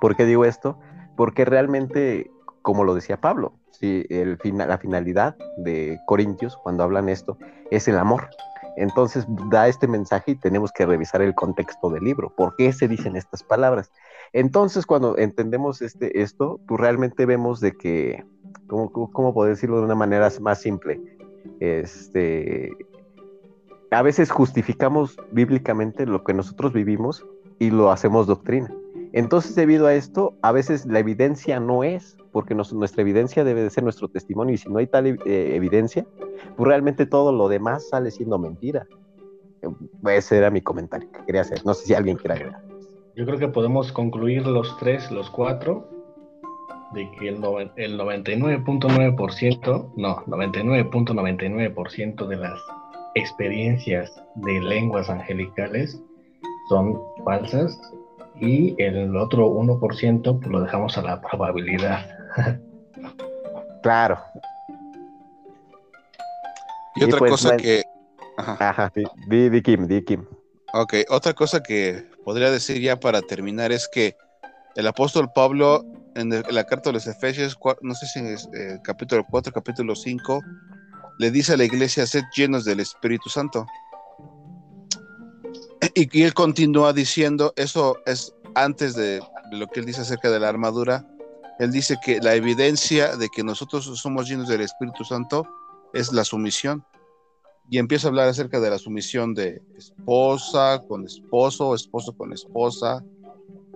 ¿Por 0.00 0.16
qué 0.16 0.24
digo 0.24 0.44
esto? 0.44 0.78
Porque 1.16 1.44
realmente, 1.44 2.30
como 2.62 2.84
lo 2.84 2.94
decía 2.94 3.20
Pablo, 3.20 3.52
¿sí? 3.70 4.04
el 4.10 4.38
la 4.42 4.78
finalidad 4.78 5.36
de 5.58 6.00
Corintios, 6.06 6.56
cuando 6.56 6.82
hablan 6.82 7.08
esto, 7.08 7.38
es 7.70 7.86
el 7.88 7.98
amor. 7.98 8.28
Entonces 8.76 9.26
da 9.50 9.68
este 9.68 9.86
mensaje 9.86 10.32
y 10.32 10.36
tenemos 10.36 10.72
que 10.72 10.86
revisar 10.86 11.22
el 11.22 11.34
contexto 11.34 11.90
del 11.90 12.04
libro. 12.04 12.30
¿Por 12.30 12.56
qué 12.56 12.72
se 12.72 12.88
dicen 12.88 13.16
estas 13.16 13.42
palabras? 13.42 13.92
Entonces, 14.32 14.84
cuando 14.84 15.16
entendemos 15.16 15.80
este, 15.80 16.20
esto, 16.20 16.58
pues 16.66 16.80
realmente 16.80 17.24
vemos 17.24 17.60
de 17.60 17.72
que, 17.72 18.24
¿cómo, 18.66 18.90
cómo 18.90 19.32
poder 19.32 19.54
decirlo 19.54 19.78
de 19.78 19.84
una 19.84 19.94
manera 19.94 20.28
más 20.40 20.60
simple? 20.60 21.00
Este, 21.60 22.72
a 23.90 24.02
veces 24.02 24.30
justificamos 24.30 25.16
bíblicamente 25.30 26.04
lo 26.04 26.24
que 26.24 26.34
nosotros 26.34 26.72
vivimos 26.72 27.24
y 27.60 27.70
lo 27.70 27.92
hacemos 27.92 28.26
doctrina. 28.26 28.74
Entonces, 29.12 29.54
debido 29.54 29.86
a 29.86 29.94
esto, 29.94 30.34
a 30.42 30.50
veces 30.50 30.86
la 30.86 30.98
evidencia 30.98 31.60
no 31.60 31.84
es, 31.84 32.16
porque 32.34 32.54
nuestra 32.56 33.00
evidencia 33.00 33.44
debe 33.44 33.62
de 33.62 33.70
ser 33.70 33.84
nuestro 33.84 34.08
testimonio, 34.08 34.54
y 34.54 34.58
si 34.58 34.68
no 34.68 34.80
hay 34.80 34.88
tal 34.88 35.06
eh, 35.06 35.54
evidencia, 35.54 36.04
pues 36.56 36.66
realmente 36.66 37.06
todo 37.06 37.30
lo 37.30 37.48
demás 37.48 37.88
sale 37.88 38.10
siendo 38.10 38.40
mentira. 38.40 38.88
Ese 40.04 40.38
era 40.38 40.50
mi 40.50 40.60
comentario 40.60 41.08
que 41.12 41.24
quería 41.26 41.42
hacer. 41.42 41.64
No 41.64 41.74
sé 41.74 41.86
si 41.86 41.94
alguien 41.94 42.16
quiere 42.16 42.34
agregar. 42.34 42.60
Yo 43.14 43.24
creo 43.24 43.38
que 43.38 43.46
podemos 43.46 43.92
concluir 43.92 44.48
los 44.48 44.76
tres, 44.78 45.12
los 45.12 45.30
cuatro, 45.30 45.88
de 46.92 47.08
que 47.12 47.28
el, 47.28 47.36
el 47.76 48.00
99.9%, 48.00 49.92
no, 49.96 50.16
99.99% 50.26 52.26
de 52.26 52.36
las 52.36 52.60
experiencias 53.14 54.12
de 54.34 54.60
lenguas 54.60 55.08
angelicales 55.08 56.02
son 56.68 57.00
falsas 57.24 57.78
y 58.40 58.74
el 58.82 59.16
otro 59.16 59.48
1% 59.50 60.40
pues 60.40 60.50
lo 60.50 60.62
dejamos 60.62 60.98
a 60.98 61.02
la 61.02 61.20
probabilidad. 61.20 62.13
Claro. 63.82 64.18
Y, 66.96 67.04
otra 67.04 67.18
pues, 67.18 67.30
cosa 67.30 67.56
que... 67.56 67.82
Ajá, 68.36 68.92
di, 69.28 69.62
Kim, 69.62 69.86
di 69.86 70.04
Kim. 70.04 70.24
Ok, 70.72 70.94
otra 71.08 71.34
cosa 71.34 71.62
que 71.62 72.08
podría 72.24 72.50
decir 72.50 72.80
ya 72.80 72.98
para 72.98 73.22
terminar 73.22 73.70
es 73.70 73.88
que 73.88 74.16
el 74.74 74.86
apóstol 74.86 75.30
Pablo 75.32 75.84
en, 76.14 76.30
la 76.30 76.64
carta 76.64 76.90
de 76.90 76.94
los 76.94 77.06
Efesios, 77.06 77.58
no 77.80 77.94
sé 77.94 78.06
si 78.06 78.20
es 78.20 78.48
eh, 78.54 78.78
capítulo 78.82 79.24
4, 79.30 79.52
capítulo 79.52 79.94
5, 79.94 80.40
le 81.18 81.30
dice 81.30 81.54
a 81.54 81.56
la 81.56 81.64
iglesia, 81.64 82.06
sed 82.06 82.24
llenos 82.36 82.64
del 82.64 82.80
Espíritu 82.80 83.28
Santo. 83.28 83.66
Y, 85.94 86.22
él 86.22 86.34
continúa 86.34 86.92
diciendo, 86.92 87.52
eso 87.56 87.98
es 88.06 88.34
antes 88.54 88.94
de, 88.94 89.20
lo 89.52 89.66
que 89.68 89.80
él 89.80 89.86
dice 89.86 90.00
acerca 90.00 90.30
de 90.30 90.40
la 90.40 90.48
armadura, 90.48 91.06
él 91.58 91.70
dice 91.70 91.96
que 92.04 92.20
la 92.20 92.34
evidencia 92.34 93.16
de 93.16 93.28
que 93.28 93.44
nosotros 93.44 93.84
somos 93.98 94.28
llenos 94.28 94.48
del 94.48 94.62
Espíritu 94.62 95.04
Santo 95.04 95.46
es 95.92 96.12
la 96.12 96.24
sumisión. 96.24 96.84
Y 97.70 97.78
empieza 97.78 98.08
a 98.08 98.10
hablar 98.10 98.28
acerca 98.28 98.60
de 98.60 98.68
la 98.68 98.78
sumisión 98.78 99.32
de 99.32 99.62
esposa 99.78 100.82
con 100.86 101.06
esposo, 101.06 101.74
esposo 101.74 102.14
con 102.14 102.32
esposa, 102.32 103.02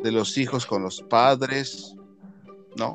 de 0.03 0.12
los 0.12 0.37
hijos 0.37 0.66
con 0.66 0.83
los 0.83 1.01
padres, 1.03 1.95
¿no? 2.76 2.95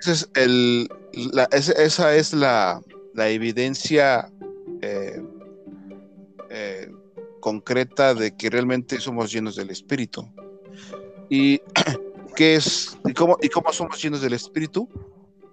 esa 0.00 2.14
es 2.14 2.32
la, 2.32 2.80
la 3.14 3.28
evidencia 3.28 4.30
eh, 4.80 5.22
eh, 6.50 6.90
concreta 7.40 8.14
de 8.14 8.36
que 8.36 8.50
realmente 8.50 9.00
somos 9.00 9.32
llenos 9.32 9.56
del 9.56 9.70
Espíritu. 9.70 10.28
¿Y 11.28 11.60
qué 12.34 12.56
es? 12.56 12.98
¿Y 13.04 13.12
cómo, 13.12 13.36
¿Y 13.42 13.48
cómo 13.48 13.72
somos 13.72 14.02
llenos 14.02 14.20
del 14.20 14.32
Espíritu? 14.32 14.88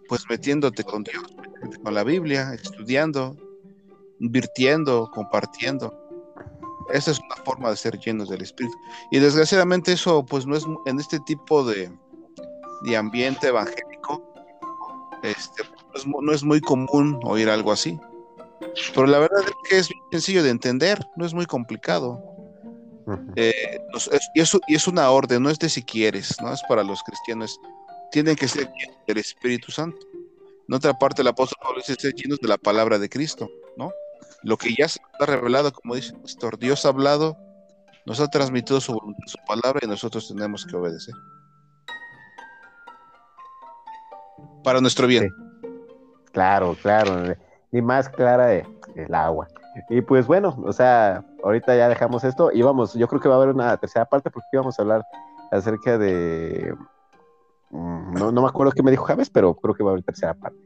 Pues 0.08 0.24
metiéndote 0.30 0.84
con 0.84 1.04
Dios, 1.04 1.24
con 1.84 1.94
la 1.94 2.04
Biblia, 2.04 2.54
estudiando, 2.54 3.36
invirtiendo, 4.20 5.10
compartiendo. 5.14 5.94
Esa 6.92 7.12
es 7.12 7.20
una 7.20 7.36
forma 7.46 7.70
de 7.70 7.78
ser 7.78 8.00
llenos 8.00 8.30
del 8.30 8.42
Espíritu. 8.42 8.76
Y 9.12 9.20
desgraciadamente 9.20 9.94
eso 9.94 10.26
pues 10.26 10.46
no 10.46 10.56
es 10.56 10.66
en 10.86 11.00
este 11.00 11.20
tipo 11.22 11.64
de, 11.64 11.92
de 12.82 12.98
ambiente 12.98 13.48
evangélico, 13.48 14.24
este, 15.22 15.64
no 16.22 16.32
es 16.32 16.44
muy 16.44 16.62
común 16.62 17.20
oír 17.24 17.50
algo 17.50 17.72
así. 17.72 18.00
Pero 18.94 19.08
la 19.08 19.20
verdad 19.20 19.40
es 19.46 19.70
que 19.70 19.78
es 19.78 19.90
sencillo 20.12 20.44
de 20.44 20.50
entender, 20.50 21.00
no 21.16 21.26
es 21.26 21.34
muy 21.34 21.46
complicado. 21.46 22.22
Eh, 23.36 23.80
y, 24.34 24.42
es, 24.42 24.58
y, 24.68 24.76
es, 24.76 24.88
una 24.88 25.10
orden, 25.10 25.44
no 25.44 25.50
es 25.50 25.60
de 25.60 25.70
si 25.70 25.84
quieres, 25.84 26.36
no 26.42 26.54
es 26.54 26.62
para 26.68 26.84
los 26.84 27.02
cristianos. 27.04 27.60
Tienen 28.12 28.36
que 28.36 28.48
ser 28.48 28.72
llenos 28.74 28.98
del 29.08 29.18
Espíritu 29.18 29.72
Santo. 29.72 29.98
En 30.68 30.76
otra 30.76 30.94
parte, 30.94 31.22
el 31.22 31.28
apóstol 31.28 31.58
Pablo 31.62 31.78
dice 31.80 31.96
ser 32.00 32.14
llenos 32.14 32.40
de 32.40 32.48
la 32.48 32.58
palabra 32.58 33.00
de 33.00 33.10
Cristo, 33.10 33.50
¿no? 33.78 33.92
Lo 34.44 34.58
que 34.58 34.74
ya 34.78 34.88
se 34.88 35.00
ha 35.20 35.26
revelado, 35.26 35.72
como 35.72 35.96
dice 35.96 36.14
el 36.14 36.22
pastor, 36.22 36.58
Dios 36.58 36.86
ha 36.86 36.90
hablado, 36.90 37.38
nos 38.06 38.20
ha 38.20 38.28
transmitido 38.28 38.80
su, 38.80 38.94
su 39.26 39.38
palabra 39.48 39.82
y 39.84 39.88
nosotros 39.88 40.28
tenemos 40.28 40.66
que 40.66 40.76
obedecer. 40.76 41.16
Para 44.64 44.82
nuestro 44.82 45.08
bien. 45.08 45.30
Claro, 46.32 46.76
claro. 46.82 47.36
Y 47.72 47.82
más 47.82 48.10
clara 48.10 48.54
el 48.54 49.14
agua. 49.14 49.48
Y 49.90 50.02
pues 50.02 50.28
bueno, 50.28 50.58
o 50.64 50.74
sea, 50.74 51.26
ahorita 51.44 51.76
ya 51.76 51.90
dejamos 51.90 52.24
esto 52.24 52.52
y 52.52 52.62
vamos, 52.62 52.94
yo 52.94 53.08
creo 53.08 53.22
que 53.22 53.30
va 53.30 53.36
a 53.36 53.38
haber 53.38 53.54
una 53.54 53.78
tercera 53.78 54.06
parte 54.06 54.30
porque 54.32 54.48
íbamos 54.54 54.78
a 54.78 54.82
hablar 54.82 55.06
acerca 55.52 55.98
de... 55.98 56.74
Mm, 57.72 58.14
no, 58.14 58.32
no 58.32 58.42
me 58.42 58.48
acuerdo 58.48 58.72
qué 58.72 58.84
me 58.84 58.92
dijo 58.92 59.06
Javes, 59.06 59.30
pero 59.30 59.54
creo 59.56 59.76
que 59.76 59.84
va 59.84 59.92
a 59.92 59.94
haber 59.94 60.04
tercera 60.04 60.34
parte. 60.34 60.60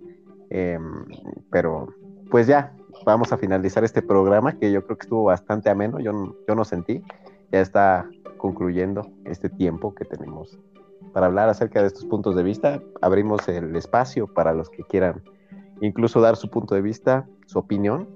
Em, 0.50 1.06
pero 1.52 1.88
pues 2.30 2.48
ya, 2.48 2.74
vamos 3.06 3.32
a 3.32 3.38
finalizar 3.38 3.84
este 3.84 4.02
programa 4.02 4.58
que 4.58 4.72
yo 4.72 4.86
creo 4.86 4.98
que 4.98 5.04
estuvo 5.04 5.26
bastante 5.26 5.70
ameno, 5.70 6.00
yo, 6.00 6.36
yo 6.48 6.56
no 6.56 6.64
sentí. 6.64 7.04
Ya 7.52 7.62
está 7.62 8.10
concluyendo 8.38 9.08
este 9.26 9.50
tiempo 9.50 9.94
que 9.94 10.06
tenemos 10.06 10.58
para 11.14 11.28
hablar 11.28 11.50
acerca 11.50 11.82
de 11.82 11.88
estos 11.88 12.06
puntos 12.06 12.36
de 12.36 12.44
vista. 12.44 12.82
Abrimos 13.02 13.48
el 13.48 13.76
espacio 13.76 14.28
para 14.28 14.54
los 14.54 14.70
que 14.70 14.84
quieran 14.84 15.22
incluso 15.82 16.22
dar 16.22 16.36
su 16.36 16.50
punto 16.50 16.76
de 16.76 16.82
vista, 16.82 17.28
su 17.46 17.60
opinión, 17.60 18.08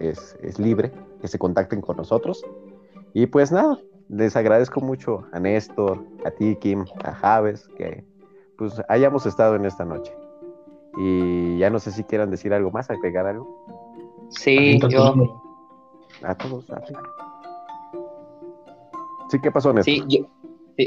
es, 0.00 0.58
libre, 0.58 0.92
que 1.20 1.28
se 1.28 1.38
contacten 1.38 1.80
con 1.80 1.96
nosotros. 1.96 2.44
Y 3.14 3.26
pues 3.26 3.52
nada, 3.52 3.78
les 4.08 4.36
agradezco 4.36 4.80
mucho 4.80 5.24
a 5.32 5.40
Néstor, 5.40 6.04
a 6.24 6.30
ti, 6.30 6.56
Kim, 6.56 6.84
a 7.04 7.12
Javes, 7.12 7.68
que 7.76 8.04
pues 8.56 8.80
hayamos 8.88 9.26
estado 9.26 9.56
en 9.56 9.64
esta 9.64 9.84
noche. 9.84 10.12
Y 10.98 11.58
ya 11.58 11.70
no 11.70 11.78
sé 11.78 11.92
si 11.92 12.04
quieran 12.04 12.30
decir 12.30 12.54
algo 12.54 12.70
más, 12.70 12.90
agregar 12.90 13.26
algo. 13.26 13.64
Sí, 14.30 14.78
yo. 14.88 15.42
A 16.22 16.34
todos, 16.34 16.70
a 16.70 16.80
ti. 16.80 16.94
Sí, 19.30 19.38
¿qué 19.42 19.50
pasó, 19.50 19.72
Néstor? 19.72 19.94
Sí, 19.94 20.04
yo, 20.08 20.26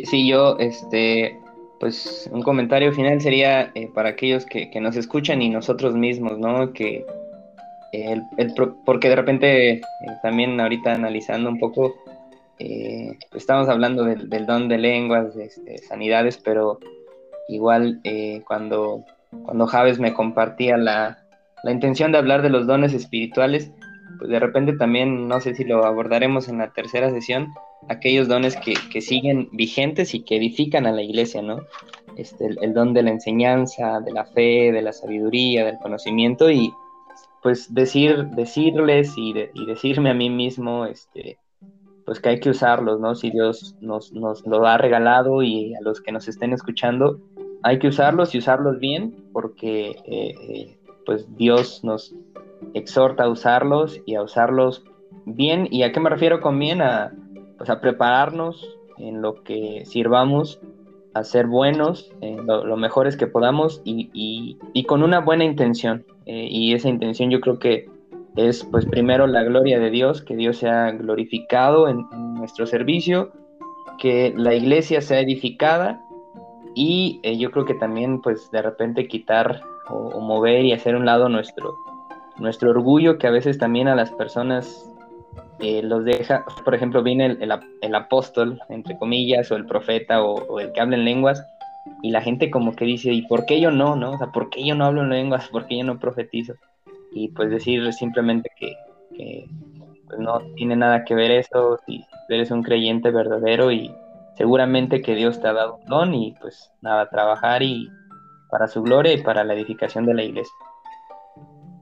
sí, 0.06 0.28
yo, 0.28 0.58
este, 0.58 1.40
pues 1.80 2.30
un 2.32 2.42
comentario 2.44 2.92
final 2.94 3.22
sería 3.22 3.72
eh, 3.74 3.88
para 3.88 4.10
aquellos 4.10 4.46
que, 4.46 4.70
nos 4.80 4.96
escuchan 4.96 5.42
y 5.42 5.50
nosotros 5.50 5.96
mismos, 5.96 6.38
¿no? 6.38 6.74
Que 6.74 7.06
el, 7.92 8.24
porque 8.86 9.10
de 9.10 9.16
repente 9.16 9.72
eh, 9.72 9.82
también 10.22 10.60
ahorita 10.60 10.94
analizando 10.94 11.50
un 11.50 11.60
poco, 11.60 11.96
eh, 12.60 13.18
estamos 13.34 13.70
hablando 13.70 14.04
del, 14.04 14.46
don 14.46 14.68
de 14.68 14.78
lenguas, 14.78 15.36
de, 15.36 15.46
este, 15.46 15.78
sanidades, 15.80 16.38
pero 16.38 16.80
igual 17.48 18.02
cuando, 18.46 19.04
cuando 19.44 19.66
Javes 19.66 20.00
me 20.00 20.14
compartía 20.14 20.78
la, 20.78 21.18
la 21.64 21.72
intención 21.72 22.12
de 22.12 22.20
hablar 22.20 22.42
de 22.42 22.50
los 22.50 22.68
dones 22.68 22.94
espirituales, 22.94 23.72
pues 24.20 24.30
de 24.30 24.40
repente 24.40 24.74
también, 24.74 25.28
no 25.28 25.40
sé 25.40 25.56
si 25.56 25.64
lo 25.64 25.86
abordaremos 25.86 26.48
en 26.50 26.60
la 26.60 26.72
tercera 26.72 27.10
sesión, 27.10 27.54
aquellos 27.88 28.28
dones 28.28 28.56
que, 28.58 28.74
que 28.92 29.02
siguen 29.02 29.50
vigentes 29.54 30.14
y 30.14 30.24
que 30.24 30.36
edifican 30.36 30.86
a 30.86 30.92
la 30.92 31.02
iglesia, 31.02 31.42
¿no? 31.42 31.62
Este, 32.18 32.48
el, 32.62 32.74
don 32.74 32.94
de 32.94 33.04
la 33.04 33.12
enseñanza, 33.12 34.02
de 34.02 34.12
la 34.12 34.26
fe, 34.26 34.72
de 34.74 34.82
la 34.82 34.92
sabiduría, 34.92 35.66
del 35.66 35.78
conocimiento 35.78 36.52
y 36.52 36.74
pues 37.42 37.74
decir, 37.74 38.26
decirles 38.28 39.18
y, 39.18 39.34
y 39.54 39.66
decirme 39.66 40.10
a 40.10 40.14
mí 40.14 40.30
mismo, 40.30 40.86
este, 40.86 41.38
pues 42.06 42.20
que 42.20 42.30
hay 42.30 42.40
que 42.40 42.50
usarlos, 42.50 43.00
¿no? 43.00 43.14
Si 43.14 43.30
Dios 43.30 43.76
nos, 43.82 44.12
nos 44.14 44.46
lo 44.48 44.66
ha 44.66 44.78
regalado 44.78 45.44
y 45.44 45.76
a 45.76 45.82
los 45.82 46.02
que 46.02 46.12
nos 46.12 46.28
estén 46.28 46.54
escuchando, 46.54 47.20
hay 47.62 47.78
que 47.78 47.88
usarlos 47.88 48.34
y 48.34 48.40
usarlos 48.40 48.80
bien 48.80 49.16
porque 49.32 49.92
eh, 50.06 50.34
eh, 50.50 50.78
pues 51.06 51.28
Dios 51.38 51.84
nos 51.84 52.16
exhorta 52.74 53.26
a 53.26 53.30
usarlos 53.30 54.02
y 54.06 54.16
a 54.16 54.24
usarlos 54.24 54.84
bien. 55.26 55.68
¿Y 55.70 55.84
a 55.84 55.92
qué 55.92 56.00
me 56.00 56.10
refiero 56.10 56.42
con 56.42 56.58
bien? 56.58 56.82
A, 56.82 57.14
pues 57.58 57.70
a 57.70 57.80
prepararnos 57.80 58.66
en 58.98 59.22
lo 59.22 59.44
que 59.44 59.84
sirvamos, 59.86 60.60
a 61.14 61.24
ser 61.24 61.48
buenos, 61.48 62.12
lo, 62.22 62.78
mejores 62.78 63.18
que 63.18 63.28
podamos 63.28 63.82
y, 63.84 64.58
con 64.88 65.04
una 65.04 65.20
buena 65.20 65.44
intención. 65.44 66.06
Eh, 66.26 66.48
y 66.50 66.74
esa 66.74 66.90
intención 66.90 67.32
yo 67.32 67.40
creo 67.42 67.58
que 67.58 67.90
es 68.36 68.64
pues 68.64 68.86
primero 68.86 69.28
la 69.28 69.44
gloria 69.44 69.80
de 69.80 69.90
Dios, 69.90 70.22
que 70.22 70.36
Dios 70.36 70.58
sea 70.58 70.92
glorificado 70.92 71.88
en, 71.88 72.06
nuestro 72.36 72.66
servicio, 72.66 73.32
que 74.00 74.34
la 74.38 74.54
iglesia 74.54 75.02
sea 75.02 75.20
edificada 75.20 76.02
y 76.74 77.20
eh, 77.24 77.38
yo 77.38 77.52
creo 77.52 77.66
que 77.66 77.74
también 77.74 78.22
pues 78.22 78.50
de 78.52 78.62
repente 78.62 79.10
quitar 79.10 79.62
o, 79.90 80.22
mover 80.22 80.64
y 80.64 80.72
hacer 80.72 80.96
un 80.96 81.06
lado 81.06 81.28
nuestro, 81.28 81.76
nuestro 82.38 82.70
orgullo 82.70 83.18
que 83.18 83.28
a 83.28 83.32
veces 83.32 83.58
también 83.58 83.90
a 83.90 83.96
las 83.96 84.12
personas 84.12 84.89
eh, 85.60 85.82
los 85.84 86.06
deja, 86.06 86.46
por 86.64 86.76
ejemplo, 86.76 87.04
viene 87.04 87.26
el, 87.26 87.52
el, 87.82 87.96
apóstol, 87.96 88.60
entre 88.70 88.98
comillas, 88.98 89.52
o 89.52 89.56
el 89.56 89.66
profeta 89.66 90.24
o, 90.24 90.60
el 90.60 90.72
que 90.72 90.82
habla 90.82 90.96
en 90.96 91.06
lenguas, 91.06 91.46
y 92.02 92.12
la 92.12 92.22
gente 92.22 92.52
como 92.52 92.76
que 92.76 92.86
dice, 92.86 93.12
¿y 93.12 93.24
por 93.24 93.46
qué 93.46 93.60
yo 93.60 93.72
no? 93.72 93.96
no? 93.96 94.12
O 94.12 94.18
sea, 94.18 94.28
¿por 94.28 94.50
qué 94.50 94.66
yo 94.66 94.76
no 94.76 94.86
hablo 94.86 95.02
en 95.02 95.10
lenguas? 95.10 95.48
¿Por 95.50 95.66
qué 95.66 95.78
yo 95.78 95.84
no 95.84 96.00
profetizo? 96.00 96.54
y 97.12 97.30
pues 97.30 97.50
decir 97.50 97.92
simplemente 97.94 98.52
que, 98.58 98.76
pues, 100.08 100.20
no 100.20 100.40
tiene 100.56 100.76
nada 100.76 101.04
que 101.04 101.16
ver 101.16 101.32
eso, 101.32 101.80
si 101.86 102.06
eres 102.30 102.52
un 102.52 102.64
creyente 102.64 103.12
verdadero 103.12 103.72
y 103.72 103.94
seguramente 104.36 105.02
que 105.02 105.16
Dios 105.16 105.42
te 105.42 105.48
ha 105.48 105.54
dado 105.54 105.76
un 105.76 105.86
don 105.86 106.14
y 106.14 106.36
pues 106.40 106.72
nada, 106.82 107.10
trabajar 107.10 107.64
y 107.64 107.90
para 108.50 108.68
su 108.68 108.82
gloria 108.82 109.14
y 109.14 109.22
para 109.22 109.44
la 109.44 109.54
edificación 109.54 110.06
de 110.06 110.14
la 110.14 110.24
iglesia. 110.24 110.54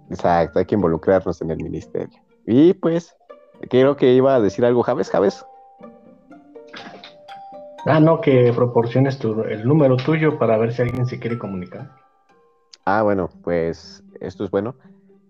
Exacto, 0.10 0.60
hay 0.60 0.66
que 0.66 0.76
involucrarnos 0.76 1.42
en 1.42 1.52
el 1.52 1.58
ministerio. 1.58 2.20
Y 2.46 2.74
pues, 2.74 3.16
creo 3.70 3.96
que 3.96 4.14
iba 4.14 4.36
a 4.36 4.42
decir 4.42 4.66
algo, 4.66 4.84
Javes, 4.84 5.10
Javes. 5.10 5.46
Ah, 7.86 8.00
no, 8.00 8.20
que 8.20 8.52
proporciones 8.54 9.18
tu, 9.18 9.42
el 9.44 9.66
número 9.66 9.96
tuyo 9.96 10.38
para 10.38 10.58
ver 10.58 10.74
si 10.74 10.82
alguien 10.82 11.06
se 11.06 11.20
quiere 11.20 11.38
comunicar. 11.38 11.90
Ah, 12.86 13.02
bueno, 13.02 13.30
pues 13.44 14.04
esto 14.20 14.44
es 14.44 14.52
bueno. 14.52 14.76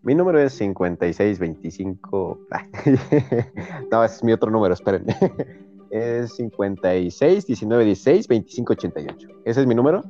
Mi 0.02 0.16
número 0.16 0.40
es 0.40 0.54
5625. 0.54 2.40
no, 3.92 4.04
ese 4.04 4.16
es 4.16 4.24
mi 4.24 4.34
otro 4.34 4.50
número, 4.50 4.74
esperen. 4.74 5.06
es 5.92 6.36
56 6.36 7.46
19 7.46 7.86
16 7.86 8.28
25 8.28 8.74
88. 8.74 9.28
Ese 9.46 9.62
es 9.62 9.68
mi 9.68 9.76
número. 9.76 10.04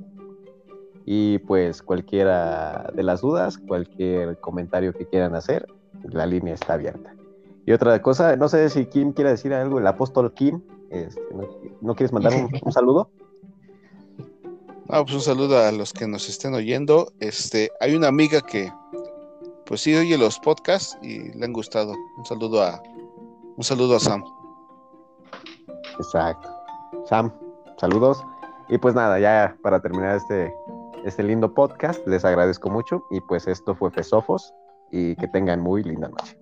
Y 1.06 1.40
pues 1.40 1.82
cualquiera 1.82 2.92
de 2.94 3.04
las 3.04 3.22
dudas, 3.22 3.58
cualquier 3.58 4.38
comentario 4.40 4.94
que 4.94 5.06
quieran 5.06 5.36
hacer, 5.36 5.68
la 6.04 6.26
línea 6.26 6.54
está 6.54 6.74
abierta. 6.74 7.17
Y 7.68 7.74
otra 7.74 8.02
cosa, 8.02 8.38
no 8.38 8.48
sé 8.48 8.70
si 8.70 8.86
Kim 8.86 9.12
quiere 9.12 9.32
decir 9.32 9.54
algo, 9.54 9.78
el 9.78 9.86
apóstol 9.86 10.34
Kim, 10.34 10.62
este, 10.90 11.22
¿no, 11.82 11.96
quieres 11.96 12.14
mandar 12.14 12.34
un, 12.34 12.50
un 12.60 12.72
saludo? 12.72 13.12
Ah, 14.90 15.04
pues 15.04 15.16
un 15.16 15.22
saludo 15.22 15.60
a 15.60 15.70
los 15.74 15.92
que 15.92 16.08
nos 16.08 16.30
estén 16.30 16.54
oyendo. 16.54 17.12
Este, 17.20 17.70
hay 17.82 17.94
una 17.94 18.08
amiga 18.08 18.40
que 18.40 18.72
pues 19.66 19.82
sí 19.82 19.94
oye 19.94 20.18
los 20.18 20.40
podcasts 20.40 20.98
y 21.02 21.34
le 21.38 21.44
han 21.44 21.52
gustado. 21.52 21.94
Un 22.18 22.26
saludo 22.26 22.64
a 22.64 22.82
un 23.58 23.64
saludo 23.66 23.98
a 23.98 24.00
Sam. 24.00 24.24
Exacto. 26.00 26.50
Sam, 27.04 27.34
saludos. 27.76 28.24
Y 28.70 28.78
pues 28.78 28.96
nada, 28.96 29.20
ya 29.20 29.58
para 29.62 29.82
terminar 29.82 30.16
este, 30.16 30.54
este 31.04 31.22
lindo 31.22 31.54
podcast, 31.54 32.08
les 32.08 32.24
agradezco 32.24 32.70
mucho. 32.70 33.04
Y 33.12 33.20
pues 33.28 33.46
esto 33.46 33.76
fue 33.76 33.92
Fesofos 33.92 34.54
y 34.90 35.18
que 35.18 35.28
tengan 35.28 35.60
muy 35.60 35.84
linda 35.84 36.08
noche. 36.08 36.40